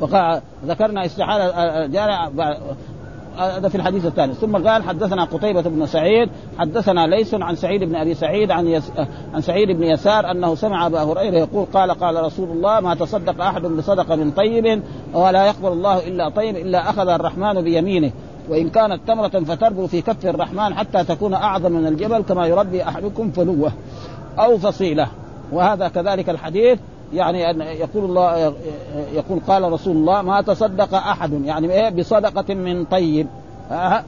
وقع 0.00 0.40
ذكرنا 0.66 1.06
استحالة 1.06 1.86
جارع 1.86 2.30
هذا 3.38 3.68
في 3.68 3.74
الحديث 3.74 4.06
الثاني. 4.06 4.34
ثم 4.34 4.68
قال 4.68 4.82
حدثنا 4.82 5.24
قتيبة 5.24 5.62
بن 5.62 5.86
سعيد 5.86 6.28
حدثنا 6.58 7.06
ليس 7.06 7.34
عن 7.34 7.56
سعيد 7.56 7.84
بن 7.84 7.96
أبي 7.96 8.14
سعيد 8.14 8.50
عن 8.50 8.66
يس... 8.66 8.92
عن 9.34 9.40
سعيد 9.40 9.68
بن 9.68 9.82
يسار 9.82 10.30
أنه 10.30 10.54
سمع 10.54 10.86
أبا 10.86 11.02
هريرة 11.02 11.36
يقول 11.38 11.66
قال 11.72 11.90
قال 11.90 12.24
رسول 12.24 12.50
الله 12.50 12.80
ما 12.80 12.94
تصدق 12.94 13.44
أحد 13.44 13.62
بصدقة 13.62 14.16
من 14.16 14.30
طيب 14.30 14.82
ولا 15.14 15.46
يقبل 15.46 15.68
الله 15.68 16.08
إلا 16.08 16.28
طيب 16.28 16.56
إلا 16.56 16.90
أخذ 16.90 17.08
الرحمن 17.08 17.62
بيمينه 17.62 18.12
وإن 18.48 18.68
كانت 18.68 19.00
تمرة 19.06 19.28
فتربو 19.28 19.86
في 19.86 20.02
كف 20.02 20.26
الرحمن 20.26 20.74
حتى 20.74 21.04
تكون 21.04 21.34
أعظم 21.34 21.72
من 21.72 21.86
الجبل 21.86 22.22
كما 22.22 22.46
يربي 22.46 22.82
أحدكم 22.82 23.30
فلوة 23.30 23.72
أو 24.38 24.58
فصيلة. 24.58 25.08
وهذا 25.52 25.88
كذلك 25.88 26.30
الحديث. 26.30 26.78
يعني 27.14 27.50
أن 27.50 27.60
يقول 27.60 28.04
الله 28.04 28.54
يقول 29.12 29.40
قال 29.48 29.72
رسول 29.72 29.96
الله 29.96 30.22
ما 30.22 30.40
تصدق 30.40 30.94
أحد. 30.94 31.44
يعني 31.44 31.72
إيه؟ 31.72 31.88
بصدقة 31.88 32.54
من 32.54 32.84
طيب. 32.84 33.26
آه 33.70 34.02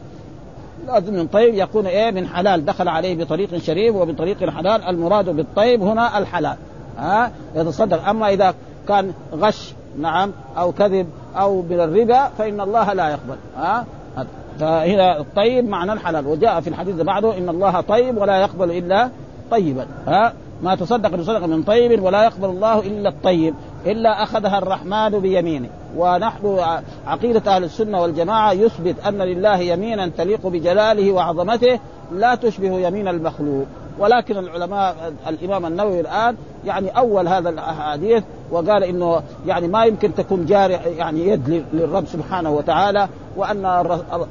لازم 0.87 1.14
من 1.14 1.26
طيب 1.26 1.55
يكون 1.55 1.87
إيه؟ 1.87 2.11
من 2.11 2.26
حلال. 2.26 2.64
دخل 2.64 2.89
عليه 2.89 3.24
بطريق 3.24 3.57
شريف 3.57 3.97
وبطريق 3.97 4.51
حلال. 4.51 4.83
المراد 4.83 5.28
بالطيب 5.28 5.83
هنا 5.83 6.18
الحلال. 6.18 6.57
ها 6.99 7.26
آه 7.26 7.30
يتصدق. 7.55 8.09
أما 8.09 8.28
إذا 8.28 8.55
كان 8.89 9.12
غش 9.35 9.74
نعم 9.99 10.33
أو 10.59 10.72
كذب 10.72 11.07
أو 11.37 11.62
من 11.62 11.80
الربا 11.80 12.28
فإن 12.39 12.61
الله 12.61 12.93
لا 12.93 13.09
يقبل. 13.09 13.37
ها 13.57 13.87
آه 14.18 14.26
فهنا 14.59 15.18
الطيب 15.18 15.68
معنى 15.68 15.93
الحلال. 15.93 16.26
وجاء 16.26 16.61
في 16.61 16.68
الحديث 16.68 16.97
بعده 16.97 17.39
إن 17.39 17.49
الله 17.49 17.80
طيب 17.80 18.16
ولا 18.16 18.41
يقبل 18.41 18.70
إلا 18.70 19.11
طيبا. 19.51 19.87
ها 20.07 20.33
ما 20.62 20.74
تصدق 20.74 21.16
بصدقه 21.16 21.46
من 21.46 21.62
طيب 21.62 22.02
ولا 22.02 22.24
يقبل 22.24 22.48
الله 22.48 22.80
إلا 22.80 23.09
الطيب 23.09 23.54
إلا 23.86 24.22
أخذها 24.22 24.59
الرحمن 24.59 25.20
بيمينه. 25.20 25.68
ونحن 25.96 26.59
عقيدة 27.07 27.57
أهل 27.57 27.64
السنة 27.64 28.02
والجماعة 28.02 28.52
يثبت 28.52 29.07
أن 29.07 29.22
لله 29.22 29.59
يمينا 29.59 30.11
تليق 30.18 30.46
بجلاله 30.46 31.12
وعظمته 31.12 31.78
لا 32.12 32.34
تشبه 32.34 32.78
يمين 32.78 33.09
المخلوق. 33.09 33.66
ولكن 33.98 34.36
العلماء 34.36 35.12
الإمام 35.28 35.66
النووي 35.66 36.00
الآن 36.00 36.36
يعني 36.64 36.88
أول 36.88 37.28
هذا 37.28 37.48
الأحاديث 37.48 38.22
وقال 38.50 38.84
إنه 38.84 39.22
يعني 39.46 39.68
ما 39.68 39.84
يمكن 39.84 40.14
تكون 40.14 40.46
جاري 40.46 40.74
يعني 40.74 41.28
يد 41.28 41.64
للرب 41.72 42.07
سبحانه 42.07 42.50
وتعالى 42.50 43.09
وأن 43.36 43.86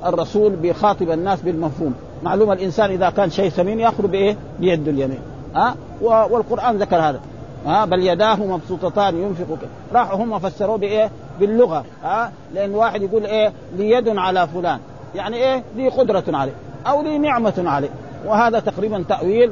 الرسول 0.05 0.51
بيخاطب 0.51 1.11
الناس 1.11 1.41
بالمفهوم. 1.41 1.93
معلوم 2.23 2.51
الإنسان 2.51 2.91
إذا 2.91 3.09
كان 3.09 3.29
شيء 3.29 3.49
ثمين 3.49 3.79
يأخذ 3.79 4.07
بإيه؟ 4.07 4.37
بيده 4.59 4.91
اليمين. 4.91 5.19
ها؟ 5.55 5.75
والقرآن 6.01 6.77
ذكر 6.77 6.95
هذا. 6.95 7.19
ها؟ 7.65 7.85
بل 7.85 8.07
يداه 8.07 8.35
مبسوطتان 8.35 9.17
ينفق 9.17 9.57
راحوا 9.93 10.23
هم 10.23 10.39
فسروه 10.39 10.77
بإيه؟ 10.77 11.11
باللغة. 11.39 11.85
ها؟ 12.03 12.31
لأن 12.53 12.75
واحد 12.75 13.01
يقول 13.01 13.25
إيه؟ 13.25 13.53
لي 13.77 13.91
يد 13.91 14.17
على 14.17 14.47
فلان. 14.47 14.79
يعني 15.15 15.37
إيه؟ 15.37 15.63
لي 15.75 15.89
قدرة 15.89 16.23
عليه. 16.27 16.53
أو 16.87 17.01
لي 17.01 17.17
نعمة 17.17 17.63
عليه. 17.65 17.89
وهذا 18.25 18.59
تقريبا 18.59 19.03
تأويل. 19.09 19.51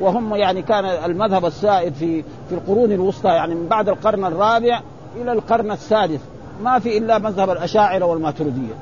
وهم 0.00 0.34
يعني 0.34 0.62
كان 0.62 0.84
المذهب 0.84 1.44
السائد 1.44 1.94
في 1.94 2.22
في 2.48 2.54
القرون 2.54 2.92
الوسطى 2.92 3.28
يعني 3.28 3.54
من 3.54 3.68
بعد 3.68 3.88
القرن 3.88 4.24
الرابع 4.24 4.80
إلى 5.16 5.32
القرن 5.32 5.70
السادس. 5.70 6.20
ما 6.62 6.78
في 6.78 6.98
إلا 6.98 7.18
مذهب 7.18 7.50
الأشاعرة 7.50 8.04
والماتريدية. 8.04 8.74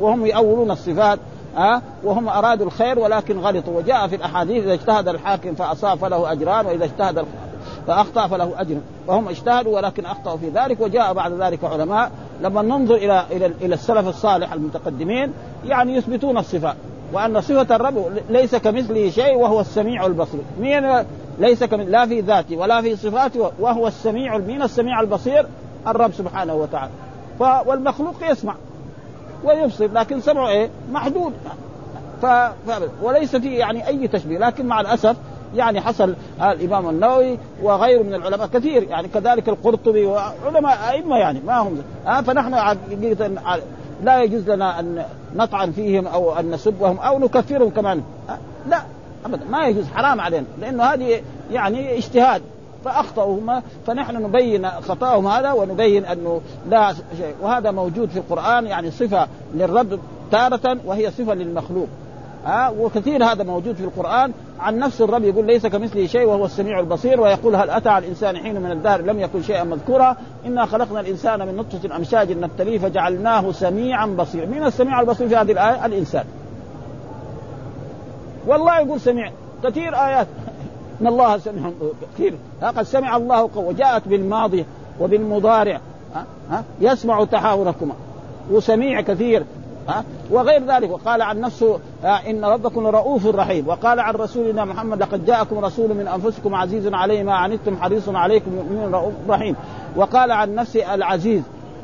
وهم 0.00 0.26
يؤولون 0.26 0.70
الصفات 0.70 1.18
ها 1.56 1.82
وهم 2.04 2.28
أرادوا 2.28 2.66
الخير 2.66 2.98
ولكن 2.98 3.38
غلطوا. 3.38 3.76
وجاء 3.78 4.06
في 4.06 4.16
الأحاديث 4.16 4.64
إذا 4.64 4.72
اجتهد 4.72 5.08
الحاكم 5.08 5.54
فأصاب 5.54 5.98
فله 5.98 6.32
أجران 6.32 6.66
وإذا 6.66 6.84
اجتهد 6.84 7.24
فأخطأ 7.86 8.26
فله 8.26 8.60
أجر. 8.60 8.76
وهم 9.06 9.28
اجتهدوا 9.28 9.76
ولكن 9.76 10.06
أخطأوا 10.06 10.36
في 10.36 10.48
ذلك. 10.48 10.80
وجاء 10.80 11.12
بعد 11.12 11.32
ذلك 11.32 11.64
علماء 11.64 12.10
لما 12.42 12.62
ننظر 12.62 12.94
إلى 12.94 13.24
إلى 13.30 13.46
إلى 13.46 13.74
السلف 13.74 14.08
الصالح 14.08 14.52
المتقدمين 14.52 15.32
يعني 15.64 15.96
يثبتون 15.96 16.38
الصفات 16.38 16.76
وأن 17.12 17.40
صفة 17.40 17.76
الرب 17.76 18.04
ليس 18.30 18.54
كمثله 18.54 19.10
شيء 19.10 19.36
وهو 19.36 19.60
السميع 19.60 20.06
البصير. 20.06 20.40
مين 20.60 21.04
ليس 21.38 21.64
كمثل 21.64 21.90
لا 21.90 22.06
في 22.06 22.20
ذاته 22.20 22.56
ولا 22.56 22.82
في 22.82 22.96
صفاته 22.96 23.50
وهو 23.60 23.86
السميع 23.86 24.38
مين 24.38 24.62
السميع 24.62 25.00
البصير؟ 25.00 25.46
الرب 25.86 26.12
سبحانه 26.12 26.54
وتعالى. 26.54 26.90
والمخلوق 27.40 28.14
يسمع. 28.30 28.54
ويبصر 29.46 29.92
لكن 29.92 30.20
سمعه 30.20 30.48
إيه؟ 30.48 30.70
محدود. 30.92 31.32
ف... 32.22 32.26
وليس 33.02 33.36
فيه 33.36 33.58
يعني 33.58 33.88
أي 33.88 34.08
تشبيه 34.08 34.38
لكن 34.38 34.66
مع 34.66 34.80
الأسف 34.80 35.16
يعني 35.54 35.80
حصل 35.80 36.14
الإمام 36.42 36.88
النووي 36.88 37.38
وغيره 37.62 38.02
من 38.02 38.14
العلماء 38.14 38.46
كثير 38.46 38.82
يعني 38.82 39.08
كذلك 39.08 39.48
القرطبي 39.48 40.06
وعلماء 40.06 40.90
أئمة 40.90 41.16
يعني 41.16 41.40
ما 41.46 41.58
هم. 41.58 41.82
آه 42.06 42.20
فنحن 42.20 42.54
حقيقه 42.54 43.30
لا 44.04 44.22
يجوز 44.22 44.50
لنا 44.50 44.80
أن 44.80 45.04
نطعن 45.34 45.72
فيهم 45.72 46.06
أو 46.06 46.38
أن 46.38 46.50
نسبهم 46.50 46.98
أو 46.98 47.18
نكفرهم 47.18 47.70
كمان. 47.70 48.02
آه 48.30 48.38
لا 48.68 48.82
ابدا 49.26 49.44
ما 49.50 49.66
يجوز 49.66 49.84
حرام 49.94 50.20
علينا 50.20 50.46
لأنه 50.60 50.84
هذه 50.84 51.20
يعني 51.52 51.98
اجتهاد. 51.98 52.42
فاخطاوا 52.84 53.38
هم 53.38 53.62
فنحن 53.86 54.22
نبين 54.22 54.70
خطأهم 54.70 55.26
هذا 55.26 55.52
ونبين 55.52 56.04
أنه 56.04 56.40
لا 56.68 56.92
شيء. 56.92 57.34
وهذا 57.42 57.70
موجود 57.70 58.08
في 58.08 58.16
القرآن 58.16 58.66
يعني 58.66 58.90
صفة 58.90 59.28
للرب 59.54 59.98
تارة 60.30 60.78
وهي 60.84 61.10
صفة 61.10 61.34
للمخلوق. 61.34 61.88
ها 62.44 62.68
وكثير 62.68 63.24
هذا 63.24 63.44
موجود 63.44 63.74
في 63.74 63.84
القرآن. 63.84 64.32
عن 64.60 64.78
نفس 64.78 65.00
الرب 65.00 65.24
يقول 65.24 65.46
ليس 65.46 65.66
كمثله 65.66 66.06
شيء 66.06 66.26
وهو 66.26 66.44
السميع 66.44 66.80
البصير 66.80 67.20
ويقول 67.20 67.56
هل 67.56 67.70
أتى 67.70 67.88
على 67.88 68.04
الإنسان 68.04 68.36
حين 68.36 68.60
من 68.60 68.70
الدهر 68.70 69.00
لم 69.00 69.20
يكن 69.20 69.42
شيئا 69.42 69.64
مذكورا؟ 69.64 70.16
إنا 70.46 70.66
خلقنا 70.66 71.00
الإنسان 71.00 71.46
من 71.46 71.56
نطفة 71.56 71.96
أمشاج 71.96 72.32
نبتليه 72.32 72.78
فجعلناه 72.78 73.52
سميعا 73.52 74.06
بصيرا. 74.06 74.46
من 74.46 74.62
السميع 74.62 75.00
البصير 75.00 75.28
في 75.28 75.36
هذه 75.36 75.52
الآية؟ 75.52 75.86
الإنسان. 75.86 76.24
والله 78.46 78.78
يقول 78.78 79.00
سميع. 79.00 79.30
كثير 79.64 79.94
آيات. 79.94 80.26
إن 81.00 81.06
الله 81.06 81.38
سميع 81.38 81.70
كثير. 82.14 82.34
قد 82.62 82.82
سمع 82.82 83.16
الله 83.16 83.50
قول 83.54 83.64
وجاءت 83.64 84.08
بالماضي 84.08 84.64
وبالمضارع. 85.00 85.80
ها؟ 86.14 86.24
ها؟ 86.50 86.64
يسمع 86.80 87.24
تحاوركما. 87.24 87.94
وسميع 88.50 89.00
كثير. 89.00 89.44
ها؟ 89.88 90.04
وغير 90.30 90.64
ذلك. 90.66 90.90
وقال 90.90 91.22
عن 91.22 91.40
نفسه 91.40 91.78
إن 92.04 92.44
ربكم 92.44 92.86
رؤوف 92.86 93.26
رحيم. 93.26 93.68
وقال 93.68 94.00
عن 94.00 94.14
رسولنا 94.14 94.64
محمد 94.64 95.02
لقد 95.02 95.26
جاءكم 95.26 95.58
رسول 95.58 95.94
من 95.94 96.08
أنفسكم 96.08 96.54
عزيز 96.54 96.86
عليه 96.92 97.22
ما 97.22 97.34
عنتم 97.34 97.76
حريص 97.76 98.08
عليكم 98.08 98.50
مؤمن 98.50 98.94
رؤوف 98.94 99.14
رحيم. 99.28 99.56
وقال 99.96 100.32
عن 100.32 100.54
نفسه 100.54 100.94
العزيز. 100.94 101.42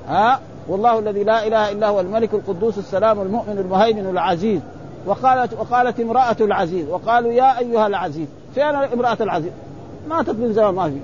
ها؟ 0.08 0.40
والله 0.68 0.98
الذي 0.98 1.24
لا 1.24 1.46
إله 1.46 1.72
إلا 1.72 1.88
هو 1.88 2.00
الملك 2.00 2.34
القدوس 2.34 2.78
السلام 2.78 3.20
المؤمن 3.20 3.58
المهيمن 3.58 4.06
العزيز. 4.06 4.60
وقالت 5.06 5.52
وقالت 5.52 6.00
امرأة 6.00 6.36
العزيز. 6.40 6.88
وقالوا 6.88 7.32
يا 7.32 7.58
أيها 7.58 7.86
العزيز. 7.86 8.26
فين 8.54 8.64
امرأة 8.64 9.16
العزيز؟ 9.20 9.52
ماتت 10.08 10.30
من 10.30 10.52
زمان 10.52 10.74
ما 10.74 10.90
في. 10.90 11.00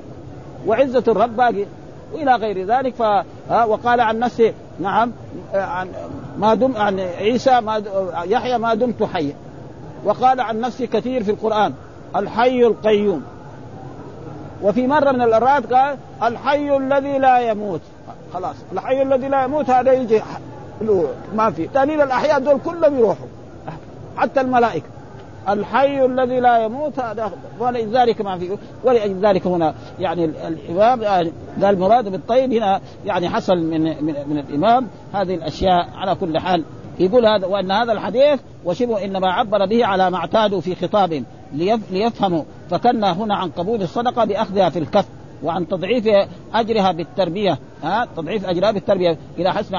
وعزة 0.67 1.05
الرب 1.09 1.37
باقي. 1.37 1.65
وإلى 2.13 2.35
غير 2.35 2.67
ذلك 2.67 2.95
ف 2.95 3.03
وقال 3.51 4.01
عن 4.01 4.19
نفسه 4.19 4.53
نعم 4.81 5.13
عن 5.55 5.89
ما 6.39 6.55
دم 6.55 6.77
عن 6.77 7.01
عيسى 7.01 7.61
ما 7.61 7.83
يحيى 8.25 8.59
ما 8.59 8.75
دمت 8.75 9.03
حيا. 9.03 9.35
وقال 10.05 10.41
عن 10.41 10.61
نفسه 10.61 10.87
كثير 10.87 11.25
في 11.25 11.31
القرآن 11.31 11.73
الحي 12.17 12.67
القيوم. 12.67 13.23
وفي 14.63 14.87
مرة 14.87 15.13
من 15.13 15.23
الارات 15.23 15.73
قال 15.73 15.97
الحي 16.23 16.77
الذي 16.77 17.19
لا 17.19 17.39
يموت. 17.39 17.81
خلاص 18.35 18.57
الحي 18.73 19.03
الذي 19.03 19.29
لا 19.29 19.45
يموت 19.45 19.71
هذا 19.71 19.93
يجي 19.93 20.23
ما 21.35 21.51
في. 21.51 21.67
تهليل 21.67 22.01
الأحياء 22.01 22.41
دول 22.41 22.59
كلهم 22.65 22.99
يروحوا. 22.99 23.27
حتى 24.17 24.41
الملائكة. 24.41 24.87
الحي 25.53 26.05
الذي 26.05 26.41
لا 26.41 26.65
يموت 26.65 27.01
هذا 27.01 27.33
ولذلك 27.59 28.21
ما 28.21 28.39
في 28.39 28.59
ولذلك 28.85 29.47
هنا 29.47 29.75
يعني 29.99 30.25
الإمام 30.25 31.05
قال 31.05 31.33
المراد 31.63 32.09
بالطيب 32.09 32.53
هنا 32.53 32.81
يعني 33.07 33.29
حصل 33.29 33.57
من 33.57 34.05
من, 34.05 34.15
من 34.27 34.39
الإمام 34.39 34.89
هذه 35.13 35.35
الأشياء 35.35 35.89
على 35.95 36.15
كل 36.15 36.39
حال. 36.39 36.65
يقول 36.99 37.27
هذا 37.27 37.47
وأن 37.47 37.71
هذا 37.71 37.93
الحديث 37.93 38.41
وشبه 38.65 39.05
إنما 39.05 39.33
عبر 39.33 39.67
به 39.67 39.87
على 39.87 40.11
ما 40.11 40.17
اعتادوا 40.17 40.61
في 40.61 40.75
خطابهم 40.75 41.25
ليفهموا. 41.91 42.43
فكنا 42.71 43.13
هنا 43.13 43.35
عن 43.35 43.49
قبول 43.49 43.83
الصدقة 43.83 44.25
بأخذها 44.25 44.69
في 44.71 44.79
الكف. 44.79 45.07
وعن 45.43 45.69
تضعيف 45.69 46.09
أجرها 46.55 46.93
بالتربية. 46.93 47.59
ها؟ 47.83 48.09
تضعيف 48.17 48.47
أجرها 48.47 48.71
بالتربية. 48.71 49.19
إلى 49.39 49.53
حسن 49.53 49.75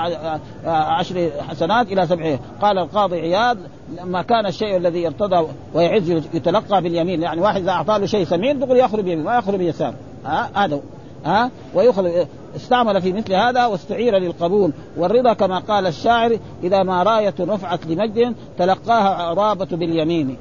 عشر 0.65 1.29
حسنات 1.49 1.91
إلى 1.91 2.07
سبعه 2.07 2.39
قال 2.61 2.77
القاضي 2.77 3.19
عياض 3.19 3.57
لما 3.97 4.21
كان 4.21 4.45
الشيء 4.45 4.77
الذي 4.77 5.03
يرتضى 5.03 5.47
ويعز 5.73 6.09
يتلقى 6.09 6.81
باليمين. 6.81 7.21
يعني 7.21 7.41
واحد 7.41 7.61
إذا 7.61 7.71
أعطاه 7.71 8.05
شيء 8.05 8.25
ثمين 8.25 8.59
تقول 8.59 8.77
ياخذ 8.77 9.01
بيمين 9.01 9.23
ما 9.23 9.35
ياخذ 9.35 9.57
بيسار. 9.57 9.93
ها؟ 10.25 10.49
هذا 10.53 10.79
ها؟ 11.25 11.51
ويخرج 11.75 12.11
استعمل 12.55 13.01
في 13.01 13.13
مثل 13.13 13.33
هذا 13.33 13.65
واستعير 13.65 14.17
للقبول. 14.17 14.71
والرضا 14.97 15.33
كما 15.33 15.59
قال 15.59 15.87
الشاعر 15.87 16.39
إذا 16.63 16.83
ما 16.83 17.03
راية 17.03 17.33
رفعت 17.39 17.85
لمجد 17.85 18.35
تلقاها 18.57 19.09
عرابة 19.09 19.65
باليمين. 19.65 20.37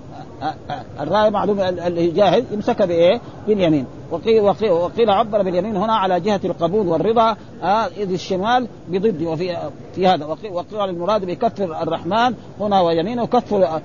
الرايه 1.00 1.30
معلوم 1.30 1.60
اللي 1.60 2.10
جاهز 2.10 2.44
يمسكها 2.52 2.86
بإيه؟ 2.86 3.20
باليمين. 3.46 3.86
وقيل, 4.10 4.40
وقيل, 4.40 4.70
وقيل 4.70 5.10
عبر 5.10 5.42
باليمين 5.42 5.76
هنا 5.76 5.94
على 5.94 6.20
جهة 6.20 6.40
القبول 6.44 6.88
والرضا 6.88 7.36
آه 7.62 7.86
اذ 7.86 8.12
الشمال 8.12 8.66
بضد 8.88 9.22
وفي 9.22 9.56
في 9.94 10.06
هذا. 10.06 10.26
وقيل 10.26 10.90
المراد 10.90 11.24
بكفر 11.24 11.82
الرحمن 11.82 12.34
هنا 12.60 12.80
ويمينه 12.80 13.26
كفر 13.26 13.80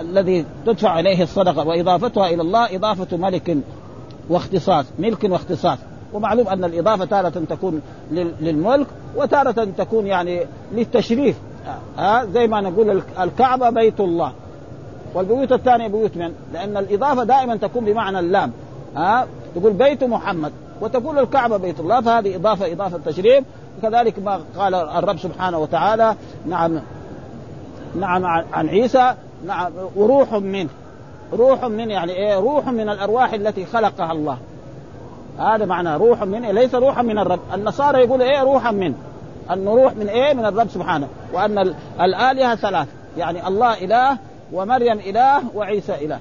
الذي 0.00 0.44
تدفع 0.66 1.00
إليه 1.00 1.22
الصدقة. 1.22 1.68
وإضافتها 1.68 2.28
إلى 2.28 2.42
الله 2.42 2.76
إضافة 2.76 3.16
ملك 3.16 3.56
واختصاص 4.28 4.86
ملك 4.98 5.24
واختصاص. 5.24 5.78
ومعلوم 6.12 6.48
أن 6.48 6.64
الإضافة 6.64 7.04
تارة 7.04 7.28
تكون 7.50 7.82
للملك 8.40 8.86
وتارة 9.16 9.64
تكون 9.78 10.06
يعني 10.06 10.46
للتشريف. 10.72 11.36
ها 11.66 11.78
آه 11.98 12.24
زي 12.24 12.46
ما 12.46 12.60
نقول 12.60 13.02
الكعبة 13.20 13.70
بيت 13.70 14.00
الله. 14.00 14.32
والبيوت 15.14 15.52
الثانية 15.52 15.88
بيوت 15.88 16.16
من؟ 16.16 16.32
لأن 16.52 16.76
الإضافة 16.76 17.24
دائما 17.24 17.56
تكون 17.56 17.84
بمعنى 17.84 18.18
اللام. 18.18 18.52
ها؟ 18.96 19.26
تقول 19.54 19.72
بيت 19.72 20.04
محمد. 20.04 20.52
وتقول 20.80 21.18
الكعبة 21.18 21.56
بيت 21.56 21.80
الله 21.80 22.00
فهذه 22.00 22.36
إضافة 22.36 22.72
إضافة 22.72 22.98
تشريف. 23.06 23.44
وكذلك 23.78 24.18
ما 24.18 24.40
قال 24.56 24.74
الرب 24.74 25.18
سبحانه 25.18 25.58
وتعالى 25.58 26.14
نعم 26.46 26.80
نعم 27.94 28.24
عن 28.52 28.68
عيسى 28.68 29.14
نعم 29.46 29.72
وروح 29.96 30.32
منه 30.32 30.68
روح 31.32 31.64
من 31.64 31.90
يعني 31.90 32.12
إيه؟ 32.12 32.38
روح 32.38 32.68
من 32.68 32.88
الأرواح 32.88 33.32
التي 33.32 33.66
خلقها 33.66 34.12
الله. 34.12 34.38
هذا 35.38 35.64
معنى 35.64 35.96
روح 35.96 36.22
من 36.22 36.44
إيه؟ 36.44 36.52
ليس 36.52 36.74
روحا 36.74 37.02
من 37.02 37.18
الرب. 37.18 37.40
النصارى 37.54 37.98
يقول 37.98 38.22
إيه؟ 38.22 38.42
روحا 38.42 38.70
من. 38.70 38.94
أن 39.50 39.68
روح 39.68 39.96
من 39.96 40.08
إيه؟ 40.08 40.34
من 40.34 40.44
الرب 40.44 40.68
سبحانه. 40.68 41.08
وأن 41.32 41.74
الآلهة 42.00 42.54
ثلاث. 42.54 42.88
يعني 43.16 43.48
الله 43.48 43.84
إله 43.84 44.18
ومريم 44.52 44.98
إله 44.98 45.42
وعيسى 45.54 45.94
إله. 45.94 46.18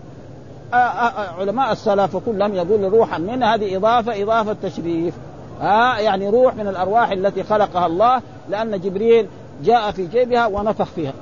آآ 0.74 0.78
آآ 0.78 1.30
علماء 1.40 1.72
السلف 1.72 2.18
كلهم 2.18 2.54
يقول 2.54 2.94
روحا 2.94 3.18
من 3.18 3.44
هذه 3.44 3.78
إضافة 3.78 4.24
إضافة 4.24 4.56
تشريف. 4.64 5.14
آه 5.62 5.98
يعني 5.98 6.30
روح 6.30 6.56
من 6.56 6.68
الأرواح 6.68 7.12
التي 7.12 7.44
خلقها 7.44 7.86
الله 7.86 8.22
لأن 8.50 8.80
جبريل 8.80 9.28
جاء 9.64 9.92
في 9.92 10.08
جيبها 10.08 10.46
ونفخ 10.48 10.86
فيها. 10.86 11.14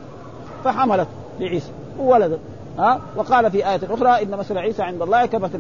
فحملت 0.64 1.08
لعيسى 1.40 1.72
وولدت. 2.00 2.40
ها 2.80 3.00
وقال 3.16 3.52
في 3.52 3.70
آية 3.70 3.80
أخرى 3.90 4.24
إن 4.24 4.38
مثل 4.38 4.58
عيسى 4.58 4.84
عند 4.84 5.02
الله 5.02 5.26
كمثل. 5.26 5.60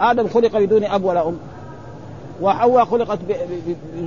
آدم 0.00 0.28
خلق 0.28 0.58
بدون 0.58 0.84
أب 0.84 1.04
ولا 1.04 1.28
أم. 1.28 1.38
وحواء 2.42 2.84
خلقت 2.84 3.18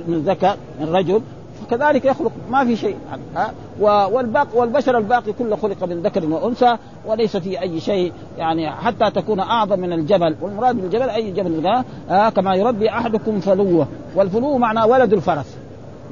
من 0.08 0.22
ذكر 0.26 0.56
من 0.80 0.94
رجل. 0.96 1.22
فكذلك 1.56 2.04
يخلق 2.04 2.32
ما 2.50 2.64
في 2.64 2.76
شيء. 2.76 2.96
ها؟ 3.36 3.52
والباقي 3.80 4.48
والبشر 4.54 4.98
الباقي 4.98 5.32
كله 5.32 5.56
خلق 5.56 5.84
من 5.84 6.02
ذكر 6.02 6.26
وأنثى 6.26 6.76
وليس 7.06 7.36
في 7.36 7.60
أي 7.60 7.80
شيء 7.80 8.12
يعني 8.38 8.70
حتى 8.70 9.10
تكون 9.10 9.40
أعظم 9.40 9.80
من 9.80 9.92
الجبل. 9.92 10.36
والمراد 10.40 10.76
بالجبل 10.76 11.10
أي 11.10 11.30
جبل؟ 11.30 11.66
ها؟ 12.08 12.30
كما 12.30 12.54
يربي 12.54 12.90
أحدكم 12.90 13.40
فلوة. 13.40 13.88
والفلو 14.14 14.58
معناه 14.58 14.86
ولد 14.86 15.12
الفرس. 15.12 15.56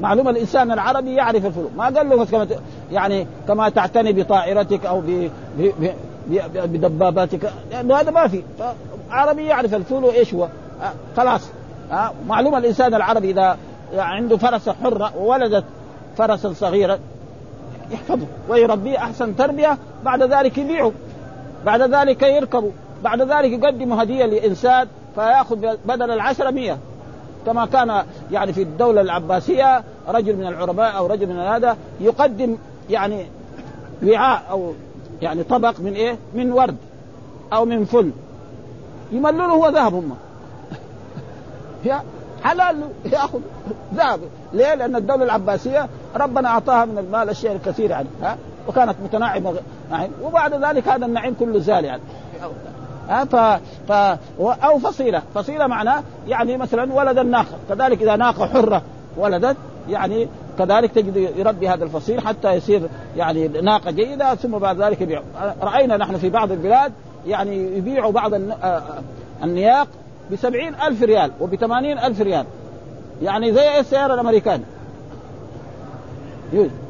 معلومه 0.01 0.31
الإنسان 0.31 0.73
العربي 0.73 1.15
يعرف 1.15 1.47
الفلو. 1.47 1.69
ما 1.77 1.85
قال 1.85 2.09
له 2.09 2.25
كما 2.25 2.47
يعني 2.93 3.27
كما 3.49 3.69
تعتني 3.69 4.13
بطائرتك 4.13 4.87
أو 4.87 5.01
ب 5.01 5.31
بدباباتك. 6.55 7.53
لأنه 7.71 7.95
هذا 7.95 8.11
ما 8.11 8.29
في. 8.29 8.43
عربي 9.11 9.45
يعرف 9.45 9.75
الفلو 9.75 10.11
إيش 10.11 10.35
هو. 10.35 10.49
خلاص. 11.17 11.51
ها؟ 11.91 12.13
معلومه 12.29 12.59
الإنسان 12.59 12.95
العربي 12.95 13.33
اذا 13.95 14.03
عنده 14.03 14.37
فرسه 14.37 14.73
حرة 14.73 15.13
وولدت 15.17 15.65
فرسا 16.17 16.53
صغيرا 16.53 16.99
يحفظه 17.91 18.27
ويربيه 18.49 18.99
أحسن 18.99 19.37
تربية 19.37 19.79
بعد 20.05 20.23
ذلك 20.23 20.59
يبيعه 20.59 20.93
بعد 21.67 21.83
ذلك 21.83 22.23
يركبه 22.23 22.71
بعد 23.05 23.23
ذلك 23.23 23.53
يقدم 23.53 23.93
هدية 23.93 24.27
لإنسان 24.27 24.89
فيأخذ 25.15 25.77
بدل 25.85 26.11
العشرة 26.11 26.51
مية. 26.51 26.79
كما 27.47 27.67
كان 27.67 28.03
يعني 28.33 28.53
في 28.53 28.63
الدولة 28.63 29.01
العباسية 29.01 29.85
رجل 30.09 30.37
من 30.37 30.47
العرباء 30.47 30.97
أو 30.97 31.07
رجل 31.07 31.27
من 31.27 31.39
هذا 31.39 31.77
يقدم 32.01 32.57
يعني 32.91 33.27
وعاء 34.03 34.43
أو 34.51 34.73
يعني 35.23 35.43
طبق 35.43 35.81
من 35.81 35.93
إيه؟ 35.93 36.19
من 36.35 36.53
ورد 36.53 36.77
أو 37.53 37.65
من 37.65 37.85
فل. 37.85 38.11
يملونه 39.13 39.55
هو 39.55 39.69
ذهب 39.69 39.95
هم. 39.95 40.17
حلال 42.45 42.89
ياخذ 43.05 43.41
ذهب 43.95 44.21
ليه؟ 44.53 44.75
لأن 44.75 44.97
الدولة 44.97 45.25
العباسية 45.25 45.89
ربنا 46.17 46.49
أعطاها 46.49 46.85
من 46.85 46.99
المال 46.99 47.31
الشيء 47.31 47.53
الكثير 47.53 47.91
يعني 47.91 48.09
ها؟ 48.23 48.37
وكانت 48.69 48.97
متناعمه 49.05 49.55
نعيم. 49.91 50.11
وبعد 50.23 50.65
ذلك 50.65 50.89
هذا 50.89 51.07
النعيم 51.07 51.35
كله 51.41 51.59
زال 51.59 51.85
يعني. 51.85 52.03
ها؟ 53.09 53.25
ف... 53.25 53.37
ف... 53.89 54.19
أو 54.41 54.79
فصيلة، 54.79 55.23
فصيلة 55.35 55.67
معناه 55.67 56.03
يعني 56.29 56.57
مثلا 56.57 56.93
ولد 56.93 57.19
الناقه، 57.19 57.59
كذلك 57.69 58.03
إذا 58.03 58.17
ناقة 58.17 58.47
حرة 58.47 58.83
ولدت 59.17 59.57
يعني 59.89 60.29
كذلك 60.59 60.91
تجد 60.93 61.17
يربي 61.17 61.69
هذا 61.69 61.85
الفصيل 61.85 62.21
حتى 62.21 62.53
يصير 62.53 62.89
يعني 63.17 63.49
ناقة 63.49 63.91
جيدة 63.91 64.35
ثم 64.35 64.59
بعد 64.59 64.83
ذلك 64.83 65.01
يبيع. 65.01 65.23
رأينا 65.63 65.97
نحن 65.97 66.17
في 66.17 66.31
بعض 66.31 66.53
البلاد 66.53 66.93
يعني 67.27 67.77
يبيعوا 67.77 68.13
بعض 68.13 68.33
النياق 69.43 69.89
بسبعين 70.33 70.75
ألف 70.75 71.03
ريال 71.03 71.31
وبثمانين 71.41 71.99
ألف 71.99 72.21
ريال. 72.21 72.47
يعني 73.23 73.53
زي 73.53 73.81
السيارة 73.81 74.15
الأمريكاني 74.15 74.65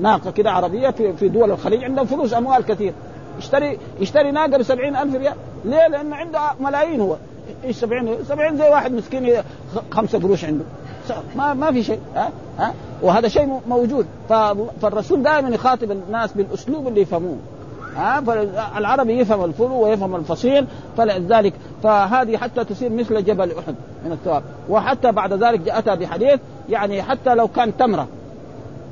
ناقة 0.01 0.31
كده 0.31 0.51
عربية 0.51 0.91
في, 0.91 1.13
في 1.13 1.29
دول 1.29 1.51
الخليج 1.51 1.85
عندهم 1.85 2.07
فلوس 2.07 2.35
أموال 2.35 2.65
كثير. 2.65 2.93
يشتري 3.39 3.79
يشتري 4.01 4.31
ناقة 4.31 4.59
بسبعين 4.59 4.97
ألف 4.97 5.15
ريال. 5.15 5.35
ليه؟ 5.65 5.87
لأنه 5.87 6.17
عنده 6.17 6.41
ملايين 6.61 7.01
هو. 7.01 7.17
إيش 7.65 7.77
70 7.77 8.25
70 8.25 8.57
زي 8.57 8.69
واحد 8.69 8.93
مسكين 8.93 9.43
خمسة 9.91 10.19
قروش 10.19 10.45
عنده. 10.45 10.65
ما 11.37 11.55
ما 11.55 11.73
في 11.73 11.83
شيء. 11.83 12.01
ها؟ 12.15 12.31
ها؟ 12.59 12.75
وهذا 13.03 13.29
شيء 13.29 13.61
موجود. 13.69 14.07
فالرسول 14.83 15.23
دائما 15.23 15.49
يخاطب 15.49 15.91
الناس 15.91 16.33
بالأسلوب 16.33 16.89
اللي 16.89 17.01
يفهموه. 17.01 17.37
ها 17.97 18.21
فالعربي 18.21 19.19
يفهم 19.21 19.45
الفلو 19.45 19.85
ويفهم 19.85 20.17
الفصيل 20.17 20.67
فلذلك 20.97 21.53
فهذه 21.83 22.37
حتى 22.37 22.65
تصير 22.65 22.93
مثل 22.93 23.25
جبل 23.25 23.53
أحد 23.59 23.75
من 24.05 24.13
الثواب 24.13 24.43
وحتى 24.69 25.13
بعد 25.13 25.33
ذلك 25.33 25.61
جاءتها 25.61 25.95
بحديث 25.95 26.41
يعني 26.69 27.03
حتى 27.03 27.35
لو 27.35 27.49
كان 27.49 27.77
تمرة 27.77 28.09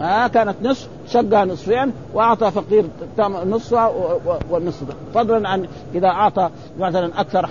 ها 0.00 0.28
كانت 0.28 0.56
نصف 0.62 0.88
شقها 1.08 1.44
نصفين 1.44 1.92
وأعطى 2.14 2.50
فقير 2.50 2.84
نصفها 3.44 3.92
والنصف 4.50 4.84
فضلا 5.14 5.48
عن 5.48 5.68
إذا 5.94 6.08
أعطى 6.08 6.50
مثلا 6.78 7.20
أكثر 7.20 7.48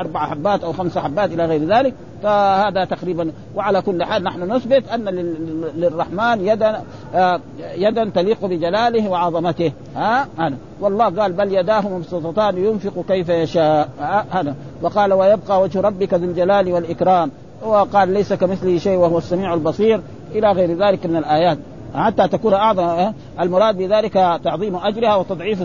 أربع 0.00 0.26
حبات 0.26 0.64
أو 0.64 0.72
خمس 0.72 0.98
حبات 0.98 1.32
إلى 1.32 1.46
غير 1.46 1.64
ذلك 1.64 1.94
فهذا 2.22 2.84
تقريبا 2.84 3.32
وعلى 3.54 3.82
كل 3.82 4.04
حال 4.04 4.24
نحن 4.24 4.52
نثبت 4.52 4.88
أن 4.88 5.04
للرحمن 5.76 6.46
يدا 6.46 6.82
آه، 7.14 7.40
يدا 7.74 8.10
تليق 8.14 8.46
بجلاله 8.46 9.08
وعظمته. 9.08 9.72
ها؟ 9.96 10.26
هذا. 10.38 10.56
والله 10.80 11.04
قال 11.04 11.32
بل 11.32 11.54
يداه 11.54 11.88
مبسوطتان 11.88 12.64
ينفق 12.64 13.04
كيف 13.08 13.28
يشاء. 13.28 13.88
هذا. 14.30 14.54
وقال 14.82 15.12
ويبقى 15.12 15.62
وجه 15.62 15.80
ربك 15.80 16.14
ذو 16.14 16.24
الجلال 16.24 16.72
والإكرام. 16.72 17.30
وقال 17.62 18.08
ليس 18.08 18.32
كمثله 18.32 18.78
شيء 18.78 18.98
وهو 18.98 19.18
السميع 19.18 19.54
البصير. 19.54 20.00
إلى 20.34 20.52
غير 20.52 20.78
ذلك 20.78 21.06
من 21.06 21.16
الآيات. 21.16 21.58
حتى 21.94 22.28
تكون 22.28 22.54
أعظم 22.54 23.12
المراد 23.40 23.76
بذلك 23.76 24.12
تعظيم 24.44 24.76
أجرها 24.76 25.16
وتضعيف 25.16 25.62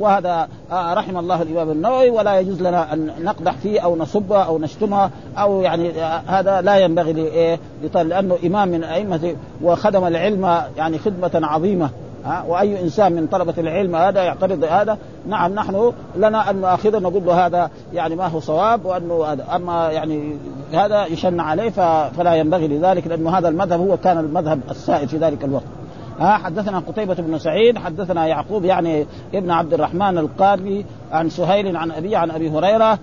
وهذا 0.00 0.48
آه، 0.72 0.94
رحم 0.94 1.18
الله 1.18 1.42
الإمام 1.42 1.70
النووي 1.70 2.10
ولا 2.10 2.40
يجوز 2.40 2.62
لنا 2.62 2.92
أن 2.92 3.10
نقدح 3.22 3.52
فيه 3.52 3.80
أو 3.80 3.96
نصبها 3.96 4.42
أو 4.42 4.58
نشتمها 4.58 5.10
أو 5.38 5.60
يعني 5.60 6.02
آه، 6.02 6.22
هذا 6.26 6.60
لا 6.60 6.76
ينبغي 6.76 7.12
لايه 7.12 7.58
لأنه 7.94 8.38
إمام 8.44 8.68
من 8.68 8.84
أئمة 8.84 9.36
وخدم 9.62 10.06
العلم 10.06 10.62
يعني 10.76 10.98
خدمة 10.98 11.30
عظيمة 11.34 11.90
ها 12.24 12.44
وأي 12.48 12.82
إنسان 12.82 13.12
من 13.12 13.26
طلبة 13.26 13.54
العلم 13.58 13.96
هذا 13.96 14.22
يعترض 14.22 14.64
هذا 14.64 14.98
نعم 15.28 15.54
نحن 15.54 15.92
لنا 16.16 16.50
أن 16.50 16.60
ناخذه 16.60 16.98
نقول 16.98 17.26
له 17.26 17.46
هذا 17.46 17.70
يعني 17.94 18.16
ما 18.16 18.26
هو 18.26 18.40
صواب 18.40 18.84
وأنه 18.84 19.24
هذا 19.24 19.44
أما 19.56 19.90
يعني 19.90 20.36
هذا 20.72 21.06
يشن 21.06 21.40
عليه 21.40 21.70
فلا 22.10 22.34
ينبغي 22.34 22.68
لذلك 22.68 23.06
لأنه 23.06 23.38
هذا 23.38 23.48
المذهب 23.48 23.80
هو 23.80 23.96
كان 23.96 24.18
المذهب 24.18 24.60
السائد 24.70 25.08
في 25.08 25.16
ذلك 25.16 25.44
الوقت. 25.44 25.77
ها 26.20 26.36
حدثنا 26.36 26.78
قتيبة 26.78 27.14
بن 27.14 27.38
سعيد 27.38 27.78
حدثنا 27.78 28.26
يعقوب 28.26 28.64
يعني 28.64 29.06
ابن 29.34 29.50
عبد 29.50 29.74
الرحمن 29.74 30.18
القاري 30.18 30.84
عن 31.12 31.30
سهيل 31.30 31.76
عن 31.76 31.90
أبي 31.90 32.16
عن 32.16 32.30
أبي 32.30 32.50
هريرة 32.50 32.98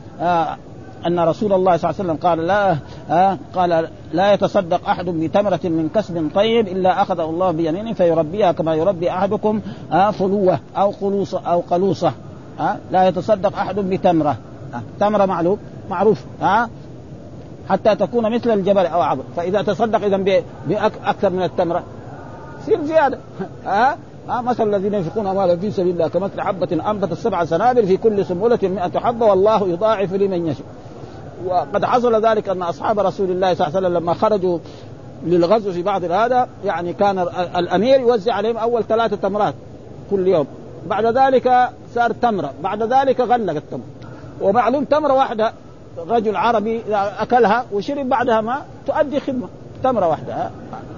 أن 1.07 1.19
رسول 1.19 1.53
الله 1.53 1.77
صلى 1.77 1.89
الله 1.89 1.99
عليه 1.99 2.11
وسلم 2.11 2.15
قال 2.15 2.47
لا 2.47 2.77
آه 3.09 3.37
قال 3.55 3.87
لا 4.13 4.33
يتصدق 4.33 4.89
أحد 4.89 5.05
بتمرة 5.05 5.59
من 5.63 5.89
كسب 5.95 6.29
طيب 6.35 6.67
إلا 6.67 7.01
أخذه 7.01 7.23
الله 7.23 7.51
بيمينه 7.51 7.93
فيربيها 7.93 8.51
كما 8.51 8.75
يربي 8.75 9.09
أحدكم 9.11 9.61
آه 9.91 10.11
فلوة 10.11 10.59
أو 10.77 10.89
قلوصة 10.89 11.39
أو 11.39 11.59
قلوصة 11.59 12.13
آه 12.59 12.77
لا 12.91 13.07
يتصدق 13.07 13.57
أحد 13.57 13.75
بتمرة 13.75 14.37
آه 14.73 14.81
تمرة 14.99 15.25
معلوم 15.25 15.57
معروف 15.89 16.25
آه 16.41 16.69
حتى 17.69 17.95
تكون 17.95 18.31
مثل 18.31 18.51
الجبل 18.51 18.85
أو 18.85 19.01
عظم 19.01 19.23
فإذا 19.35 19.61
تصدق 19.61 20.05
إذا 20.05 20.43
بأكثر 20.67 21.29
من 21.29 21.43
التمرة. 21.43 21.83
يصير 22.67 22.83
زيادة. 22.83 23.17
ها؟ 23.65 23.97
ها؟ 24.27 24.41
مثل 24.41 24.63
الذين 24.63 24.93
ينفقون 24.93 25.27
اموالا 25.27 25.57
في 25.57 25.71
سبيل 25.71 25.93
الله 25.93 26.07
كمثل 26.07 26.41
حبة 26.41 26.91
أنبتت 26.91 27.13
سبع 27.13 27.45
سنابل 27.45 27.87
في 27.87 27.97
كل 27.97 28.25
سنبلة 28.25 28.59
100 28.63 28.99
حبة 28.99 29.25
والله 29.25 29.67
يضاعف 29.67 30.13
لمن 30.13 30.47
يشاء. 30.47 30.65
وقد 31.45 31.85
حصل 31.85 32.25
ذلك 32.25 32.49
أن 32.49 32.61
أصحاب 32.61 32.99
رسول 32.99 33.31
الله 33.31 33.53
صلى 33.53 33.67
الله 33.67 33.77
عليه 33.77 33.87
وسلم 33.87 33.97
لما 33.97 34.13
خرجوا 34.13 34.59
للغزو 35.25 35.71
في 35.71 35.83
بعض 35.83 36.03
هذا 36.03 36.47
يعني 36.65 36.93
كان 36.93 37.19
الأمير 37.55 37.99
يوزع 37.99 38.33
عليهم 38.33 38.57
أول 38.57 38.83
ثلاثة 38.83 39.15
تمرات 39.15 39.53
كل 40.11 40.27
يوم. 40.27 40.47
بعد 40.87 41.05
ذلك 41.05 41.69
صار 41.95 42.11
تمرة. 42.11 42.53
بعد 42.63 42.83
ذلك 42.83 43.19
غلق 43.19 43.53
التمر 43.53 43.83
ومعلوم 44.41 44.83
تمرة 44.83 45.13
واحدة 45.13 45.53
رجل 46.09 46.35
عربي 46.35 46.81
أكلها 46.95 47.65
وشرب 47.71 48.09
بعدها 48.09 48.41
ما 48.41 48.61
تؤدي 48.87 49.19
خدمة. 49.19 49.47
تمرة 49.83 50.07
واحدة. 50.07 50.33
ها, 50.33 50.51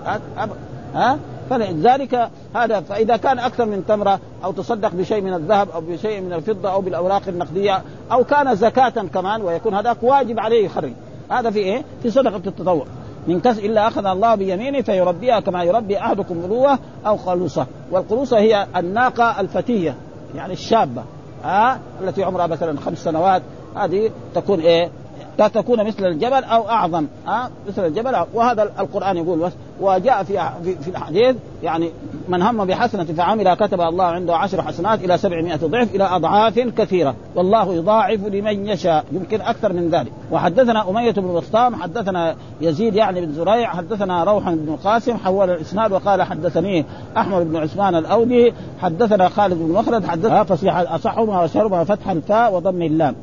ها, 0.05 0.49
ها؟ 0.95 1.17
فلذلك 1.49 2.29
هذا 2.55 2.79
فإذا 2.79 3.17
كان 3.17 3.39
أكثر 3.39 3.65
من 3.65 3.83
تمرة 3.87 4.19
أو 4.43 4.51
تصدق 4.51 4.91
بشيء 4.93 5.21
من 5.21 5.33
الذهب 5.33 5.69
أو 5.69 5.81
بشيء 5.81 6.21
من 6.21 6.33
الفضة 6.33 6.73
أو 6.73 6.81
بالأوراق 6.81 7.21
النقدية 7.27 7.81
أو 8.11 8.23
كان 8.23 8.55
زكاة 8.55 8.89
كمان 8.89 9.41
ويكون 9.41 9.73
هذاك 9.73 9.97
واجب 10.03 10.39
عليه 10.39 10.65
يخرج 10.65 10.91
هذا 11.31 11.49
في 11.49 11.59
إيه؟ 11.59 11.83
في 12.03 12.11
صدقة 12.11 12.41
التطوع. 12.47 12.85
من 13.27 13.39
كسب 13.39 13.65
إلا 13.65 13.87
أخذ 13.87 14.05
الله 14.05 14.35
بيمينه 14.35 14.81
فيربيها 14.81 15.39
كما 15.39 15.63
يربي 15.63 15.99
أحدكم 15.99 16.37
مروه 16.37 16.79
أو 17.05 17.15
قلوصه 17.15 17.67
والقلوصة 17.91 18.37
هي 18.37 18.67
الناقة 18.75 19.41
الفتية 19.41 19.95
يعني 20.35 20.53
الشابة 20.53 21.03
ها 21.43 21.79
التي 22.01 22.23
عمرها 22.23 22.47
مثلا 22.47 22.79
خمس 22.79 23.03
سنوات 23.03 23.41
هذه 23.75 24.11
تكون 24.35 24.59
إيه؟ 24.59 24.89
تكون 25.37 25.87
مثل 25.87 26.05
الجبل 26.05 26.43
أو 26.43 26.69
أعظم 26.69 27.05
ها 27.27 27.49
مثل 27.67 27.85
الجبل. 27.85 28.15
وهذا 28.33 28.63
القرآن 28.63 29.17
يقول 29.17 29.39
بس 29.39 29.51
وجاء 29.81 30.23
في 30.23 30.49
في 30.81 30.87
الحديث 30.87 31.35
يعني 31.63 31.91
من 32.27 32.41
هم 32.41 32.65
بحسنة 32.65 33.03
فعمل 33.03 33.53
كتب 33.53 33.81
الله 33.81 34.05
عنده 34.05 34.37
عشر 34.37 34.61
حسنات 34.61 35.03
إلى 35.03 35.17
سبعمائة 35.17 35.55
ضعف 35.55 35.95
إلى 35.95 36.03
أضعاف 36.03 36.59
كثيرة. 36.59 37.15
والله 37.35 37.73
يضاعف 37.73 38.19
لمن 38.25 38.67
يشاء 38.67 39.05
يمكن 39.11 39.41
أكثر 39.41 39.73
من 39.73 39.89
ذلك. 39.89 40.11
وحدثنا 40.31 40.89
أمية 40.89 41.11
بن 41.11 41.33
بسطام 41.33 41.75
حدثنا 41.75 42.35
يزيد 42.61 42.95
يعني 42.95 43.25
بن 43.25 43.33
زريع 43.33 43.69
حدثنا 43.69 44.23
روح 44.23 44.49
بن 44.49 44.75
قاسم 44.83 45.17
حول 45.17 45.49
الإسناد 45.49 45.91
وقال 45.91 46.23
حدثني 46.23 46.85
أحمد 47.17 47.49
بن 47.49 47.55
عثمان 47.55 47.95
الأودي 47.95 48.53
حدثنا 48.81 49.29
خالد 49.29 49.53
بن 49.53 49.71
مخلد 49.71 50.05
حدثنا 50.05 50.43
فصيح 50.43 50.77
أصحهما 50.77 51.41
واشهرهما 51.41 51.83
فتح 51.83 52.09
الفاء 52.09 52.53
وضم 52.53 52.81
اللام. 52.81 53.15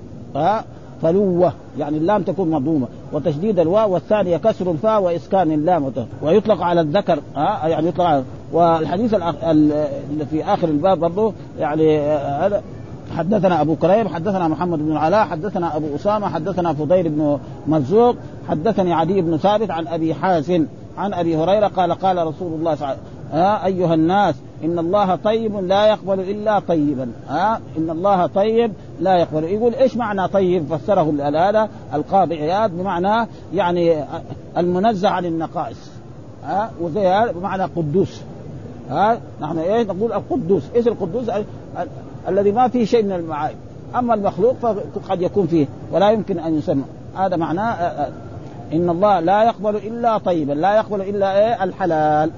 فلوة 1.03 1.53
يعني 1.78 1.97
اللام 1.97 2.22
تكون 2.22 2.51
مضمومة. 2.51 2.86
وتشديد 3.12 3.59
الواو 3.59 3.92
والثانية 3.92 4.36
كسر 4.36 4.70
الفاء 4.70 5.03
وإسكان 5.03 5.53
اللام. 5.53 5.92
ويطلق 6.22 6.62
على 6.62 6.80
الذكر 6.80 7.18
ها 7.36 7.66
يعني 7.66 7.88
يطلق 7.88 8.05
على 8.05 8.24
والحديث 8.53 9.14
اللي 9.14 10.26
في 10.30 10.45
آخر 10.45 10.68
الباب 10.68 10.99
برضه 10.99 11.32
يعني 11.59 12.01
هذا. 12.01 12.62
حدثنا 13.16 13.61
أبو 13.61 13.76
كريم 13.76 14.09
حدثنا 14.09 14.49
محمد 14.49 14.78
بن 14.78 14.92
العلاء 14.92 15.24
حدثنا 15.24 15.76
أبو 15.76 15.95
أسامة 15.95 16.28
حدثنا 16.28 16.72
فضيل 16.72 17.09
بن 17.09 17.38
مرزوق 17.66 18.16
حدثني 18.49 18.92
عدي 18.92 19.20
بن 19.20 19.36
ثابت 19.36 19.70
عن 19.70 19.86
أبي 19.86 20.14
حازم 20.14 20.66
عن 20.99 21.14
أبي 21.14 21.36
هريرة 21.36 21.66
قال 21.66 21.92
قال 21.92 22.26
رسول 22.26 22.53
الله 22.53 22.74
صلى 22.74 22.84
الله 22.84 22.86
عليه 22.86 22.99
وسلم 22.99 23.40
ها 23.40 23.66
أيها 23.66 23.95
الناس 23.95 24.34
إن 24.64 24.78
الله 24.78 25.16
طيب 25.16 25.56
لا 25.56 25.86
يقبل 25.86 26.20
إلا 26.20 26.58
طيبا. 26.58 27.08
ها؟ 27.28 27.60
إن 27.78 27.90
الله 27.90 28.26
طيب 28.26 28.72
لا 29.00 29.16
يقبل. 29.16 29.44
يقول 29.44 29.74
إيش 29.74 29.96
معنى 29.96 30.28
طيب؟ 30.28 30.74
فسره 30.74 31.10
الاله 31.10 31.68
القاضي 31.94 32.34
عياض 32.34 32.70
بمعنى 32.70 33.28
يعني 33.54 34.04
المنزه 34.56 35.08
عن 35.08 35.24
النقائص. 35.24 35.90
ها؟ 36.44 36.70
وزي 36.80 37.32
بمعنى 37.34 37.62
قدوس. 37.62 38.22
ها؟ 38.90 39.20
نحن 39.40 39.58
إيه 39.58 39.82
نقول 39.82 40.12
القدوس. 40.12 40.62
إيش 40.74 40.88
القدوس؟ 40.88 41.30
الذي 42.28 42.52
ما 42.52 42.68
فيه 42.68 42.84
شيء 42.84 43.02
من 43.04 43.12
المعايب. 43.12 43.56
أما 43.98 44.14
المخلوق 44.14 44.54
فقد 44.94 45.22
يكون 45.22 45.46
فيه 45.46 45.66
ولا 45.92 46.10
يمكن 46.10 46.38
أن 46.38 46.58
يسمى. 46.58 46.84
هذا 47.16 47.36
معناه 47.36 48.08
إن 48.72 48.90
الله 48.90 49.20
لا 49.20 49.44
يقبل 49.44 49.76
إلا 49.76 50.18
طيبا 50.18 50.52
لا 50.52 50.76
يقبل 50.76 51.00
إلا 51.00 51.38
إيه؟ 51.38 51.64
الحلال. 51.64 52.30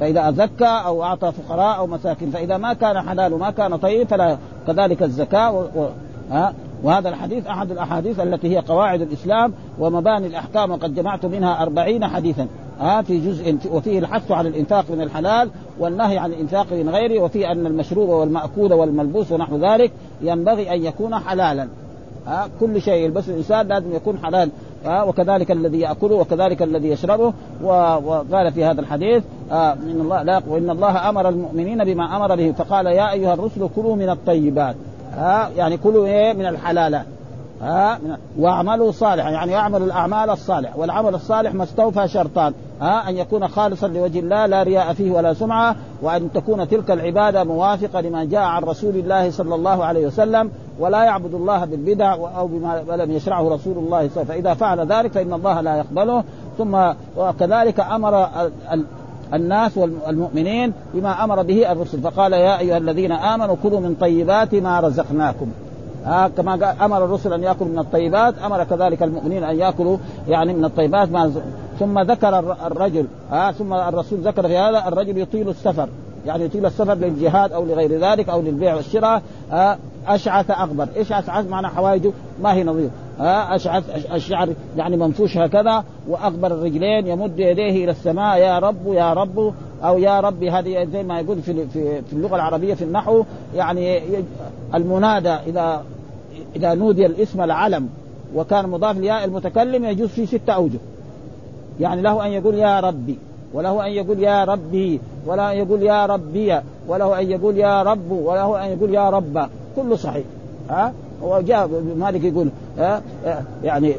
فإذا 0.00 0.30
زكى 0.30 0.80
أو 0.86 1.02
أعطى 1.02 1.32
فقراء 1.32 1.78
أو 1.78 1.86
مساكين 1.86 2.30
فإذا 2.30 2.56
ما 2.56 2.72
كان 2.72 3.00
حلال 3.00 3.32
وما 3.32 3.50
كان 3.50 3.76
طيب 3.76 4.08
فلا 4.08 4.36
كذلك 4.66 5.02
الزكاة 5.02 5.52
و... 5.52 5.60
و... 5.60 5.88
ها؟ 6.30 6.54
وهذا 6.82 7.08
الحديث 7.08 7.46
أحد 7.46 7.70
الأحاديث 7.70 8.20
التي 8.20 8.56
هي 8.56 8.58
قواعد 8.58 9.00
الإسلام 9.00 9.52
ومباني 9.78 10.26
الأحكام 10.26 10.70
وقد 10.70 10.94
جمعت 10.94 11.26
منها 11.26 11.62
أربعين 11.62 12.06
حديثا. 12.06 12.46
ها 12.80 13.02
في 13.02 13.20
جزء 13.20 13.58
وفيه 13.72 13.98
الحث 13.98 14.30
على 14.30 14.48
الإنفاق 14.48 14.84
من 14.90 15.00
الحلال 15.00 15.50
والنهي 15.78 16.18
عن 16.18 16.32
الإنفاق 16.32 16.72
من 16.72 16.88
غيره 16.88 17.22
وفيه 17.22 17.52
أن 17.52 17.66
المشروب 17.66 18.08
والمأكول 18.08 18.72
والملبوس 18.72 19.32
ونحو 19.32 19.56
ذلك 19.56 19.92
ينبغي 20.22 20.74
أن 20.74 20.84
يكون 20.84 21.18
حلالا. 21.18 21.68
ها 22.26 22.48
كل 22.60 22.82
شيء 22.82 23.04
يلبسه 23.04 23.32
الإنسان 23.32 23.68
لازم 23.68 23.94
يكون 23.94 24.18
حلال. 24.18 24.50
وكذلك 24.86 25.50
الذي 25.50 25.80
يأكله 25.80 26.14
وكذلك 26.14 26.62
الذي 26.62 26.88
يشربه. 26.88 27.32
وقال 27.62 28.52
في 28.52 28.64
هذا 28.64 28.80
الحديث 28.80 29.22
آه 29.52 29.72
إن 29.72 30.00
الله 30.00 30.22
لا 30.22 30.42
وإن 30.48 30.70
الله 30.70 31.08
أمر 31.08 31.28
المؤمنين 31.28 31.84
بما 31.84 32.16
أمر 32.16 32.36
به. 32.36 32.52
فقال 32.52 32.86
يا 32.86 33.12
أيها 33.12 33.34
الرسل 33.34 33.68
كلوا 33.76 33.96
من 33.96 34.10
الطيبات. 34.10 34.76
آه 35.18 35.48
يعني 35.56 35.76
كلوا 35.76 36.06
إيه؟ 36.06 36.32
من 36.32 36.46
الحلالات 36.46 37.06
ها 37.62 37.98
واعملوا 38.38 38.92
صالحا 38.92 39.30
يعني 39.30 39.52
يعمل 39.52 39.82
الأعمال 39.82 40.30
الصالحة. 40.30 40.78
والعمل 40.78 41.14
الصالح 41.14 41.54
ما 41.54 41.64
استوفى 41.64 42.08
شرطان. 42.08 42.52
ها 42.80 43.08
أن 43.08 43.16
يكون 43.16 43.48
خالصا 43.48 43.88
لوجه 43.88 44.18
الله 44.18 44.46
لا 44.46 44.62
رياء 44.62 44.92
فيه 44.92 45.10
ولا 45.10 45.34
سمعة. 45.34 45.76
وأن 46.02 46.32
تكون 46.32 46.68
تلك 46.68 46.90
العبادة 46.90 47.44
موافقة 47.44 48.00
لما 48.00 48.24
جاء 48.24 48.42
عن 48.42 48.62
رسول 48.62 48.96
الله 48.96 49.30
صلى 49.30 49.54
الله 49.54 49.84
عليه 49.84 50.06
وسلم. 50.06 50.50
ولا 50.78 51.04
يعبد 51.04 51.34
الله 51.34 51.64
بالبدع 51.64 52.14
أو 52.14 52.46
بما 52.46 52.82
لم 52.96 53.10
يشرعه 53.10 53.42
رسول 53.42 53.78
الله 53.78 53.78
صلى 53.78 53.86
الله 53.86 53.96
عليه 53.96 54.10
وسلم. 54.10 54.24
فإذا 54.24 54.54
فعل 54.54 54.86
ذلك 54.86 55.12
فإن 55.12 55.32
الله 55.32 55.60
لا 55.60 55.76
يقبله. 55.76 56.24
ثم 56.58 56.92
وكذلك 57.16 57.80
أمر 57.80 58.28
الناس 59.34 59.78
والمؤمنين 59.78 60.72
بما 60.94 61.24
أمر 61.24 61.42
به 61.42 61.72
الرسل. 61.72 62.00
فقال 62.00 62.32
يا 62.32 62.58
أيها 62.58 62.76
الذين 62.76 63.12
آمنوا 63.12 63.56
كلوا 63.62 63.80
من 63.80 63.94
طيبات 64.00 64.54
ما 64.54 64.80
رزقناكم. 64.80 65.46
آه 66.06 66.28
كما 66.28 66.84
أمر 66.84 67.04
الرسل 67.04 67.32
أن 67.32 67.42
يأكلوا 67.42 67.70
من 67.70 67.78
الطيبات 67.78 68.34
أمر 68.38 68.64
كذلك 68.64 69.02
المؤمنين 69.02 69.44
أن 69.44 69.58
يأكلوا 69.58 69.96
يعني 70.28 70.52
من 70.52 70.64
الطيبات 70.64 71.12
ما 71.12 71.32
ثم 71.78 71.98
ذكر 71.98 72.56
الرجل 72.66 73.06
آه 73.32 73.52
ثم 73.52 73.74
الرسول 73.74 74.18
ذكر 74.18 74.48
في 74.48 74.56
هذا 74.56 74.88
الرجل 74.88 75.18
يطيل 75.18 75.48
السفر. 75.48 75.88
يعني 76.26 76.44
يطيل 76.44 76.66
السفر 76.66 76.94
للجهاد 76.94 77.52
أو 77.52 77.64
لغير 77.64 78.00
ذلك 78.00 78.28
أو 78.28 78.40
للبيع 78.40 78.74
والشراء 78.74 79.22
آه 79.52 79.76
أشعث 80.06 80.50
أغبر. 80.50 80.88
إيش 80.96 81.12
أشعث؟ 81.12 81.48
معنى 81.48 81.68
حوايجه 81.68 82.10
ما 82.42 82.52
هي 82.54 82.64
نظيف 82.64 82.90
آه 83.20 83.54
أشعث 83.54 84.06
الشعر 84.12 84.48
يعني 84.76 84.96
منفوش 84.96 85.36
هكذا 85.38 85.84
وأغبر 86.08 86.46
الرجلين 86.46 87.06
يمد 87.06 87.38
يديه 87.38 87.84
إلى 87.84 87.90
السماء 87.90 88.38
يا 88.38 88.58
رب 88.58 88.86
يا 88.86 89.12
رب 89.12 89.52
أو 89.84 89.98
يا 89.98 90.20
رب 90.20 90.44
هذه 90.44 90.84
زي 90.92 91.02
ما 91.02 91.20
يقول 91.20 91.42
في 91.42 91.66
في, 91.66 92.02
في 92.02 92.12
اللغة 92.12 92.36
العربية 92.36 92.74
في 92.74 92.84
النحو 92.84 93.22
يعني 93.54 94.00
المنادى 94.74 95.28
إذا 95.28 95.82
إذا 96.56 96.74
نودي 96.74 97.06
الاسم 97.06 97.40
العلم 97.42 97.88
وكان 98.34 98.68
مضاف 98.68 98.98
لياء 98.98 99.24
المتكلم 99.24 99.84
يجوز 99.84 100.08
في 100.08 100.26
ستة 100.26 100.52
أوجه. 100.52 100.78
يعني 101.80 102.02
له 102.02 102.26
أن 102.26 102.32
يقول 102.32 102.54
يا 102.54 102.80
ربي 102.80 103.18
وله 103.54 103.86
أن 103.86 103.92
يقول 103.92 104.22
يا 104.22 104.44
ربي 104.44 105.00
وله 105.26 105.52
أن 105.52 105.56
يقول 105.56 105.82
يا 105.82 106.06
ربي 106.06 106.60
وله 106.88 107.20
أن 107.20 107.30
يقول 107.30 107.58
يا 107.58 107.82
رب 107.82 108.10
وله 108.10 108.64
أن 108.64 108.70
يقول 108.70 108.94
يا 108.94 109.10
رب. 109.10 109.48
كله 109.76 109.96
صحيح. 109.96 110.24
ها؟ 110.70 110.92
وجاء 111.22 111.82
مالك 111.96 112.24
يقول 112.24 112.48
ها؟ 112.78 113.02
يعني 113.64 113.94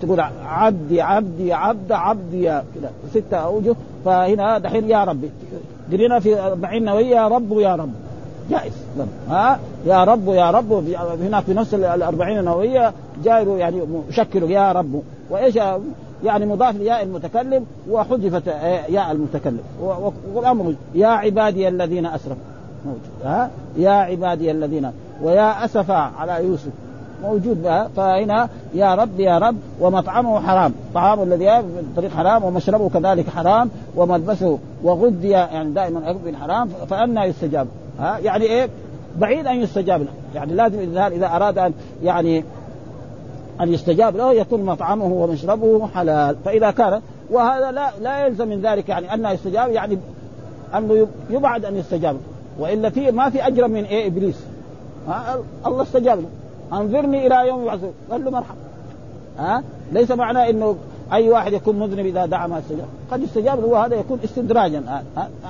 تقول 0.00 0.20
عبدي 0.44 1.02
عبدي 1.02 1.52
عبد 1.52 1.92
عبدي 1.92 2.44
كذا 2.44 2.90
ستة 3.10 3.36
أوجه 3.36 3.74
فهنا 4.04 4.58
دحين 4.58 4.90
يا 4.90 5.04
ربي. 5.04 5.30
قرينا 5.92 6.20
في 6.20 6.40
أربعين 6.40 6.84
نووية 6.84 7.16
يا 7.16 7.28
رب 7.28 7.50
ويا 7.50 7.76
رب. 7.76 7.92
جائز. 8.50 8.72
ها؟ 9.28 9.58
يا 9.86 10.04
رب 10.04 10.28
يا 10.28 10.50
رب 10.50 10.72
هناك 11.22 11.44
في 11.44 11.54
نفس 11.54 11.74
الأربعين 11.74 12.38
النووية 12.38 12.92
جاء 13.24 13.48
يعني 13.48 13.82
مشكل 14.08 14.50
يا 14.50 14.72
رب. 14.72 15.02
وإيش؟ 15.30 15.58
يعني 16.24 16.46
مضاف 16.46 16.76
لياء 16.76 17.02
المتكلم 17.02 17.66
وحذفت 17.90 18.46
ياء 18.88 19.12
المتكلم. 19.12 19.60
والأمر 20.34 20.74
يا 20.94 21.06
عبادي 21.06 21.68
الذين 21.68 22.06
أسرفوا. 22.06 22.51
موجود. 22.86 23.10
ها؟ 23.24 23.50
يا 23.76 23.90
عبادي 23.90 24.50
الذين 24.50 24.92
ويا 25.22 25.64
أسفا 25.64 25.94
على 25.94 26.46
يوسف. 26.46 26.70
موجود 27.22 27.62
بها 27.62 27.88
فهنا 27.96 28.48
يا 28.74 28.94
رب 28.94 29.20
يا 29.20 29.38
رب. 29.38 29.56
ومطعمه 29.80 30.40
حرام. 30.40 30.74
طعام 30.94 31.22
الذي 31.22 31.62
بطريق 31.92 32.10
حرام 32.10 32.44
ومشربه 32.44 32.88
كذلك 32.88 33.30
حرام. 33.30 33.70
وملبسه 33.96 34.58
وغذي 34.82 35.28
يعني 35.28 35.70
دائما 35.70 36.16
بالحرام 36.24 36.68
فأنا 36.68 37.24
يستجاب. 37.24 37.66
ها؟ 38.00 38.18
يعني 38.18 38.44
إيه؟ 38.44 38.68
بعيد 39.18 39.46
أن 39.46 39.56
يستجاب 39.56 40.00
له. 40.00 40.10
يعني 40.34 40.52
لازم 40.52 40.78
الانسان 40.78 41.12
إذا 41.12 41.26
أراد 41.26 41.58
ان 41.58 41.72
يعني 42.02 42.44
أن 43.60 43.72
يستجاب 43.72 44.16
له 44.16 44.32
يكون 44.32 44.62
مطعمه 44.62 45.06
ومشربه 45.06 45.86
حلال. 45.86 46.36
فإذا 46.44 46.70
كان 46.70 47.00
وهذا 47.30 47.70
لا 47.70 47.90
لا 48.00 48.26
يلزم 48.26 48.48
من 48.48 48.60
ذلك 48.60 48.88
يعني 48.88 49.14
أن 49.14 49.24
يستجاب. 49.24 49.70
يعني 49.70 49.98
أنه 50.74 51.06
يبعد 51.30 51.64
أن 51.64 51.76
يستجاب. 51.76 52.16
وإلا 52.58 52.90
في 52.90 53.10
ما 53.10 53.30
في 53.30 53.46
أجر 53.46 53.68
من 53.68 53.84
إيه 53.84 54.06
إبليس. 54.06 54.40
ها؟ 55.08 55.38
الله 55.66 55.82
استجاب 55.82 56.18
له. 56.20 56.28
انظرني 56.78 57.26
إلى 57.26 57.48
يوم 57.48 57.62
يبعثون. 57.62 57.92
قال 58.10 58.24
له 58.24 58.30
مرحبا. 58.30 58.58
ها؟ 59.38 59.62
ليس 59.92 60.10
معناه 60.10 60.50
إنه 60.50 60.76
أي 61.12 61.30
واحد 61.30 61.52
يكون 61.52 61.78
مذنب 61.78 62.06
إذا 62.06 62.26
دعا 62.26 62.46
ما 62.46 62.58
استجاب. 62.58 62.86
قد 63.10 63.22
يستجاب 63.22 63.60
له 63.60 63.66
وهذا 63.66 63.94
يكون 63.94 64.18
استدراجا. 64.24 65.02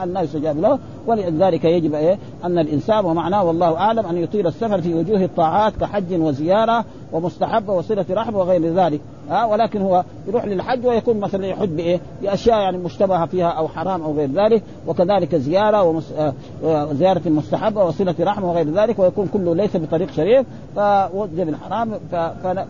ان 0.03 0.13
لا 0.13 0.21
يستجاب 0.21 0.61
له. 0.61 0.79
ولذلك 1.07 1.65
يجب 1.65 1.95
إيه؟ 1.95 2.19
أن 2.45 2.59
الإنسان 2.59 3.05
ومعناه 3.05 3.45
والله 3.45 3.77
أعلم 3.77 4.07
أن 4.07 4.17
يطيل 4.17 4.47
السفر 4.47 4.81
في 4.81 4.95
وجوه 4.95 5.25
الطاعات 5.25 5.73
كحج 5.81 6.21
وزيارة 6.21 6.85
ومستحبه 7.13 7.73
وصلة 7.73 8.05
رحم 8.11 8.35
وغير 8.35 8.75
ذلك. 8.75 9.01
ها 9.31 9.45
ولكن 9.45 9.83
هو 9.83 10.05
يروح 10.29 10.45
للحج 10.45 10.87
ويكون 10.87 11.21
مثلا 11.21 11.47
يحج 11.47 11.69
بإيه؟ 11.69 12.01
بأشياء 12.23 12.59
يعني 12.59 12.79
مشتبهة 12.79 13.27
فيها 13.27 13.49
أو 13.49 13.69
حرام 13.69 14.03
أو 14.03 14.13
غير 14.13 14.31
ذلك 14.33 14.63
وكذلك 14.87 15.35
زيارة 15.35 15.83
ومس... 15.83 16.15
زيارة 16.93 17.23
مستحبة 17.27 17.85
وصلة 17.85 18.15
رحم 18.21 18.45
وغير 18.45 18.71
ذلك 18.71 18.99
ويكون 18.99 19.29
كله 19.33 19.55
ليس 19.55 19.77
بطريق 19.77 20.11
شريف 20.11 20.47
فوجب 20.77 21.49
الحرام 21.49 21.91
ف... 22.13 22.15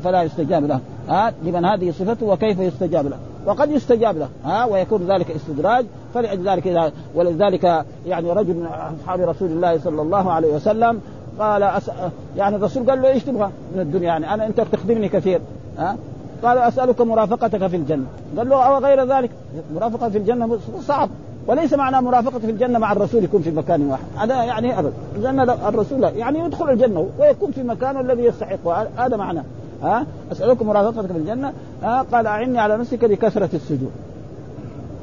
فلا 0.05 0.23
يستجاب 0.23 0.64
له. 0.64 0.81
ها 1.09 1.33
لمن 1.45 1.64
هذه 1.64 1.91
صفته 1.91 2.27
وكيف 2.27 2.61
يستجاب 2.61 3.07
له؟ 3.07 3.16
وقد 3.47 3.70
يستجاب 3.70 4.18
له 4.18 4.28
ها 4.45 4.64
ويكون 4.64 5.12
ذلك 5.12 5.30
استدراج. 5.30 5.84
فلذلك 6.14 6.66
إذا 6.66 6.93
ولذلك 7.14 7.84
يعني 8.07 8.32
رجل 8.32 8.55
من 8.55 8.66
أصحاب 8.66 9.20
رسول 9.20 9.49
الله 9.49 9.78
صلى 9.78 10.03
الله 10.03 10.32
عليه 10.32 10.55
وسلم 10.55 11.01
قال 11.38 11.62
أس... 11.62 11.90
يعني 12.36 12.57
الرسول 12.57 12.90
قال 12.90 13.03
له 13.03 13.09
إيش 13.09 13.24
تبغى 13.24 13.51
من 13.74 13.80
الدنيا؟ 13.80 14.07
يعني 14.07 14.34
أنا 14.34 14.47
أنت 14.47 14.61
بتخدمني 14.61 15.09
كثير 15.09 15.40
ها؟ 15.78 15.97
قال 16.43 16.59
أسألك 16.59 17.01
مرافقتك 17.01 17.66
في 17.66 17.76
الجنة. 17.76 18.07
قال 18.36 18.49
له 18.49 18.57
أو 18.57 18.78
غير 18.78 19.05
ذلك؟ 19.05 19.30
مرافقة 19.74 20.09
في 20.09 20.18
الجنة 20.18 20.59
صعب. 20.80 21.09
وليس 21.47 21.74
معنى 21.74 22.01
مرافقة 22.01 22.38
في 22.38 22.51
الجنة 22.51 22.78
مع 22.78 22.93
الرسول 22.93 23.24
يكون 23.24 23.43
في 23.43 23.51
مكان 23.51 23.90
واحد. 23.90 24.03
هذا 24.16 24.34
يعني 24.45 24.78
أبدا 24.78 24.93
الجنة 25.16 25.68
الرسول 25.68 26.03
يعني 26.03 26.38
يدخل 26.38 26.70
الجنة 26.70 27.09
ويكون 27.18 27.51
في 27.51 27.62
مكانه 27.62 28.01
الذي 28.01 28.22
يستحقه. 28.22 28.86
هذا 28.97 29.16
معناه 29.16 29.45
ها؟ 29.83 30.07
أسألكم 30.33 30.66
مرافقتك 30.66 31.12
في 31.12 31.18
الجنة. 31.18 31.53
ها؟ 31.83 32.03
قال 32.12 32.26
أعني 32.26 32.59
على 32.59 32.76
نفسك 32.76 33.05
بكثرة 33.05 33.51
السجود. 33.55 33.91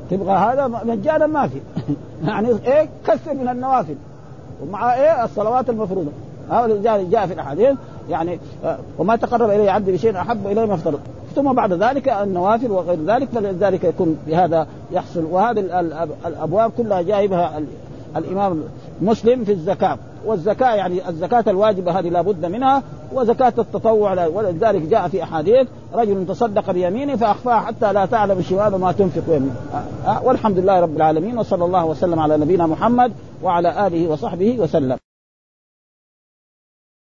تبغى 0.09 0.31
هذا؟ 0.31 0.67
مجانا 0.67 1.27
ما 1.27 1.47
في. 1.47 1.59
يعني 2.27 2.49
إيه؟ 2.49 2.89
كثر 3.07 3.33
من 3.33 3.49
النوافل. 3.49 3.95
ومع 4.63 4.93
إيه؟ 4.93 5.23
الصلوات 5.23 5.69
المفروضة. 5.69 6.11
هذا 6.51 7.03
جاء 7.03 7.27
في 7.27 7.33
الأحاديث. 7.33 7.77
يعني 8.09 8.39
وما 8.97 9.15
تقرب 9.15 9.49
الي 9.49 9.69
عبدي 9.69 9.91
بشيء 9.91 10.17
أحب 10.17 10.47
الي 10.47 10.65
ما 10.65 10.73
افترض. 10.73 10.99
ثم 11.35 11.53
بعد 11.53 11.73
ذلك 11.73 12.09
النوافل 12.09 12.71
وغير 12.71 12.99
ذلك 13.05 13.27
فلذلك 13.29 13.83
يكون 13.83 14.17
بهذا 14.27 14.67
يحصل. 14.91 15.23
وهذه 15.23 15.59
الأبواب 16.25 16.71
كلها 16.77 17.01
جايبها 17.01 17.61
الإمام 18.15 18.63
مسلم 19.01 19.43
في 19.43 19.51
الزكاة. 19.51 19.97
والزكاة 20.25 20.75
يعني 20.75 21.09
الزكاة 21.09 21.43
الواجبة 21.47 21.99
هذه 21.99 22.09
لابد 22.09 22.45
منها 22.45 22.83
وزكاة 23.13 23.53
التطوع 23.57 24.27
ولذلك 24.27 24.81
جاء 24.81 25.07
في 25.07 25.23
أحاديث 25.23 25.67
رجل 25.93 26.25
تصدق 26.27 26.71
بيمينه 26.71 27.15
فاخفاها 27.15 27.59
حتى 27.59 27.93
لا 27.93 28.05
تعلم 28.05 28.41
شماله 28.41 28.77
ما 28.77 28.91
تنفق 28.91 29.23
يمينه 29.35 29.55
والحمد 30.23 30.59
لله 30.59 30.79
رب 30.79 30.95
العالمين 30.95 31.37
وصلى 31.37 31.65
الله 31.65 31.85
وسلم 31.85 32.19
على 32.19 32.37
نبينا 32.37 32.67
محمد 32.67 33.11
وعلى 33.43 33.87
آله 33.87 34.07
وصحبه 34.07 34.59
وسلم. 34.59 34.97